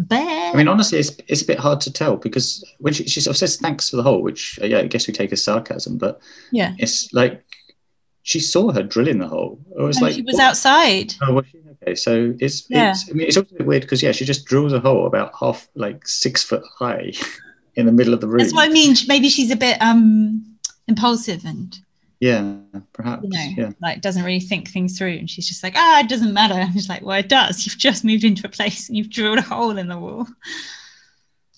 Bear. 0.00 0.52
I 0.52 0.56
mean, 0.56 0.68
honestly, 0.68 0.98
it's, 1.00 1.10
it's 1.26 1.42
a 1.42 1.46
bit 1.46 1.58
hard 1.58 1.80
to 1.82 1.92
tell 1.92 2.16
because 2.16 2.64
when 2.78 2.94
she, 2.94 3.04
she 3.08 3.20
sort 3.20 3.34
of 3.34 3.38
says 3.38 3.56
thanks 3.56 3.90
for 3.90 3.96
the 3.96 4.02
hole, 4.04 4.22
which 4.22 4.56
uh, 4.62 4.66
yeah, 4.66 4.78
I 4.78 4.86
guess 4.86 5.08
we 5.08 5.12
take 5.12 5.32
as 5.32 5.42
sarcasm, 5.42 5.98
but 5.98 6.20
yeah. 6.52 6.74
it's 6.78 7.12
like 7.12 7.44
she 8.22 8.38
saw 8.38 8.70
her 8.70 8.82
drilling 8.84 9.18
the 9.18 9.26
hole. 9.26 9.58
It 9.76 9.82
was 9.82 9.96
And 9.96 10.06
like 10.06 10.14
she 10.14 10.22
was 10.22 10.34
what- 10.34 10.44
outside. 10.44 11.14
Oh, 11.20 11.34
was 11.34 11.46
she? 11.50 11.58
Okay, 11.82 11.94
so 11.96 12.32
it's, 12.38 12.66
Yeah. 12.70 12.90
it's 12.92 13.10
I 13.10 13.12
mean, 13.14 13.26
it's 13.26 13.36
also 13.36 13.54
a 13.54 13.58
bit 13.58 13.66
weird 13.66 13.82
because 13.82 14.00
yeah, 14.02 14.12
she 14.12 14.24
just 14.24 14.44
drills 14.46 14.72
a 14.72 14.78
hole 14.80 15.06
about 15.06 15.32
half, 15.38 15.68
like 15.74 16.06
six 16.06 16.44
foot 16.44 16.62
high, 16.78 17.12
in 17.74 17.86
the 17.86 17.92
middle 17.92 18.14
of 18.14 18.20
the 18.20 18.28
room. 18.28 18.38
That's 18.38 18.54
what 18.54 18.68
I 18.68 18.72
mean. 18.72 18.94
Maybe 19.08 19.28
she's 19.28 19.50
a 19.50 19.56
bit 19.56 19.82
um 19.82 20.44
impulsive 20.86 21.44
and 21.44 21.76
Yeah, 22.20 22.56
perhaps. 22.92 23.22
you 23.22 23.28
know, 23.30 23.54
Yeah, 23.56 23.70
like 23.80 24.00
doesn't 24.00 24.24
really 24.24 24.40
think 24.40 24.68
things 24.68 24.98
through. 24.98 25.12
And 25.18 25.30
she's 25.30 25.46
just 25.48 25.62
like, 25.62 25.74
ah, 25.76 26.00
it 26.00 26.08
doesn't 26.08 26.32
matter. 26.32 26.54
And 26.54 26.72
she's 26.74 26.88
like, 26.88 27.02
well, 27.02 27.18
it 27.18 27.28
does. 27.28 27.64
You've 27.64 27.78
just 27.78 28.04
moved 28.04 28.24
into 28.24 28.46
a 28.46 28.50
place 28.50 28.88
and 28.88 28.96
you've 28.96 29.10
drilled 29.10 29.38
a 29.38 29.42
hole 29.42 29.78
in 29.78 29.88
the 29.88 29.98
wall. 29.98 30.26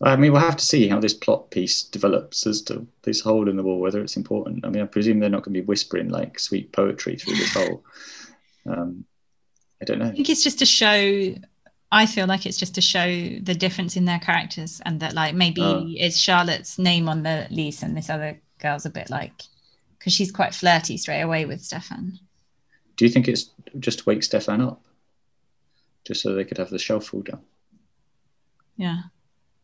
I 0.02 0.16
mean, 0.16 0.32
we'll 0.32 0.40
have 0.40 0.56
to 0.56 0.64
see 0.64 0.88
how 0.88 0.98
this 0.98 1.12
plot 1.12 1.50
piece 1.50 1.82
develops 1.82 2.46
as 2.46 2.62
to 2.62 2.86
this 3.02 3.20
hole 3.20 3.48
in 3.50 3.56
the 3.56 3.62
wall, 3.62 3.80
whether 3.80 4.00
it's 4.00 4.16
important. 4.16 4.64
I 4.64 4.70
mean, 4.70 4.82
I 4.82 4.86
presume 4.86 5.20
they're 5.20 5.28
not 5.28 5.42
going 5.42 5.54
to 5.54 5.60
be 5.60 5.66
whispering 5.66 6.08
like 6.08 6.38
sweet 6.38 6.72
poetry 6.72 7.16
through 7.16 7.36
this 7.36 7.52
hole. 7.52 7.84
Um, 8.66 9.04
I 9.82 9.84
don't 9.84 9.98
know. 9.98 10.06
I 10.06 10.10
think 10.12 10.30
it's 10.30 10.42
just 10.42 10.58
to 10.60 10.66
show. 10.66 11.34
I 11.92 12.06
feel 12.06 12.26
like 12.26 12.46
it's 12.46 12.56
just 12.56 12.74
to 12.76 12.80
show 12.80 13.06
the 13.42 13.54
difference 13.54 13.96
in 13.96 14.04
their 14.06 14.20
characters, 14.20 14.80
and 14.86 15.00
that 15.00 15.12
like 15.14 15.34
maybe 15.34 15.62
Oh. 15.62 15.84
it's 15.88 16.16
Charlotte's 16.18 16.78
name 16.78 17.08
on 17.08 17.22
the 17.22 17.46
lease, 17.50 17.82
and 17.82 17.94
this 17.96 18.08
other 18.08 18.40
girl's 18.58 18.86
a 18.86 18.90
bit 18.90 19.10
like 19.10 19.32
because 20.00 20.12
she's 20.14 20.32
quite 20.32 20.54
flirty 20.54 20.96
straight 20.96 21.20
away 21.20 21.44
with 21.44 21.62
Stefan. 21.62 22.18
Do 22.96 23.04
you 23.04 23.10
think 23.10 23.28
it's 23.28 23.50
just 23.78 24.00
to 24.00 24.04
wake 24.06 24.22
Stefan 24.24 24.60
up, 24.60 24.82
just 26.04 26.22
so 26.22 26.34
they 26.34 26.44
could 26.44 26.58
have 26.58 26.70
the 26.70 26.78
shelf 26.78 27.06
fall 27.06 27.20
down? 27.22 27.40
Yeah. 28.76 29.02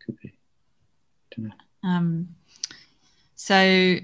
Could 0.05 0.21
be. 0.21 0.35
Don't 1.35 1.47
know. 1.47 1.55
Um. 1.83 2.29
So 3.35 3.99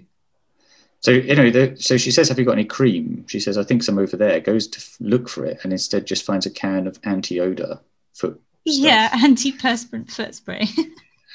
So 1.01 1.11
you 1.11 1.35
know, 1.35 1.51
the, 1.51 1.77
so 1.79 1.97
she 1.97 2.11
says, 2.11 2.29
"Have 2.29 2.39
you 2.39 2.45
got 2.45 2.53
any 2.53 2.65
cream?" 2.65 3.25
She 3.29 3.41
says, 3.41 3.59
"I 3.59 3.65
think 3.65 3.83
some 3.83 3.99
over 3.99 4.17
there." 4.17 4.41
Goes 4.41 4.67
to 4.69 4.79
f- 4.79 4.97
look 5.01 5.29
for 5.29 5.45
it, 5.45 5.59
and 5.63 5.73
instead 5.73 6.07
just 6.07 6.25
finds 6.25 6.47
a 6.47 6.51
can 6.51 6.87
of 6.87 6.99
anti-odor 7.05 7.81
foot 8.15 8.41
stuff, 8.67 8.85
yeah, 8.85 9.09
antiperspirant 9.13 10.11
foot 10.11 10.35
spray. 10.35 10.67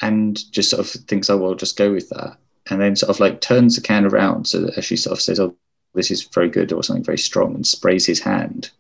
and 0.02 0.52
just 0.52 0.70
sort 0.70 0.80
of 0.80 0.90
thinks, 1.04 1.30
"Oh 1.30 1.38
well, 1.38 1.56
just 1.56 1.78
go 1.78 1.92
with 1.92 2.10
that," 2.10 2.38
and 2.70 2.82
then 2.82 2.96
sort 2.96 3.10
of 3.10 3.20
like 3.20 3.42
turns 3.42 3.76
the 3.76 3.82
can 3.82 4.06
around 4.06 4.46
so 4.48 4.62
that 4.62 4.78
as 4.78 4.86
she 4.86 4.96
sort 4.98 5.18
of 5.18 5.22
says, 5.22 5.40
"Oh, 5.40 5.56
this 5.94 6.12
is 6.12 6.24
very 6.24 6.50
good" 6.50 6.72
or 6.74 6.84
something 6.84 7.04
very 7.04 7.18
strong, 7.18 7.56
and 7.56 7.66
sprays 7.66 8.06
his 8.06 8.20
hand. 8.20 8.72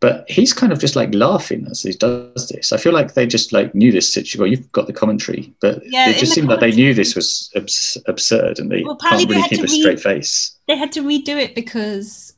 But 0.00 0.28
he's 0.28 0.52
kind 0.52 0.70
of 0.70 0.78
just 0.80 0.96
like 0.96 1.14
laughing 1.14 1.66
as 1.70 1.80
he 1.80 1.92
does 1.92 2.48
this. 2.48 2.72
I 2.72 2.76
feel 2.76 2.92
like 2.92 3.14
they 3.14 3.26
just 3.26 3.52
like 3.54 3.74
knew 3.74 3.90
this 3.90 4.12
situation. 4.12 4.38
Well, 4.40 4.50
you've 4.50 4.70
got 4.72 4.86
the 4.86 4.92
commentary, 4.92 5.54
but 5.62 5.82
Yeah, 5.86 6.10
it 6.10 6.18
just 6.18 6.34
seemed 6.34 6.48
like 6.48 6.60
they 6.60 6.72
knew 6.72 6.92
this 6.92 7.14
was 7.14 7.50
abs- 7.56 7.96
absurd, 8.06 8.58
and 8.58 8.70
they 8.70 8.82
Well, 8.82 8.96
can't 8.96 9.26
really 9.26 9.40
had 9.40 9.48
keep 9.48 9.60
to 9.60 9.64
a 9.64 9.68
straight 9.68 10.00
face. 10.00 10.56
they 10.68 10.76
had 10.76 10.92
to 10.92 11.00
redo 11.02 11.40
it 11.40 11.54
because 11.54 12.33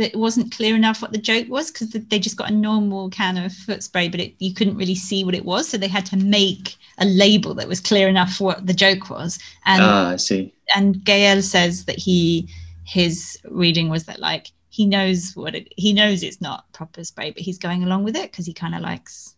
it 0.00 0.16
wasn't 0.16 0.52
clear 0.52 0.74
enough 0.74 1.02
what 1.02 1.12
the 1.12 1.18
joke 1.18 1.48
was 1.48 1.70
because 1.70 1.90
they 1.90 2.18
just 2.18 2.36
got 2.36 2.50
a 2.50 2.54
normal 2.54 3.10
can 3.10 3.36
of 3.36 3.52
foot 3.52 3.82
spray, 3.82 4.08
but 4.08 4.20
it, 4.20 4.34
you 4.38 4.54
couldn't 4.54 4.76
really 4.76 4.94
see 4.94 5.24
what 5.24 5.34
it 5.34 5.44
was. 5.44 5.68
So 5.68 5.76
they 5.76 5.88
had 5.88 6.06
to 6.06 6.16
make 6.16 6.76
a 6.98 7.04
label 7.04 7.54
that 7.54 7.68
was 7.68 7.80
clear 7.80 8.08
enough 8.08 8.34
for 8.34 8.44
what 8.44 8.66
the 8.66 8.74
joke 8.74 9.10
was. 9.10 9.38
And 9.64 9.82
ah, 9.82 10.10
I 10.10 10.16
see. 10.16 10.52
and 10.74 11.04
Gael 11.04 11.42
says 11.42 11.84
that 11.86 11.98
he 11.98 12.48
his 12.84 13.38
reading 13.44 13.88
was 13.88 14.04
that 14.04 14.20
like 14.20 14.52
he 14.68 14.86
knows 14.86 15.32
what 15.34 15.54
it 15.54 15.72
he 15.76 15.92
knows 15.92 16.22
it's 16.22 16.40
not 16.40 16.70
proper 16.72 17.02
spray, 17.04 17.30
but 17.30 17.42
he's 17.42 17.58
going 17.58 17.82
along 17.82 18.04
with 18.04 18.16
it 18.16 18.30
because 18.30 18.46
he 18.46 18.52
kind 18.52 18.74
of 18.74 18.80
likes 18.82 19.36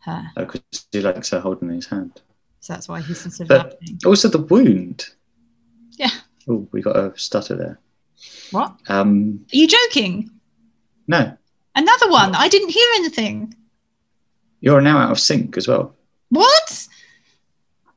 her. 0.00 0.30
because 0.36 0.62
he 0.92 1.00
likes 1.00 1.30
her 1.30 1.40
holding 1.40 1.68
his 1.70 1.86
hand. 1.86 2.20
So 2.60 2.72
that's 2.72 2.88
why 2.88 3.00
he's 3.00 3.20
sort 3.20 3.40
of 3.40 3.48
But- 3.48 3.72
laughing. 3.80 3.98
Also, 4.04 4.28
the 4.28 4.38
wound. 4.38 5.06
Yeah. 5.92 6.10
Oh, 6.48 6.66
we 6.72 6.82
got 6.82 6.96
a 6.96 7.12
stutter 7.18 7.56
there. 7.56 7.78
What? 8.50 8.74
Um, 8.88 9.44
Are 9.52 9.56
you 9.56 9.66
joking? 9.68 10.30
no, 11.06 11.36
Another 11.74 12.10
one. 12.10 12.34
I 12.34 12.48
didn't 12.48 12.70
hear 12.70 12.88
anything. 12.96 13.54
you're 14.60 14.80
now 14.80 14.98
out 14.98 15.10
of 15.10 15.20
sync 15.20 15.56
as 15.58 15.68
well. 15.68 15.94
What? 16.30 16.86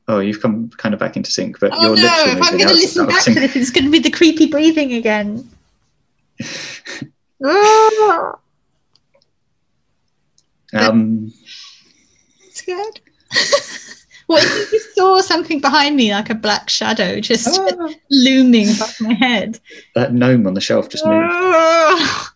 Oh, 0.06 0.18
you've 0.18 0.42
come 0.42 0.68
kind 0.76 0.92
of 0.92 0.98
back 1.00 1.16
into 1.16 1.30
sync, 1.30 1.58
but 1.60 1.70
Oh 1.72 1.80
your 1.94 1.96
no! 1.96 2.02
are 2.08 2.28
If 2.38 2.42
I'm 2.42 2.56
going 2.58 2.68
to 2.68 2.74
listen 2.74 3.06
back 3.06 3.24
to 3.24 3.34
this, 3.34 3.56
it's 3.56 3.70
going 3.70 3.84
to 3.84 3.90
be 3.90 3.98
the 4.00 4.10
creepy 4.10 4.46
breathing 4.46 4.92
again. 4.94 5.48
Ah, 7.42 8.34
Um, 10.74 11.32
scared. 12.52 13.00
what 14.30 14.44
if 14.44 14.72
you 14.72 14.80
saw 14.94 15.20
something 15.20 15.60
behind 15.60 15.96
me, 15.96 16.12
like 16.12 16.30
a 16.30 16.34
black 16.34 16.70
shadow, 16.70 17.20
just 17.20 17.48
ah, 17.60 17.88
looming 18.10 18.68
above 18.70 18.94
my 19.00 19.12
head? 19.14 19.58
that 19.96 20.12
gnome 20.14 20.46
on 20.46 20.54
the 20.54 20.60
shelf 20.60 20.88
just 20.88 21.04
moved. 21.04 21.28
Ah. 21.32 22.32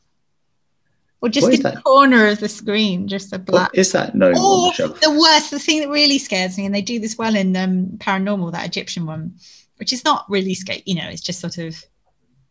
or 1.21 1.29
just 1.29 1.45
What 1.45 1.49
in 1.51 1.55
is 1.55 1.63
the 1.63 1.71
that? 1.71 1.85
corner 1.85 2.27
of 2.27 2.41
the 2.41 2.49
screen, 2.49 3.07
just 3.07 3.33
a 3.33 3.39
black. 3.39 3.71
What 3.71 3.79
is 3.79 3.93
that 3.93 4.15
gnome 4.15 4.35
on 4.35 4.69
the 4.71 4.75
shelf? 4.75 5.01
the 5.01 5.11
worst, 5.19 5.51
the 5.51 5.59
thing 5.61 5.81
that 5.81 5.89
really 5.89 6.19
scares 6.19 6.59
me, 6.59 6.67
and 6.67 6.75
they 6.75 6.83
do 6.83 6.99
this 6.99 7.17
well 7.17 7.37
in 7.37 7.57
um, 7.57 7.87
Paranormal, 7.99 8.53
that 8.53 8.67
Egyptian 8.67 9.07
one, 9.07 9.35
which 9.77 9.93
is 9.93 10.05
not 10.05 10.27
really 10.29 10.55
scary, 10.55 10.83
you 10.87 10.97
know, 10.97 11.09
it's 11.09 11.23
just 11.23 11.41
sort 11.41 11.59
of 11.59 11.77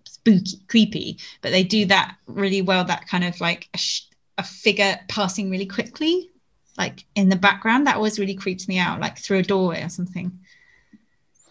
spooky, 0.05 0.57
creepy, 0.69 1.19
but 1.41 1.51
they 1.51 1.63
do 1.63 1.85
that 1.87 2.15
really 2.27 2.61
well. 2.61 2.85
That 2.85 3.07
kind 3.07 3.25
of 3.25 3.39
like 3.41 3.67
a, 3.73 3.77
sh- 3.77 4.03
a 4.37 4.43
figure 4.43 4.97
passing 5.09 5.51
really 5.51 5.65
quickly, 5.65 6.31
like 6.77 7.05
in 7.15 7.29
the 7.29 7.35
background. 7.35 7.87
That 7.87 7.97
always 7.97 8.19
really 8.19 8.35
creeps 8.35 8.67
me 8.67 8.79
out, 8.79 8.99
like 8.99 9.17
through 9.17 9.39
a 9.39 9.43
doorway 9.43 9.83
or 9.83 9.89
something. 9.89 10.39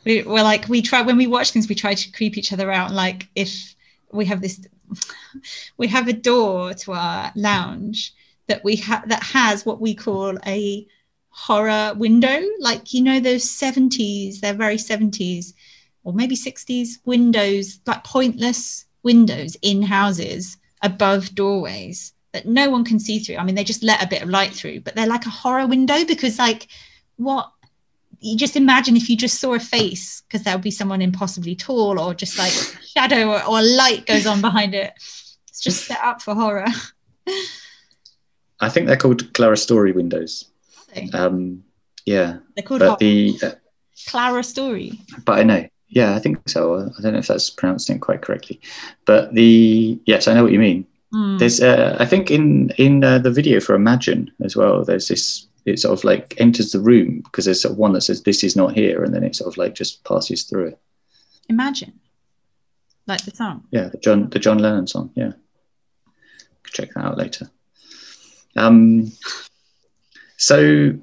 We, 0.04 0.22
we're 0.22 0.42
like, 0.42 0.68
we 0.68 0.82
try 0.82 1.02
when 1.02 1.16
we 1.16 1.26
watch 1.26 1.52
things, 1.52 1.68
we 1.68 1.74
try 1.74 1.94
to 1.94 2.12
creep 2.12 2.36
each 2.36 2.52
other 2.52 2.70
out. 2.72 2.90
Like 2.90 3.28
if 3.34 3.74
we 4.10 4.24
have 4.26 4.40
this, 4.40 4.60
we 5.76 5.86
have 5.88 6.08
a 6.08 6.12
door 6.12 6.74
to 6.74 6.92
our 6.92 7.32
lounge 7.36 8.14
that 8.48 8.64
we 8.64 8.76
have 8.76 9.08
that 9.08 9.22
has 9.22 9.64
what 9.64 9.80
we 9.80 9.94
call 9.94 10.36
a 10.46 10.86
horror 11.30 11.94
window 11.96 12.42
like 12.60 12.92
you 12.92 13.02
know 13.02 13.18
those 13.18 13.44
70s 13.44 14.40
they're 14.40 14.52
very 14.52 14.76
70s 14.76 15.54
or 16.04 16.12
maybe 16.12 16.36
60s 16.36 16.98
windows 17.06 17.80
like 17.86 18.04
pointless 18.04 18.84
windows 19.02 19.56
in 19.62 19.80
houses 19.80 20.58
above 20.82 21.34
doorways 21.34 22.11
that 22.32 22.46
no 22.46 22.70
one 22.70 22.84
can 22.84 22.98
see 22.98 23.18
through 23.18 23.36
i 23.36 23.44
mean 23.44 23.54
they 23.54 23.64
just 23.64 23.82
let 23.82 24.02
a 24.02 24.08
bit 24.08 24.22
of 24.22 24.28
light 24.28 24.52
through 24.52 24.80
but 24.80 24.94
they're 24.94 25.06
like 25.06 25.26
a 25.26 25.30
horror 25.30 25.66
window 25.66 26.04
because 26.04 26.38
like 26.38 26.68
what 27.16 27.50
you 28.20 28.36
just 28.36 28.56
imagine 28.56 28.96
if 28.96 29.08
you 29.08 29.16
just 29.16 29.40
saw 29.40 29.54
a 29.54 29.60
face 29.60 30.22
because 30.22 30.44
there 30.44 30.54
would 30.54 30.62
be 30.62 30.70
someone 30.70 31.02
impossibly 31.02 31.54
tall 31.54 31.98
or 31.98 32.14
just 32.14 32.38
like 32.38 32.52
shadow 32.86 33.30
or, 33.30 33.44
or 33.44 33.62
light 33.62 34.06
goes 34.06 34.26
on 34.26 34.40
behind 34.40 34.74
it 34.74 34.92
it's 35.48 35.60
just 35.60 35.86
set 35.86 36.00
up 36.00 36.22
for 36.22 36.34
horror 36.34 36.66
I 38.62 38.68
think 38.68 38.86
they're 38.86 38.96
called 38.96 39.32
clerestory 39.32 39.92
windows. 39.94 40.46
Um, 41.12 41.64
yeah, 42.06 42.38
they're 42.54 42.64
called 42.64 42.80
but 42.80 42.98
the 42.98 43.36
uh, 43.42 43.50
clerestory 44.08 45.00
but 45.24 45.38
I 45.38 45.42
know. 45.42 45.68
Yeah, 45.88 46.14
I 46.14 46.20
think 46.20 46.48
so. 46.48 46.90
I 46.98 47.02
don't 47.02 47.12
know 47.12 47.18
if 47.18 47.26
that's 47.26 47.50
pronouncing 47.50 47.96
it 47.96 48.00
quite 48.00 48.22
correctly, 48.22 48.60
but 49.04 49.34
the 49.34 50.00
yes, 50.06 50.26
I 50.26 50.34
know 50.34 50.42
what 50.42 50.52
you 50.52 50.58
mean. 50.58 50.86
Hmm. 51.12 51.36
There's, 51.36 51.60
uh, 51.60 51.96
I 52.00 52.06
think, 52.06 52.30
in 52.30 52.70
in 52.78 53.04
uh, 53.04 53.18
the 53.18 53.30
video 53.30 53.60
for 53.60 53.74
Imagine 53.74 54.30
as 54.42 54.56
well. 54.56 54.84
There's 54.84 55.08
this. 55.08 55.46
It 55.64 55.78
sort 55.78 55.96
of 55.96 56.02
like 56.02 56.34
enters 56.38 56.72
the 56.72 56.80
room 56.80 57.20
because 57.20 57.44
there's 57.44 57.62
sort 57.62 57.72
of 57.72 57.78
one 57.78 57.92
that 57.92 58.00
says 58.00 58.22
"This 58.22 58.42
is 58.42 58.56
not 58.56 58.74
here," 58.74 59.04
and 59.04 59.14
then 59.14 59.22
it 59.22 59.36
sort 59.36 59.52
of 59.52 59.56
like 59.56 59.74
just 59.74 60.02
passes 60.04 60.42
through 60.42 60.68
it. 60.68 60.78
imagine 61.48 61.92
like 63.06 63.24
the 63.24 63.30
song 63.30 63.64
Yeah, 63.70 63.88
the 63.88 63.98
John 63.98 64.28
the 64.30 64.38
John 64.40 64.58
Lennon 64.58 64.86
song. 64.88 65.10
Yeah, 65.14 65.32
check 66.66 66.92
that 66.94 67.04
out 67.04 67.18
later. 67.18 67.48
Um, 68.56 69.12
so, 70.36 70.94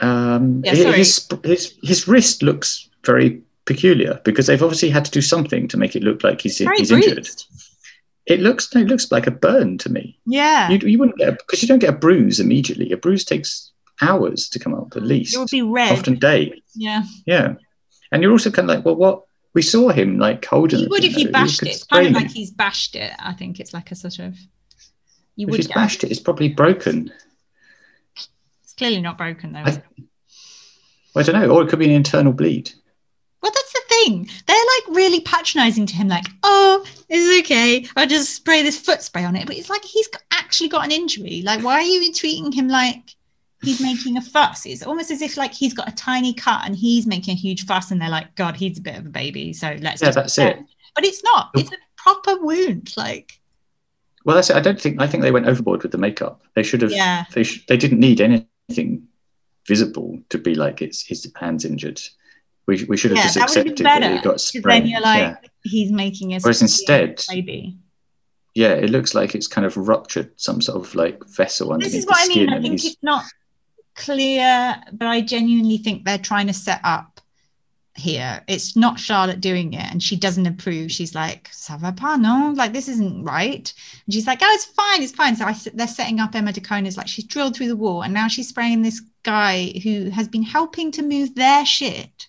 um, 0.00 0.62
Yeah, 0.64 0.74
his 0.92 1.28
his 1.44 1.74
his 1.82 2.08
wrist 2.08 2.42
looks 2.42 2.88
very 3.04 3.42
peculiar 3.66 4.20
because 4.24 4.46
they've 4.46 4.62
obviously 4.62 4.90
had 4.90 5.04
to 5.04 5.10
do 5.10 5.22
something 5.22 5.68
to 5.68 5.76
make 5.76 5.94
it 5.94 6.02
look 6.02 6.24
like 6.24 6.40
he's 6.40 6.58
he's 6.58 6.90
injured. 6.90 7.28
It 8.26 8.40
looks 8.40 8.74
it 8.74 8.86
looks 8.88 9.10
like 9.12 9.26
a 9.26 9.30
burn 9.30 9.76
to 9.78 9.90
me. 9.90 10.18
yeah 10.26 10.70
You, 10.70 10.78
you 10.78 10.98
wouldn't 10.98 11.18
get 11.18 11.38
because 11.38 11.60
you 11.62 11.68
don't 11.68 11.78
get 11.78 11.94
a 11.94 11.96
bruise 11.98 12.40
immediately. 12.40 12.90
A 12.92 12.96
bruise 12.96 13.24
takes 13.24 13.70
hours 14.00 14.48
to 14.50 14.58
come 14.58 14.74
up 14.74 14.96
at 14.96 15.02
least, 15.02 15.34
it 15.34 15.38
would 15.38 15.50
be 15.50 15.62
red 15.62 15.92
often 15.92 16.18
days. 16.18 16.60
yeah 16.74 17.02
Yeah, 17.26 17.54
and 18.10 18.22
you're 18.22 18.32
also 18.32 18.50
kind 18.50 18.68
of 18.70 18.76
like, 18.76 18.84
well, 18.84 18.96
what? 18.96 19.22
We 19.54 19.62
saw 19.62 19.90
him 19.90 20.18
like 20.18 20.44
holding. 20.44 20.80
you 20.80 20.88
would 20.88 21.04
if 21.04 21.16
you 21.16 21.26
though. 21.26 21.32
bashed 21.32 21.62
it 21.62 21.68
it's 21.68 21.84
kind 21.84 22.08
of 22.08 22.12
like 22.14 22.30
he's 22.32 22.50
bashed 22.50 22.96
it 22.96 23.12
i 23.20 23.32
think 23.32 23.60
it's 23.60 23.72
like 23.72 23.92
a 23.92 23.94
sort 23.94 24.18
of 24.18 24.36
you 25.36 25.46
If 25.46 25.50
would 25.52 25.56
he's 25.60 25.68
bashed 25.68 26.02
it, 26.02 26.10
it's 26.10 26.18
probably 26.18 26.48
broken. 26.48 27.12
it's 28.16 28.72
clearly 28.76 29.00
not 29.00 29.16
broken 29.18 29.52
though 29.52 29.60
I- 29.60 29.82
Well, 31.14 31.22
I 31.22 31.22
don't 31.22 31.40
know, 31.40 31.50
or 31.54 31.62
it 31.62 31.68
could 31.68 31.78
be 31.78 31.84
an 31.84 31.92
internal 31.92 32.32
bleed. 32.32 32.72
Well 34.06 34.18
that's 34.24 34.28
the 34.28 34.34
thing. 34.34 34.42
They're 34.46 34.56
like 34.56 34.96
really 34.96 35.20
patronizing 35.20 35.86
to 35.86 35.94
him, 35.94 36.08
like, 36.08 36.26
oh, 36.42 36.84
it's 37.08 37.46
okay. 37.46 37.86
I'll 37.96 38.06
just 38.06 38.34
spray 38.34 38.62
this 38.62 38.78
foot 38.80 39.02
spray 39.02 39.24
on 39.24 39.36
it. 39.36 39.46
But 39.46 39.56
it's 39.56 39.70
like 39.70 39.84
he's 39.84 40.08
actually 40.32 40.68
got 40.68 40.84
an 40.84 40.92
injury. 40.92 41.42
Like, 41.44 41.62
why 41.62 41.74
are 41.74 41.82
you 41.82 42.12
treating 42.12 42.52
him 42.52 42.68
like 42.68 43.14
he's 43.62 43.80
making 43.80 44.16
a 44.16 44.22
fuss? 44.22 44.66
It's 44.66 44.82
almost 44.82 45.10
as 45.10 45.22
if 45.22 45.36
like 45.36 45.52
he's 45.52 45.74
got 45.74 45.88
a 45.88 45.94
tiny 45.94 46.34
cut 46.34 46.62
and 46.64 46.76
he's 46.76 47.06
making 47.06 47.32
a 47.32 47.36
huge 47.36 47.66
fuss, 47.66 47.90
and 47.90 48.00
they're 48.00 48.08
like, 48.10 48.34
God, 48.34 48.56
he's 48.56 48.78
a 48.78 48.82
bit 48.82 48.96
of 48.98 49.06
a 49.06 49.10
baby. 49.10 49.52
So 49.52 49.76
let's 49.80 50.02
Yeah, 50.02 50.10
that's 50.10 50.38
it. 50.38 50.58
But 50.94 51.04
it's 51.04 51.22
not. 51.24 51.50
It's 51.54 51.72
a 51.72 51.76
proper 51.96 52.38
wound. 52.40 52.94
Like, 52.96 53.40
Well, 54.24 54.36
that's 54.36 54.50
it. 54.50 54.56
I 54.56 54.60
don't 54.60 54.80
think. 54.80 55.00
I 55.00 55.06
think 55.06 55.22
they 55.22 55.32
went 55.32 55.46
overboard 55.46 55.82
with 55.82 55.92
the 55.92 55.98
makeup. 55.98 56.42
They 56.54 56.62
should 56.62 56.82
have. 56.82 56.92
yeah. 56.92 57.24
They 57.32 57.42
sh- 57.42 57.64
They 57.66 57.76
didn't 57.76 58.00
need 58.00 58.20
anything 58.20 59.08
visible 59.66 60.20
to 60.28 60.38
be 60.38 60.54
like 60.54 60.82
it's 60.82 61.02
his 61.02 61.30
hand's 61.36 61.64
injured. 61.64 62.00
We, 62.66 62.84
we 62.84 62.96
should 62.96 63.10
have 63.10 63.18
Yeah, 63.18 63.24
just 63.24 63.34
that 63.34 63.48
would 63.50 63.56
have 63.56 63.64
been 63.64 63.72
accepted 63.72 63.86
that 63.86 64.00
better. 64.00 64.16
he 64.16 64.22
got 64.22 64.40
sprained. 64.40 64.84
then 64.84 64.90
you're 64.90 65.00
like, 65.00 65.18
yeah. 65.20 65.36
he's 65.62 65.92
making 65.92 66.34
a 66.34 66.38
Whereas 66.40 66.62
instead, 66.62 67.22
maybe. 67.28 67.76
yeah, 68.54 68.72
it 68.72 68.90
looks 68.90 69.14
like 69.14 69.34
it's 69.34 69.46
kind 69.46 69.66
of 69.66 69.76
ruptured 69.76 70.32
some 70.36 70.60
sort 70.60 70.78
of 70.86 70.94
like 70.94 71.22
vessel 71.28 71.72
underneath 71.72 71.92
this 71.92 72.00
is 72.04 72.06
what 72.06 72.18
I 72.24 72.28
mean. 72.28 72.48
I 72.52 72.60
think 72.60 72.84
it's 72.84 72.96
not 73.02 73.24
clear, 73.96 74.76
but 74.92 75.06
I 75.08 75.20
genuinely 75.20 75.78
think 75.78 76.04
they're 76.04 76.18
trying 76.18 76.46
to 76.46 76.52
set 76.54 76.80
up 76.84 77.20
here. 77.96 78.42
It's 78.48 78.74
not 78.76 78.98
Charlotte 78.98 79.40
doing 79.40 79.72
it, 79.74 79.90
and 79.92 80.02
she 80.02 80.16
doesn't 80.16 80.46
approve. 80.46 80.90
She's 80.90 81.14
like, 81.14 81.50
"Ça 81.52 81.78
va 81.78 81.92
pas, 81.92 82.18
no? 82.18 82.52
Like 82.56 82.72
this 82.72 82.88
isn't 82.88 83.24
right." 83.24 83.72
And 84.06 84.14
she's 84.14 84.26
like, 84.26 84.40
"Oh, 84.42 84.52
it's 84.54 84.64
fine, 84.64 85.02
it's 85.02 85.12
fine." 85.12 85.36
So 85.36 85.44
I, 85.44 85.54
they're 85.74 85.86
setting 85.86 86.18
up 86.18 86.34
Emma 86.34 86.52
de 86.52 86.60
Caunes's 86.60 86.96
like 86.96 87.08
she's 87.08 87.24
drilled 87.24 87.54
through 87.56 87.68
the 87.68 87.76
wall, 87.76 88.02
and 88.02 88.12
now 88.14 88.26
she's 88.28 88.48
spraying 88.48 88.82
this 88.82 89.00
guy 89.22 89.72
who 89.82 90.10
has 90.10 90.28
been 90.28 90.42
helping 90.42 90.90
to 90.92 91.02
move 91.02 91.34
their 91.34 91.64
shit. 91.64 92.28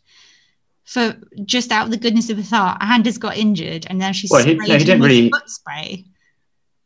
For 0.86 1.16
just 1.46 1.72
out 1.72 1.86
of 1.86 1.92
the 1.92 1.98
goodness 1.98 2.30
of 2.30 2.38
his 2.38 2.50
heart, 2.52 2.78
and 2.80 3.06
has 3.06 3.18
got 3.18 3.38
injured, 3.38 3.88
and 3.90 3.98
now 4.00 4.12
she's 4.12 4.30
Well, 4.32 4.44
he- 4.46 4.54
sprayed 4.54 4.70
no, 4.70 4.76
he 4.76 4.82
him 4.82 4.86
didn't 4.86 5.02
with 5.02 5.10
really- 5.10 5.30
foot 5.32 5.50
spray. 5.50 6.06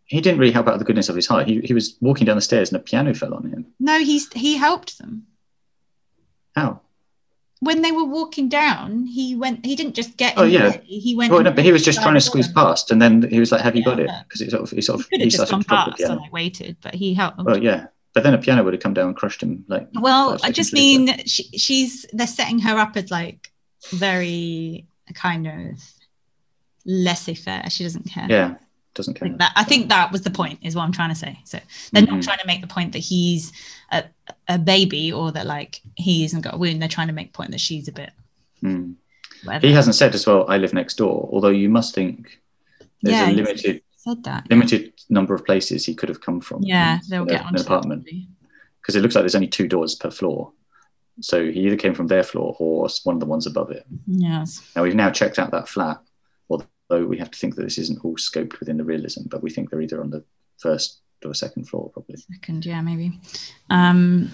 he 0.05 0.21
didn't 0.21 0.39
really 0.39 0.53
help 0.53 0.67
out 0.67 0.73
of 0.73 0.79
the 0.79 0.85
goodness 0.85 1.09
of 1.09 1.15
his 1.15 1.27
heart. 1.27 1.47
He, 1.47 1.59
he 1.61 1.73
was 1.73 1.97
walking 2.01 2.25
down 2.25 2.35
the 2.37 2.41
stairs 2.41 2.71
and 2.71 2.77
a 2.79 2.83
piano 2.83 3.13
fell 3.13 3.33
on 3.33 3.49
him. 3.49 3.65
No, 3.79 3.99
he's 3.99 4.31
he 4.33 4.57
helped 4.57 4.97
them. 4.99 5.27
How? 6.55 6.81
when 7.61 7.81
they 7.81 7.91
were 7.91 8.05
walking 8.05 8.47
down, 8.47 9.05
he 9.05 9.35
went. 9.35 9.65
He 9.65 9.75
didn't 9.75 9.93
just 9.93 10.15
get. 10.15 10.33
Oh, 10.37 10.43
in 10.45 10.51
yeah. 10.51 10.69
way, 10.69 10.81
He 10.85 11.13
went. 11.15 11.31
Well, 11.33 11.43
no, 11.43 11.51
but 11.51 11.65
he 11.65 11.73
was 11.73 11.83
just 11.83 12.01
trying 12.01 12.13
to 12.13 12.21
squeeze 12.21 12.45
them. 12.45 12.55
past, 12.55 12.89
and 12.89 13.01
then 13.01 13.27
he 13.29 13.37
was 13.41 13.51
like, 13.51 13.59
"Have 13.59 13.75
you 13.75 13.83
got 13.83 13.99
it?" 13.99 14.09
Because 14.23 14.39
it 14.39 14.51
sort 14.51 14.63
of, 14.63 14.69
he 14.69 14.81
sort 14.81 15.01
of, 15.01 15.07
He 15.11 15.17
he 15.17 15.23
just 15.25 15.35
started 15.45 15.51
gone 15.51 15.61
to 15.63 15.67
drop 15.67 15.85
the 15.87 15.91
past 16.03 16.11
and 16.11 16.21
like 16.21 16.31
waited, 16.31 16.77
but 16.81 16.95
he 16.95 17.13
helped. 17.13 17.37
Well, 17.39 17.57
oh, 17.57 17.59
yeah, 17.59 17.87
but 18.13 18.23
then 18.23 18.33
a 18.33 18.37
piano 18.37 18.63
would 18.63 18.73
have 18.73 18.81
come 18.81 18.93
down 18.93 19.07
and 19.07 19.15
crushed 19.15 19.43
him. 19.43 19.65
Like, 19.67 19.89
Well, 19.93 20.37
I 20.41 20.51
just 20.53 20.71
mean 20.71 21.25
she, 21.25 21.43
she's 21.57 22.05
they're 22.13 22.27
setting 22.27 22.59
her 22.59 22.77
up 22.77 22.95
as 22.95 23.11
like 23.11 23.51
very 23.91 24.85
kind 25.13 25.47
of 25.47 25.81
laissez-faire. 26.85 27.69
She 27.69 27.83
doesn't 27.83 28.03
care. 28.09 28.27
yeah, 28.29 28.55
doesn't 28.93 29.13
care. 29.15 29.29
Like 29.29 29.37
that. 29.39 29.51
I 29.55 29.63
think 29.63 29.89
that 29.89 30.11
was 30.11 30.21
the 30.21 30.31
point, 30.31 30.59
is 30.61 30.75
what 30.75 30.83
I'm 30.83 30.91
trying 30.91 31.09
to 31.09 31.15
say. 31.15 31.39
So 31.45 31.59
they're 31.91 32.03
not 32.05 32.19
Mhm. 32.19 32.23
trying 32.23 32.39
to 32.39 32.47
make 32.47 32.61
the 32.61 32.67
point 32.67 32.93
that 32.93 32.99
he's 32.99 33.51
a, 33.91 34.03
a 34.47 34.57
baby 34.57 35.11
or 35.11 35.31
that 35.31 35.45
like 35.45 35.81
he 35.95 36.21
hasn't 36.23 36.43
got 36.43 36.55
a 36.55 36.57
wound. 36.57 36.81
They're 36.81 36.89
trying 36.89 37.07
to 37.07 37.13
make 37.13 37.31
the 37.33 37.37
point 37.37 37.51
that 37.51 37.61
she's 37.61 37.87
a 37.87 37.91
bit 37.91 38.11
Mm. 38.61 38.95
He 39.61 39.71
hasn't 39.71 39.95
said 39.95 40.13
as 40.13 40.27
well. 40.27 40.43
I 40.49 40.57
live 40.57 40.73
next 40.73 40.95
door. 40.95 41.29
Although 41.31 41.47
you 41.47 41.69
must 41.69 41.95
think 41.95 42.41
there's 43.01 43.15
Yeah, 43.15 43.29
a 43.29 43.31
limited 43.31 43.81
said 43.95 44.21
that. 44.25 44.49
limited 44.49 44.91
number 45.07 45.33
of 45.33 45.45
places 45.45 45.85
he 45.85 45.95
could 45.95 46.09
have 46.09 46.19
come 46.19 46.41
from. 46.41 46.61
Yeah, 46.63 46.99
they'll 47.07 47.23
get 47.23 47.45
an 47.45 47.55
apartment 47.55 48.03
because 48.81 48.97
it 48.97 49.01
looks 49.01 49.15
like 49.15 49.21
there's 49.21 49.35
only 49.35 49.47
two 49.47 49.69
doors 49.69 49.95
per 49.95 50.11
floor. 50.11 50.51
So 51.21 51.51
he 51.51 51.61
either 51.61 51.75
came 51.75 51.93
from 51.93 52.07
their 52.07 52.23
floor 52.23 52.55
or 52.59 52.87
one 53.03 53.15
of 53.15 53.19
the 53.19 53.25
ones 53.25 53.45
above 53.45 53.71
it. 53.71 53.85
Yes. 54.07 54.61
Now 54.75 54.83
we've 54.83 54.95
now 54.95 55.09
checked 55.09 55.39
out 55.39 55.51
that 55.51 55.67
flat, 55.67 55.99
although 56.49 57.05
we 57.05 57.17
have 57.17 57.31
to 57.31 57.39
think 57.39 57.55
that 57.55 57.63
this 57.63 57.77
isn't 57.77 58.03
all 58.03 58.15
scoped 58.15 58.59
within 58.59 58.77
the 58.77 58.83
realism, 58.83 59.23
but 59.27 59.43
we 59.43 59.49
think 59.49 59.69
they're 59.69 59.81
either 59.81 60.01
on 60.01 60.09
the 60.09 60.23
first 60.57 61.01
or 61.25 61.33
second 61.33 61.67
floor, 61.67 61.89
probably. 61.93 62.17
Second, 62.17 62.65
yeah, 62.65 62.81
maybe. 62.81 63.19
Um, 63.69 64.31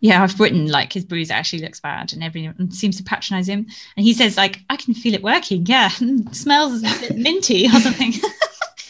yeah, 0.00 0.22
I've 0.22 0.38
written 0.38 0.68
like 0.68 0.92
his 0.92 1.04
bruise 1.04 1.30
actually 1.30 1.62
looks 1.62 1.80
bad, 1.80 2.12
and 2.12 2.22
everyone 2.22 2.70
seems 2.70 2.96
to 2.98 3.02
patronize 3.02 3.48
him. 3.48 3.66
And 3.96 4.04
he 4.04 4.14
says 4.14 4.36
like, 4.36 4.60
"I 4.70 4.76
can 4.76 4.94
feel 4.94 5.14
it 5.14 5.22
working. 5.22 5.66
Yeah, 5.66 5.88
smells 6.32 6.82
a 6.82 7.00
bit 7.00 7.16
minty 7.16 7.66
or 7.66 7.80
something." 7.80 8.12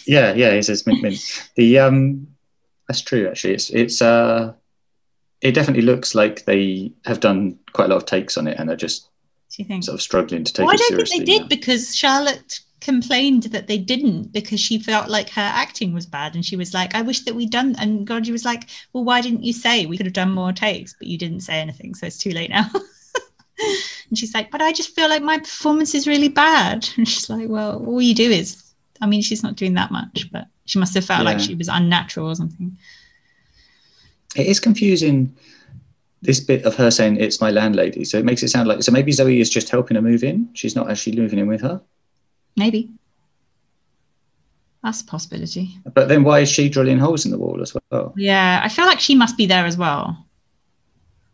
Yeah, 0.07 0.35
yeah, 0.35 0.55
he 0.55 0.63
says 0.63 0.87
mint 0.87 1.03
mint. 1.03 1.51
The 1.57 1.79
um, 1.79 2.29
that's 2.89 3.01
true 3.01 3.29
actually. 3.29 3.55
It's 3.55 3.71
it's 3.71 4.03
uh, 4.03 4.53
it 5.41 5.53
definitely 5.53 5.83
looks 5.83 6.15
like 6.15 6.45
they 6.45 6.93
have 7.05 7.21
done 7.21 7.59
quite 7.73 7.87
a 7.87 7.89
lot 7.89 7.97
of 7.97 8.07
takes 8.07 8.37
on 8.37 8.47
it 8.49 8.59
and 8.59 8.71
are 8.71 8.77
just 8.77 9.09
sort 9.49 9.89
of 9.89 10.03
struggling 10.03 10.45
to 10.45 10.53
take 10.53 10.67
Well, 10.67 10.75
I 10.75 10.77
don't 10.77 10.97
think 10.97 11.09
they 11.11 11.25
did 11.25 11.43
now. 11.43 11.49
because 11.49 11.95
Charlotte 11.97 12.61
complained 12.81 13.45
that 13.45 13.67
they 13.67 13.79
didn't 13.79 14.33
because 14.33 14.61
she 14.61 14.79
felt 14.79 15.09
like 15.09 15.29
her 15.31 15.41
acting 15.43 15.93
was 15.93 16.07
bad 16.07 16.37
and 16.37 16.45
she 16.47 16.55
was 16.55 16.73
like 16.73 16.95
i 16.95 17.03
wish 17.03 17.25
that 17.25 17.35
we'd 17.35 17.51
done 17.51 17.75
and 17.77 18.07
Gorgie 18.07 18.31
was 18.31 18.45
like 18.45 18.69
well 18.93 19.03
why 19.03 19.21
didn't 19.21 19.43
you 19.43 19.53
say? 19.53 19.85
We 19.85 19.97
could 19.97 20.07
have 20.07 20.13
done 20.13 20.31
more 20.31 20.53
takes 20.53 20.95
but 20.95 21.09
you 21.09 21.19
didn't 21.19 21.41
say 21.41 21.55
anything 21.59 21.95
so 21.97 22.07
it's 22.07 22.19
too 22.19 22.31
late 22.31 22.51
now. 22.51 22.71
And 24.09 24.17
she's 24.17 24.33
like 24.33 24.53
but 24.53 24.63
i 24.63 24.73
just 24.73 24.95
feel 24.95 25.09
like 25.09 25.23
my 25.23 25.39
performance 25.39 25.93
is 25.95 26.07
really 26.07 26.29
bad. 26.29 26.89
And 26.97 27.09
she's 27.09 27.29
like 27.29 27.49
well 27.49 27.85
all 27.85 28.01
you 28.01 28.15
do 28.15 28.31
is 28.31 28.63
i 29.01 29.07
mean 29.07 29.21
she's 29.23 29.43
not 29.43 29.57
doing 29.57 29.75
that 29.75 29.91
much 29.91 30.29
but 30.31 30.47
she 30.65 30.79
must 30.79 30.95
have 30.95 31.05
felt 31.05 31.25
like 31.25 31.41
she 31.41 31.57
was 31.57 31.67
unnatural 31.69 32.29
or 32.29 32.37
something 32.37 32.79
It 34.37 34.47
is 34.47 34.61
confusing. 34.61 35.35
This 36.21 36.41
bit 36.41 36.65
of 36.65 36.75
her 36.75 36.91
saying 36.91 37.17
it's 37.19 37.41
my 37.41 37.51
landlady, 37.53 38.05
so 38.05 38.19
it 38.19 38.25
makes 38.25 38.43
it 38.43 38.49
sound 38.49 38.67
like 38.69 38.83
so 38.83 38.91
maybe 38.91 39.13
Zoe 39.13 39.41
is 39.41 39.49
just 39.49 39.69
helping 39.71 39.95
her 39.95 40.03
move 40.03 40.25
in. 40.25 40.49
She's 40.53 40.75
not 40.75 40.91
actually 40.91 41.17
moving 41.17 41.39
in 41.39 41.47
with 41.47 41.61
her. 41.61 41.81
maybe 42.57 42.91
that's 44.83 45.01
a 45.03 45.05
possibility 45.05 45.77
But 45.93 46.09
then 46.09 46.23
why 46.25 46.41
is 46.41 46.49
she 46.49 46.69
drilling 46.69 46.99
holes 46.99 47.25
in 47.25 47.31
the 47.33 47.39
wall 47.39 47.61
as 47.63 47.75
well? 47.91 48.15
yeah 48.17 48.61
i 48.65 48.69
feel 48.69 48.87
like 48.87 49.01
she 49.01 49.15
must 49.17 49.37
be 49.37 49.45
there 49.45 49.67
as 49.67 49.77
well 49.77 50.25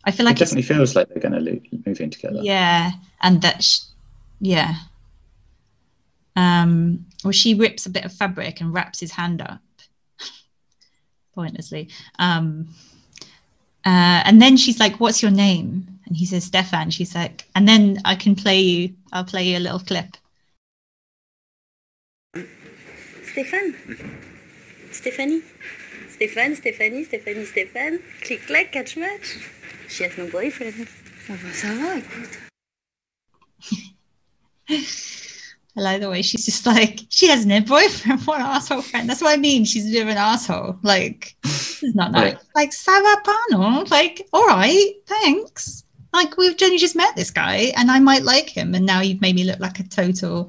i 0.04 0.11
feel 0.11 0.24
like 0.26 0.37
it 0.37 0.38
definitely 0.40 0.62
feels 0.62 0.96
like 0.96 1.09
they're 1.09 1.20
going 1.22 1.33
to 1.44 1.61
move 1.87 2.00
in 2.00 2.11
together. 2.11 2.40
Yeah, 2.42 2.90
and 3.22 3.40
that, 3.42 3.62
sh- 3.62 3.80
yeah. 4.40 4.74
Um, 6.37 7.07
well, 7.22 7.33
she 7.33 7.54
rips 7.54 7.87
a 7.87 7.90
bit 7.90 8.04
of 8.04 8.12
fabric 8.12 8.61
and 8.61 8.72
wraps 8.74 8.98
his 9.00 9.12
hand 9.12 9.40
up 9.40 9.61
pointlessly. 11.35 11.88
Um, 12.18 12.68
uh, 13.85 14.23
and 14.25 14.40
then 14.40 14.57
she's 14.57 14.81
like, 14.81 15.01
"What's 15.01 15.23
your 15.23 15.31
name?" 15.31 15.87
And 16.07 16.16
he 16.16 16.27
says, 16.27 16.44
"Stefan." 16.44 16.90
She's 16.90 17.14
like, 17.14 17.44
"And 17.55 17.68
then 17.68 18.01
I 18.05 18.14
can 18.14 18.35
play 18.35 18.61
you. 18.61 18.94
I'll 19.12 19.25
play 19.25 19.44
you 19.49 19.59
a 19.59 19.64
little 19.66 19.81
clip." 19.81 20.16
Stéphane 23.35 23.75
Stéphanie 24.90 25.42
Stéphane, 26.14 26.55
Stéphanie, 26.55 27.05
Stéphanie, 27.05 27.44
Stéphane. 27.44 27.99
Click, 28.23 28.47
clack, 28.47 28.70
catch, 28.70 28.97
match. 28.97 29.37
She 29.88 30.05
has 30.05 30.16
no 30.16 30.27
boyfriend. 30.29 30.87
Oh, 31.29 31.35
bah, 31.42 31.53
ça 31.53 31.75
va, 31.75 31.99
écoute. 31.99 32.38
I 35.77 35.81
like 35.81 36.01
the 36.01 36.11
way 36.11 36.23
she's 36.23 36.45
just 36.45 36.67
like, 36.67 37.01
she 37.09 37.27
has 37.29 37.45
no 37.47 37.61
boyfriend. 37.61 38.21
What 38.27 38.41
an 38.41 38.47
asshole 38.47 38.83
friend. 38.83 39.09
That's 39.09 39.21
what 39.21 39.35
I 39.35 39.37
mean. 39.37 39.65
She's 39.65 39.89
a 39.89 39.91
bit 39.91 40.03
of 40.03 40.09
an 40.09 40.17
asshole. 40.17 40.79
Like, 40.83 41.35
this 41.43 41.83
is 41.83 41.95
not 41.95 42.13
nice. 42.13 42.35
Yeah. 42.35 42.39
Like, 42.55 42.71
Ça 42.71 43.03
va 43.03 43.21
pas 43.25 43.37
no, 43.51 43.85
like, 43.91 44.27
all 44.33 44.47
right, 44.47 44.93
thanks. 45.07 45.85
Like, 46.13 46.37
we've 46.37 46.55
only 46.63 46.79
just 46.79 46.95
met 46.95 47.17
this 47.17 47.33
guy 47.33 47.73
and 47.77 47.91
I 47.91 47.99
might 47.99 48.23
like 48.23 48.49
him. 48.49 48.75
And 48.75 48.87
now 48.87 49.01
you've 49.01 49.21
made 49.21 49.35
me 49.35 49.43
look 49.43 49.59
like 49.59 49.81
a 49.81 49.89
total. 49.89 50.49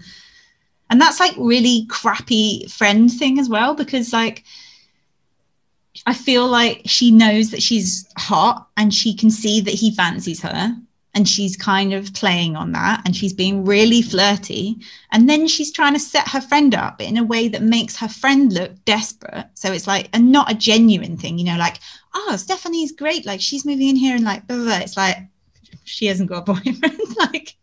And 0.92 1.02
that's 1.02 1.20
like 1.20 1.34
really 1.38 1.88
crappy 1.90 2.68
friend 2.68 3.12
thing 3.12 3.40
as 3.40 3.50
well, 3.50 3.74
because 3.74 4.14
like, 4.14 4.44
I 6.06 6.14
feel 6.14 6.48
like 6.48 6.84
she 6.86 7.10
knows 7.10 7.50
that 7.50 7.64
she's 7.64 8.08
hot 8.16 8.68
and 8.78 8.94
she 8.94 9.16
can 9.16 9.32
see 9.32 9.60
that 9.62 9.74
he 9.74 9.90
fancies 9.96 10.42
her 10.42 10.76
and 11.16 11.28
she's 11.28 11.56
kind 11.56 11.94
of 11.94 12.14
playing 12.14 12.56
on 12.58 12.74
that 12.74 13.02
and 13.06 13.16
she's 13.16 13.34
being 13.34 13.64
really 13.66 14.02
flirty 14.02 14.78
and 15.12 15.30
then 15.30 15.48
she's 15.48 15.72
trying 15.72 15.94
to 15.94 16.00
set 16.00 16.28
her 16.28 16.42
friend 16.42 16.76
up 16.76 17.02
in 17.02 17.18
a 17.18 17.24
way 17.24 17.48
that 17.48 17.62
makes 17.64 17.96
her 17.96 18.08
friend 18.10 18.52
look 18.54 18.72
desperate 18.86 19.46
so 19.54 19.72
it's 19.72 19.88
like 19.88 20.10
and 20.14 20.32
not 20.32 20.52
a 20.52 20.56
genuine 20.56 21.18
thing 21.18 21.40
you 21.40 21.46
know 21.46 21.58
like 21.58 21.78
oh 22.14 22.36
stephanie's 22.36 22.92
great 22.92 23.26
like 23.26 23.42
she's 23.42 23.66
moving 23.66 23.88
in 23.90 23.96
here 23.96 24.16
and 24.16 24.26
like 24.26 24.46
blah, 24.46 24.58
blah, 24.58 24.66
blah. 24.66 24.78
it's 24.78 24.98
like 24.98 25.18
she 25.86 26.06
hasn't 26.06 26.30
got 26.30 26.48
a 26.48 26.54
boyfriend 26.54 27.00
like 27.18 27.56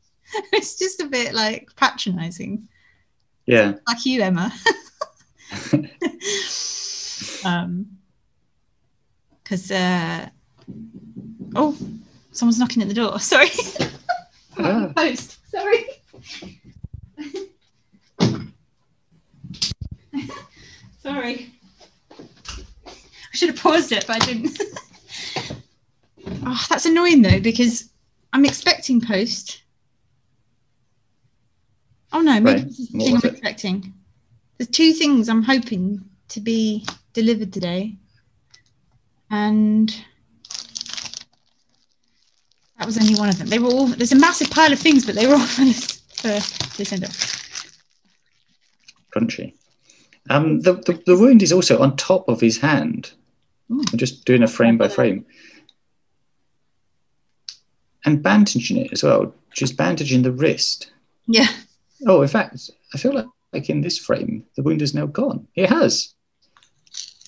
it's 0.52 0.78
just 0.78 1.00
a 1.00 1.06
bit 1.06 1.34
like 1.34 1.68
patronizing 1.76 2.66
Yeah. 3.46 3.74
like 3.86 4.04
you 4.06 4.22
emma 4.22 4.50
um 7.44 7.86
because 9.44 9.70
uh 9.70 10.28
oh 11.54 11.76
someone's 12.32 12.58
knocking 12.58 12.82
at 12.82 12.88
the 12.88 12.94
door. 12.94 13.18
Sorry. 13.20 13.48
Post. 14.94 15.38
Sorry. 15.50 15.84
Sorry. 21.02 21.52
I 22.10 23.34
should 23.34 23.48
have 23.50 23.58
paused 23.58 23.92
it 23.92 24.06
but 24.06 24.22
i 24.22 24.26
didn't. 24.26 24.58
Oh 26.44 26.66
that's 26.68 26.86
annoying 26.86 27.22
though 27.22 27.40
because 27.40 27.90
i'm 28.32 28.44
expecting 28.44 29.00
post. 29.00 29.62
Oh 32.12 32.20
no, 32.20 32.38
maybe 32.40 32.60
Right. 32.60 32.68
this 32.68 32.78
is 32.78 32.88
the 32.90 32.98
What 32.98 33.04
thing 33.06 33.14
I'm 33.16 33.22
it? 33.24 33.32
expecting. 33.32 33.94
There's 34.58 34.68
two 34.68 34.92
things 34.92 35.28
I'm 35.30 35.42
hoping 35.42 36.04
to 36.28 36.40
be 36.40 36.84
delivered 37.14 37.52
today. 37.52 37.96
And 39.30 39.94
that 42.82 42.86
was 42.86 42.98
only 42.98 43.14
one 43.14 43.28
of 43.28 43.38
them. 43.38 43.46
They 43.46 43.60
were 43.60 43.68
all 43.68 43.86
there's 43.86 44.10
a 44.10 44.16
massive 44.16 44.50
pile 44.50 44.72
of 44.72 44.78
things, 44.80 45.06
but 45.06 45.14
they 45.14 45.28
were 45.28 45.34
all 45.34 45.46
for 45.46 45.64
this 45.64 46.00
for 46.16 46.26
this 46.76 46.92
end 46.92 47.04
of 47.04 47.10
Crunchy. 49.14 49.54
Um, 50.30 50.60
the, 50.62 50.74
the, 50.74 51.00
the 51.06 51.16
wound 51.16 51.44
is 51.44 51.52
also 51.52 51.80
on 51.80 51.96
top 51.96 52.28
of 52.28 52.40
his 52.40 52.58
hand. 52.58 53.12
Ooh. 53.70 53.84
I'm 53.92 53.98
just 53.98 54.24
doing 54.24 54.42
a 54.42 54.48
frame 54.48 54.78
by 54.78 54.88
frame. 54.88 55.24
And 58.04 58.20
bandaging 58.20 58.78
it 58.78 58.92
as 58.92 59.04
well. 59.04 59.32
Just 59.52 59.76
bandaging 59.76 60.22
the 60.22 60.32
wrist. 60.32 60.90
Yeah. 61.28 61.48
Oh, 62.06 62.22
in 62.22 62.28
fact, 62.28 62.70
I 62.94 62.98
feel 62.98 63.14
like, 63.14 63.26
like 63.52 63.70
in 63.70 63.80
this 63.80 63.98
frame, 63.98 64.44
the 64.56 64.62
wound 64.62 64.82
is 64.82 64.94
now 64.94 65.06
gone. 65.06 65.46
It 65.54 65.68
has. 65.68 66.14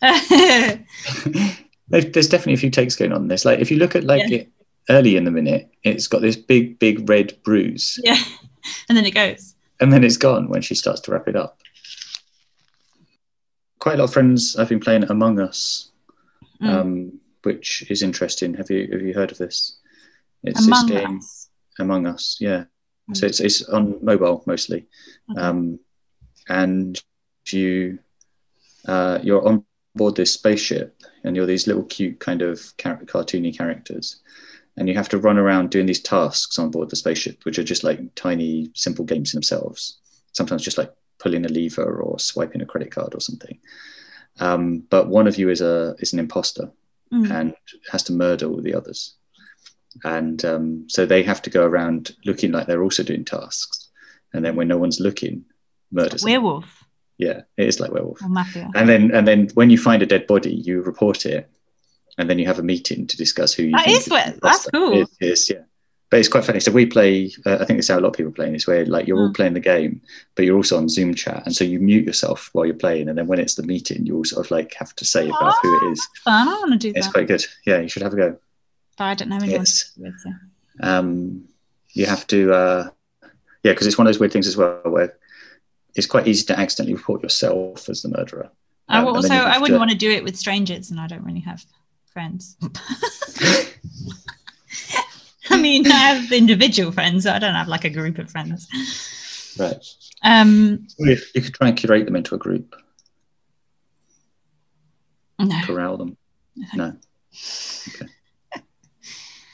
There's 1.88 2.28
definitely 2.28 2.54
a 2.54 2.58
few 2.58 2.70
takes 2.70 2.96
going 2.96 3.12
on 3.12 3.22
in 3.22 3.28
this. 3.28 3.44
Like 3.44 3.60
if 3.60 3.70
you 3.70 3.76
look 3.76 3.94
at 3.94 4.04
like 4.04 4.30
it 4.30 4.50
early 4.90 5.16
in 5.16 5.25
the 5.25 5.31
minute, 5.31 5.70
it's 5.83 6.07
got 6.07 6.20
this 6.23 6.37
big, 6.37 6.79
big 6.79 7.09
red 7.09 7.37
bruise, 7.42 7.99
Yeah. 8.05 8.16
And 8.88 8.97
then 8.97 9.05
it 9.07 9.14
goes. 9.14 9.55
and 9.81 9.92
then 9.92 10.05
it's 10.05 10.16
gone 10.16 10.49
when 10.49 10.62
she 10.62 10.75
starts 10.75 11.01
to 11.03 11.12
wrap 11.12 11.29
it 11.29 11.37
up. 11.37 11.59
Quite 13.79 13.97
a 13.97 13.99
lot 13.99 14.05
of 14.05 14.12
friends 14.12 14.57
I've 14.57 14.68
been 14.68 14.81
playing 14.81 15.05
Among 15.05 15.38
Us, 15.40 15.90
Mm. 16.62 16.68
um, 16.68 17.20
which 17.42 17.85
is 17.90 18.03
interesting. 18.03 18.55
Have 18.55 18.70
you 18.70 18.88
have 18.92 19.03
you 19.03 19.12
heard 19.12 19.33
of 19.33 19.38
this? 19.38 19.79
It's 20.44 20.64
Among 20.66 20.87
this 20.87 21.01
game 21.01 21.18
us. 21.18 21.49
Among 21.81 22.07
Us, 22.07 22.37
yeah. 22.40 22.64
Mm. 23.11 23.16
So 23.16 23.27
it's 23.27 23.40
it's 23.40 23.62
on 23.64 23.99
mobile 24.03 24.42
mostly, 24.47 24.87
Okay. 25.31 25.40
um, 25.40 25.81
and 26.49 27.03
you 27.49 27.99
uh, 28.87 29.18
you're 29.23 29.47
on 29.47 29.64
board 29.97 30.14
this 30.16 30.33
spaceship, 30.33 31.03
and 31.25 31.35
you're 31.37 31.47
these 31.47 31.66
little 31.66 31.85
cute 31.85 32.20
kind 32.20 32.40
of 32.40 32.62
char- 32.79 33.03
cartoony 33.05 33.55
characters, 33.57 34.23
and 34.76 34.88
you 34.88 34.94
have 34.94 35.08
to 35.10 35.18
run 35.18 35.38
around 35.38 35.70
doing 35.70 35.87
these 35.87 36.00
tasks 36.02 36.58
on 36.58 36.70
board 36.70 36.90
the 36.90 36.96
spaceship, 36.96 37.44
which 37.44 37.58
are 37.58 37.64
just 37.64 37.84
like 37.84 38.00
tiny, 38.14 38.70
simple 38.74 39.04
games 39.04 39.32
in 39.32 39.38
themselves. 39.38 39.98
Sometimes 40.32 40.62
just 40.62 40.78
like 40.78 40.92
pulling 41.18 41.44
a 41.44 41.48
lever 41.48 42.00
or 42.02 42.18
swiping 42.18 42.60
a 42.60 42.66
credit 42.66 42.90
card 42.90 43.14
or 43.14 43.20
something. 43.20 43.58
Um, 44.40 44.80
but 44.90 45.08
one 45.08 45.26
of 45.28 45.38
you 45.38 45.48
is 45.48 45.60
a 45.60 45.94
is 45.98 46.12
an 46.12 46.18
imposter, 46.18 46.70
Mm. 47.12 47.30
and 47.30 47.54
has 47.92 48.02
to 48.04 48.12
murder 48.12 48.46
all 48.46 48.60
the 48.62 48.74
others. 48.74 49.14
And 50.02 50.44
um, 50.44 50.87
so 50.88 51.06
they 51.06 51.22
have 51.22 51.40
to 51.42 51.50
go 51.50 51.64
around 51.64 52.16
looking 52.24 52.50
like 52.50 52.66
they're 52.66 52.82
also 52.82 53.04
doing 53.04 53.24
tasks. 53.24 53.88
And 54.32 54.44
then 54.44 54.56
when 54.56 54.66
no 54.66 54.78
one's 54.78 54.98
looking, 54.98 55.44
murder. 55.92 56.16
Werewolf 56.24 56.84
Yeah, 57.18 57.42
it 57.56 57.68
is 57.68 57.78
like 57.78 57.92
werewolf. 57.92 58.20
or 58.22 58.28
mafia. 58.28 58.68
And 58.74 58.88
then 58.88 59.12
and 59.14 59.28
then 59.28 59.48
when 59.54 59.70
you 59.70 59.78
find 59.78 60.02
a 60.02 60.06
dead 60.06 60.26
body, 60.26 60.54
you 60.54 60.82
report 60.82 61.24
it, 61.26 61.48
and 62.18 62.29
then 62.31 62.38
you 62.38 62.46
have 62.46 62.59
a 62.59 62.62
meeting 62.62 63.07
to 63.07 63.16
discuss 63.16 63.53
who 63.55 63.64
you. 63.64 63.72
That 63.72 63.88
is 63.88 64.07
what- 64.09 64.38
that's 64.42 64.66
cool. 64.70 64.92
is- 65.03 65.09
is, 65.20 65.50
yeah. 65.50 65.62
But 66.11 66.20
it's 66.20 66.29
quite 66.29 66.44
funny. 66.44 66.61
So 66.61 66.70
we 66.70 66.87
play. 66.87 67.33
Uh, 67.44 67.57
I 67.61 67.64
think 67.64 67.79
it's 67.81 67.88
how 67.88 67.98
a 67.98 68.00
lot 68.00 68.09
of 68.09 68.14
people 68.14 68.31
playing. 68.31 68.55
Is 68.55 68.66
where 68.68 68.85
like 68.87 69.09
you're 69.09 69.18
all 69.18 69.31
Mm. 69.31 69.35
playing 69.35 69.55
the 69.55 69.61
game, 69.61 70.00
but 70.37 70.44
you're 70.44 70.57
also 70.57 70.77
on 70.77 70.88
Zoom 70.88 71.14
chat, 71.14 71.42
and 71.44 71.57
so 71.57 71.64
you 71.64 71.81
mute 71.81 72.05
yourself 72.07 72.50
while 72.53 72.66
you're 72.66 72.74
playing, 72.77 73.09
and 73.09 73.18
then 73.18 73.27
when 73.27 73.40
it's 73.40 73.55
the 73.57 73.64
meeting, 73.64 74.07
you 74.07 74.16
all 74.16 74.24
sort 74.24 74.46
of 74.46 74.50
like 74.53 74.74
have 74.74 74.94
to 74.96 75.05
say 75.05 75.27
about 75.29 75.55
who 75.62 75.88
it 75.88 75.92
is. 75.92 76.09
Fun. 76.22 76.46
I 76.48 76.53
want 76.53 76.72
to 76.72 76.79
do 76.79 76.92
It's 76.94 77.07
that. 77.07 77.12
quite 77.12 77.27
good. 77.27 77.42
Yeah, 77.66 77.81
you 77.81 77.88
should 77.88 78.03
have 78.03 78.12
a 78.12 78.16
go. 78.16 78.37
But 78.96 79.05
I 79.05 79.14
don't 79.14 79.29
know 79.31 79.37
anyone. 79.38 79.62
Yes. 79.62 79.90
so. 80.22 80.31
um, 80.83 81.44
you 81.94 82.07
have 82.07 82.27
to 82.29 82.53
uh, 82.53 82.90
yeah 83.64 83.72
because 83.72 83.87
it's 83.88 83.98
one 83.98 84.07
of 84.07 84.12
those 84.12 84.20
weird 84.20 84.33
things 84.33 84.46
as 84.46 84.57
well 84.57 84.81
where 84.85 85.16
it's 85.96 86.07
quite 86.07 86.29
easy 86.29 86.44
to 86.46 86.59
accidentally 86.59 86.94
report 86.94 87.22
yourself 87.22 87.88
as 87.88 88.03
the 88.03 88.09
murderer 88.09 88.50
I 88.88 88.98
Um, 88.98 89.05
then 89.07 89.14
also, 89.16 89.35
I 89.35 89.59
wouldn't 89.59 89.77
to- 89.77 89.79
want 89.79 89.90
to 89.92 89.96
do 89.96 90.11
it 90.11 90.22
with 90.22 90.37
strangers, 90.37 90.90
and 90.90 91.00
I 91.00 91.07
don't 91.09 91.24
really 91.24 91.40
have 91.40 91.64
friends. 92.14 92.57
I 95.50 95.61
mean, 95.61 95.87
I 95.87 95.94
have 95.94 96.33
individual 96.33 96.90
friends. 96.90 97.24
So 97.24 97.33
I 97.33 97.38
don't 97.38 97.55
have 97.55 97.68
like 97.68 97.85
a 97.85 97.90
group 97.90 98.16
of 98.18 98.31
friends. 98.31 98.66
right. 99.61 99.85
Um, 100.22 100.87
you, 100.98 101.18
you 101.35 101.42
could 101.42 101.53
try 101.53 101.68
and 101.68 101.77
curate 101.77 102.07
them 102.07 102.16
into 102.16 102.35
a 102.35 102.38
group. 102.38 102.74
No, 105.38 105.61
corral 105.66 105.98
them. 105.98 106.16
No 106.74 106.96
okay. 107.88 108.07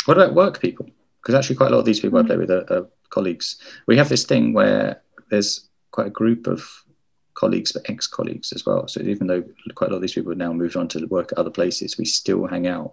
What 0.04 0.16
about 0.16 0.34
work 0.34 0.60
people? 0.60 0.86
Because 1.20 1.34
actually 1.34 1.56
quite 1.56 1.70
a 1.70 1.74
lot 1.74 1.80
of 1.80 1.84
these 1.84 2.00
people 2.00 2.18
i 2.18 2.22
play 2.22 2.36
with 2.36 2.50
are, 2.50 2.64
are 2.70 2.88
colleagues. 3.10 3.60
We 3.86 3.96
have 3.96 4.08
this 4.08 4.24
thing 4.24 4.52
where 4.52 5.02
there's 5.30 5.68
quite 5.90 6.08
a 6.08 6.10
group 6.10 6.46
of 6.46 6.68
colleagues 7.34 7.72
but 7.72 7.88
ex-colleagues 7.88 8.52
as 8.52 8.66
well 8.66 8.86
so 8.88 9.00
even 9.00 9.26
though 9.26 9.42
quite 9.74 9.88
a 9.88 9.92
lot 9.92 9.96
of 9.96 10.02
these 10.02 10.14
people 10.14 10.30
have 10.30 10.38
now 10.38 10.52
moved 10.52 10.76
on 10.76 10.88
to 10.88 11.06
work 11.06 11.32
at 11.32 11.38
other 11.38 11.50
places 11.50 11.96
we 11.96 12.04
still 12.04 12.46
hang 12.46 12.66
out 12.66 12.92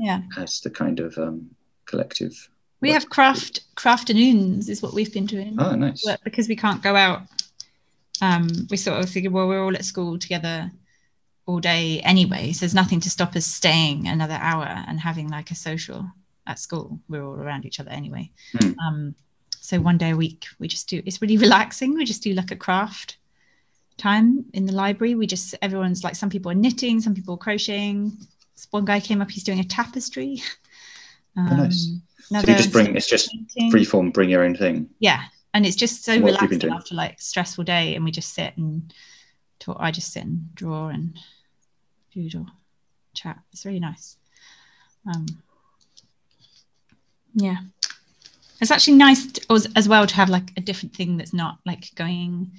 yeah, 0.00 0.22
as 0.36 0.60
the 0.60 0.70
kind 0.70 1.00
of 1.00 1.16
um, 1.18 1.50
collective 1.86 2.48
we 2.80 2.92
have 2.92 3.08
craft 3.10 3.60
crafternoons 3.74 4.68
is 4.68 4.82
what 4.82 4.94
we've 4.94 5.12
been 5.12 5.26
doing. 5.26 5.56
oh 5.58 5.74
nice 5.74 6.04
But 6.04 6.22
because 6.22 6.48
we 6.48 6.56
can't 6.56 6.82
go 6.82 6.94
out, 6.94 7.22
um, 8.20 8.48
we 8.70 8.76
sort 8.76 9.00
of 9.00 9.10
figured, 9.10 9.32
well, 9.32 9.48
we're 9.48 9.62
all 9.62 9.74
at 9.74 9.84
school 9.84 10.18
together 10.18 10.70
all 11.46 11.60
day 11.60 12.00
anyway. 12.00 12.52
So 12.52 12.60
there's 12.60 12.74
nothing 12.74 13.00
to 13.00 13.10
stop 13.10 13.34
us 13.34 13.46
staying 13.46 14.06
another 14.06 14.38
hour 14.40 14.66
and 14.66 15.00
having 15.00 15.28
like 15.28 15.50
a 15.50 15.54
social 15.54 16.06
at 16.46 16.58
school. 16.58 17.00
We're 17.08 17.24
all 17.24 17.34
around 17.34 17.66
each 17.66 17.80
other 17.80 17.90
anyway. 17.90 18.30
Hmm. 18.58 18.72
Um, 18.78 19.14
so 19.60 19.80
one 19.80 19.98
day 19.98 20.10
a 20.10 20.16
week, 20.16 20.46
we 20.58 20.68
just 20.68 20.88
do. 20.88 21.02
It's 21.04 21.20
really 21.20 21.36
relaxing. 21.36 21.94
We 21.94 22.04
just 22.04 22.22
do 22.22 22.32
like 22.34 22.52
a 22.52 22.56
craft 22.56 23.17
time 23.98 24.44
in 24.54 24.64
the 24.64 24.72
library. 24.72 25.14
We 25.14 25.26
just 25.26 25.54
everyone's 25.60 26.02
like 26.04 26.16
some 26.16 26.30
people 26.30 26.50
are 26.50 26.54
knitting, 26.54 27.00
some 27.00 27.14
people 27.14 27.34
are 27.34 27.38
crocheting. 27.38 28.16
This 28.54 28.66
one 28.70 28.84
guy 28.84 29.00
came 29.00 29.20
up. 29.20 29.30
He's 29.30 29.44
doing 29.44 29.60
a 29.60 29.64
tapestry. 29.64 30.42
Um, 31.36 31.48
Oh, 31.52 31.56
nice. 31.56 31.92
So 32.30 32.38
you 32.38 32.46
just 32.46 32.72
bring 32.72 32.96
it's 32.96 33.08
just 33.08 33.30
painting. 33.30 33.70
free 33.70 33.84
form, 33.84 34.10
bring 34.10 34.28
your 34.28 34.42
own 34.42 34.56
thing. 34.56 34.88
Yeah, 34.98 35.22
and 35.54 35.64
it's 35.64 35.76
just 35.76 36.04
so 36.04 36.18
What 36.18 36.34
have 36.34 36.50
you 36.50 36.58
been 36.58 36.68
relaxing 36.68 36.72
after 36.72 36.94
like 36.96 37.20
stressful 37.20 37.62
day, 37.62 37.94
and 37.94 38.04
we 38.04 38.10
just 38.10 38.34
sit 38.34 38.56
and 38.56 38.92
talk. 39.60 39.76
I 39.78 39.92
just 39.92 40.12
sit 40.12 40.24
and 40.24 40.52
draw 40.54 40.88
and 40.88 41.16
doodle, 42.12 42.46
chat. 43.14 43.38
It's 43.52 43.64
really 43.64 43.78
nice. 43.78 44.16
Um, 45.06 45.26
yeah, 47.34 47.58
it's 48.60 48.70
actually 48.70 48.96
nice 48.96 49.30
to, 49.32 49.52
as, 49.52 49.68
as 49.76 49.88
well 49.88 50.06
to 50.06 50.14
have 50.16 50.28
like 50.28 50.50
a 50.56 50.60
different 50.60 50.94
thing 50.94 51.16
that's 51.16 51.32
not 51.32 51.58
like 51.64 51.94
going 51.94 52.50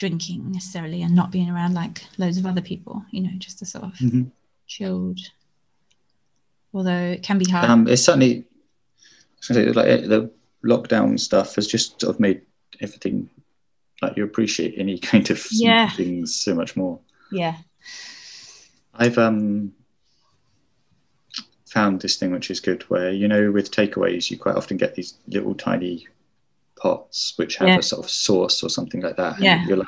drinking 0.00 0.50
necessarily 0.50 1.02
and 1.02 1.14
not 1.14 1.30
being 1.30 1.48
around 1.50 1.74
like 1.74 2.02
loads 2.18 2.38
of 2.38 2.46
other 2.46 2.62
people. 2.62 3.04
You 3.12 3.20
know, 3.22 3.30
just 3.38 3.62
a 3.62 3.66
sort 3.66 3.84
of 3.84 3.92
Mhm. 3.94 4.32
chilled. 4.66 5.20
Although 6.74 7.12
it 7.16 7.22
can 7.22 7.38
be 7.38 7.48
hard. 7.48 7.68
Um, 7.70 7.86
it's 7.86 8.02
certainly 8.02 8.38
I 8.38 8.44
was 9.38 9.48
gonna 9.48 9.64
say, 9.64 9.72
like 9.72 10.08
the 10.08 10.30
lockdown 10.64 11.18
stuff 11.20 11.54
has 11.54 11.66
just 11.66 12.00
sort 12.00 12.14
of 12.14 12.20
made 12.20 12.40
everything 12.80 13.28
like 14.02 14.16
you 14.16 14.24
appreciate 14.24 14.74
any 14.78 14.98
kind 15.10 15.30
of 15.30 15.46
Yeah. 15.50 15.90
things 15.90 16.34
so 16.34 16.54
much 16.54 16.76
more. 16.76 16.98
yeah. 17.30 17.56
I've 18.94 19.18
um 19.18 19.72
found 21.66 22.00
this 22.00 22.16
thing 22.16 22.32
which 22.32 22.50
is 22.50 22.58
good 22.60 22.82
where 22.90 23.12
you 23.12 23.28
know 23.28 23.52
with 23.52 23.70
takeaways 23.70 24.28
you 24.30 24.36
quite 24.36 24.56
often 24.56 24.76
get 24.76 24.94
these 24.96 25.14
little 25.28 25.54
tiny 25.54 26.06
pots 26.80 27.34
which 27.36 27.56
have 27.56 27.68
Yeah. 27.68 27.78
a 27.78 27.82
sort 27.82 28.04
of 28.04 28.10
sauce 28.10 28.62
or 28.62 28.70
something 28.70 29.00
like 29.02 29.16
that 29.16 29.34
and 29.36 29.44
Yeah. 29.44 29.66
you're 29.66 29.76
like 29.76 29.86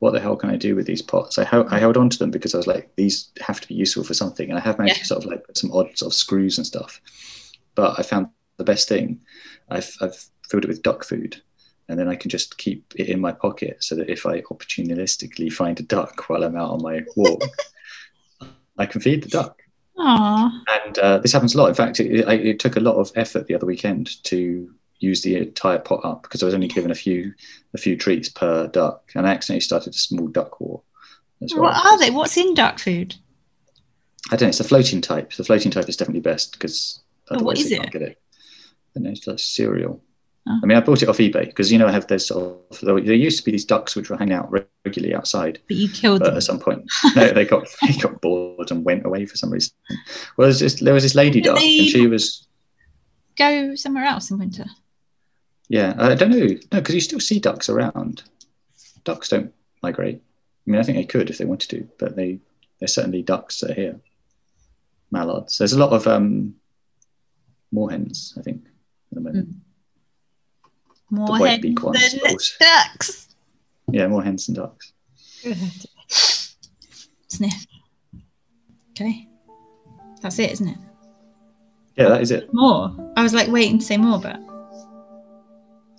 what 0.00 0.12
the 0.12 0.20
hell 0.20 0.36
can 0.36 0.50
i 0.50 0.56
do 0.56 0.74
with 0.76 0.86
these 0.86 1.02
pots 1.02 1.38
i, 1.38 1.44
held 1.44 1.68
I 1.68 1.78
held 1.78 1.96
on 1.96 2.10
to 2.10 2.18
them 2.18 2.30
because 2.30 2.54
i 2.54 2.58
was 2.58 2.66
like 2.66 2.90
these 2.96 3.30
have 3.40 3.60
to 3.60 3.68
be 3.68 3.74
useful 3.74 4.04
for 4.04 4.14
something 4.14 4.48
and 4.50 4.58
i 4.58 4.62
have 4.62 4.78
managed 4.78 4.96
Yeah. 4.96 5.02
to 5.02 5.06
sort 5.06 5.24
of 5.24 5.30
like 5.30 5.46
put 5.46 5.56
some 5.56 5.72
odd 5.72 5.96
sort 5.96 6.10
of 6.12 6.14
screws 6.14 6.58
and 6.58 6.66
stuff 6.66 7.00
but 7.74 7.98
i 7.98 8.02
found 8.02 8.26
the 8.56 8.64
best 8.64 8.88
thing 8.88 9.20
i've, 9.70 9.90
I've 10.00 10.18
filled 10.48 10.64
it 10.64 10.68
with 10.68 10.82
duck 10.82 11.04
food 11.04 11.40
and 11.88 11.98
then 11.98 12.08
i 12.08 12.16
can 12.16 12.28
just 12.30 12.58
keep 12.58 12.84
it 12.96 13.08
in 13.08 13.20
my 13.20 13.32
pocket 13.32 13.76
so 13.80 13.94
that 13.96 14.10
if 14.10 14.26
i 14.26 14.40
opportunistically 14.42 15.52
find 15.52 15.78
a 15.80 15.84
duck 15.84 16.28
while 16.28 16.42
i'm 16.44 16.56
out 16.56 16.70
on 16.72 16.82
my 16.82 17.02
walk 17.16 17.42
i 18.78 18.86
can 18.86 19.00
feed 19.00 19.22
the 19.22 19.28
duck 19.28 19.60
Aw. 19.98 20.62
and 20.86 20.98
uh, 20.98 21.18
this 21.18 21.32
happens 21.32 21.54
a 21.54 21.58
lot. 21.58 21.68
In 21.68 21.74
fact, 21.74 22.00
it, 22.00 22.10
it, 22.10 22.46
it 22.46 22.58
took 22.58 22.76
a 22.76 22.80
lot 22.80 22.96
of 22.96 23.12
effort 23.14 23.46
the 23.46 23.54
other 23.54 23.66
weekend 23.66 24.22
to 24.24 24.72
use 25.02 25.22
the 25.22 25.36
entire 25.36 25.78
pot 25.78 26.00
up 26.04 26.22
because 26.22 26.42
I 26.42 26.46
was 26.46 26.54
only 26.54 26.68
given 26.68 26.90
a 26.90 26.94
few 26.94 27.32
a 27.74 27.78
few 27.78 27.96
treats 27.96 28.28
per 28.28 28.66
duck, 28.68 29.10
and 29.14 29.26
I 29.26 29.30
accidentally 29.32 29.60
started 29.60 29.94
a 29.94 29.98
small 29.98 30.28
duck 30.28 30.60
war. 30.60 30.82
As 31.42 31.52
well. 31.52 31.62
What 31.64 31.74
are 31.76 31.98
they? 31.98 32.10
What's 32.10 32.36
in 32.36 32.54
duck 32.54 32.78
food? 32.78 33.14
I 34.30 34.36
don't 34.36 34.42
know. 34.42 34.48
It's 34.48 34.58
the 34.58 34.64
floating 34.64 35.00
type. 35.00 35.32
The 35.32 35.44
floating 35.44 35.70
type 35.72 35.88
is 35.88 35.96
definitely 35.96 36.20
best 36.20 36.52
because 36.52 37.00
Oh, 37.30 37.34
what 37.34 37.56
otherwise 37.56 37.60
is 37.60 37.72
it? 37.72 37.78
can't 37.80 37.92
get 37.92 38.02
it. 38.02 38.20
And 38.94 39.06
it's 39.06 39.26
like 39.26 39.38
cereal. 39.38 40.02
Oh. 40.48 40.60
I 40.62 40.66
mean, 40.66 40.76
I 40.76 40.80
bought 40.80 41.02
it 41.02 41.08
off 41.08 41.18
eBay 41.18 41.46
because 41.46 41.70
you 41.70 41.78
know 41.78 41.86
I 41.86 41.92
have 41.92 42.06
those 42.08 42.26
sort 42.26 42.60
of. 42.70 42.80
There 42.80 42.98
used 42.98 43.38
to 43.38 43.44
be 43.44 43.52
these 43.52 43.64
ducks 43.64 43.94
which 43.96 44.10
were 44.10 44.16
hanging 44.16 44.34
out 44.34 44.52
regularly 44.84 45.14
outside, 45.14 45.60
But 45.68 45.76
you 45.76 45.88
killed 45.88 46.20
but 46.20 46.26
them. 46.30 46.36
at 46.36 46.42
some 46.42 46.58
point 46.58 46.82
no, 47.14 47.30
they 47.30 47.44
got 47.44 47.66
they 47.86 47.94
got 47.94 48.20
bored 48.20 48.70
and 48.70 48.84
went 48.84 49.06
away 49.06 49.24
for 49.26 49.36
some 49.36 49.50
reason. 49.50 49.72
Well, 50.36 50.46
there's 50.46 50.60
this, 50.60 50.80
there 50.80 50.94
was 50.94 51.04
this 51.04 51.14
lady 51.14 51.40
Didn't 51.40 51.56
duck, 51.56 51.64
and 51.64 51.88
she 51.88 52.06
was 52.06 52.46
Go 53.38 53.74
somewhere 53.76 54.04
else 54.04 54.30
in 54.30 54.38
winter. 54.38 54.66
Yeah, 55.68 55.94
I 55.98 56.14
don't 56.14 56.30
know. 56.30 56.46
No, 56.46 56.56
because 56.80 56.94
you 56.94 57.00
still 57.00 57.20
see 57.20 57.38
ducks 57.40 57.68
around. 57.68 58.22
Ducks 59.04 59.28
don't 59.28 59.52
migrate. 59.82 60.16
I 60.66 60.70
mean, 60.70 60.80
I 60.80 60.84
think 60.84 60.98
they 60.98 61.04
could 61.04 61.30
if 61.30 61.38
they 61.38 61.44
wanted 61.44 61.70
to, 61.70 61.88
but 61.98 62.14
they 62.16 62.38
there's 62.78 62.94
certainly 62.94 63.22
ducks 63.22 63.60
that 63.60 63.70
are 63.70 63.74
here. 63.74 64.00
Mallards. 65.10 65.58
There's 65.58 65.72
a 65.72 65.78
lot 65.78 65.92
of 65.92 66.06
um, 66.06 66.54
moorhens, 67.74 68.36
I 68.38 68.42
think, 68.42 68.64
at 68.64 69.14
the 69.16 69.20
moment. 69.20 69.48
More 71.10 71.26
white 71.28 71.50
hens 71.50 71.62
beak 71.62 71.82
ones, 71.82 72.10
than 72.12 72.20
but 72.22 72.32
also- 72.32 72.54
ducks. 72.60 73.28
Yeah, 73.90 74.06
more 74.06 74.22
hens 74.22 74.46
than 74.46 74.54
ducks. 74.54 74.92
Sniff. 77.28 77.66
Okay. 78.92 79.28
That's 80.22 80.38
it, 80.38 80.52
isn't 80.52 80.68
it? 80.68 80.78
Yeah, 81.96 82.08
that 82.08 82.22
is 82.22 82.30
it. 82.30 82.48
More. 82.52 82.94
I 83.16 83.22
was 83.22 83.34
like 83.34 83.48
waiting 83.48 83.78
to 83.78 83.84
say 83.84 83.96
more, 83.98 84.18
but 84.18 84.40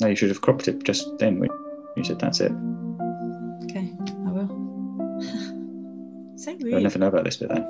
No, 0.01 0.07
you 0.07 0.15
should 0.15 0.29
have 0.29 0.41
cropped 0.41 0.67
it 0.67 0.83
just 0.83 1.07
then 1.19 1.39
when 1.39 1.49
you 1.95 2.03
said 2.03 2.19
that's 2.19 2.39
it. 2.39 2.51
okay, 3.65 3.93
I 4.25 4.31
will. 4.31 4.47
so 6.37 6.51
You'll 6.51 6.81
never 6.81 6.99
know 6.99 7.07
about 7.07 7.23
this 7.25 7.37
bit 7.37 7.49
then. 7.49 7.63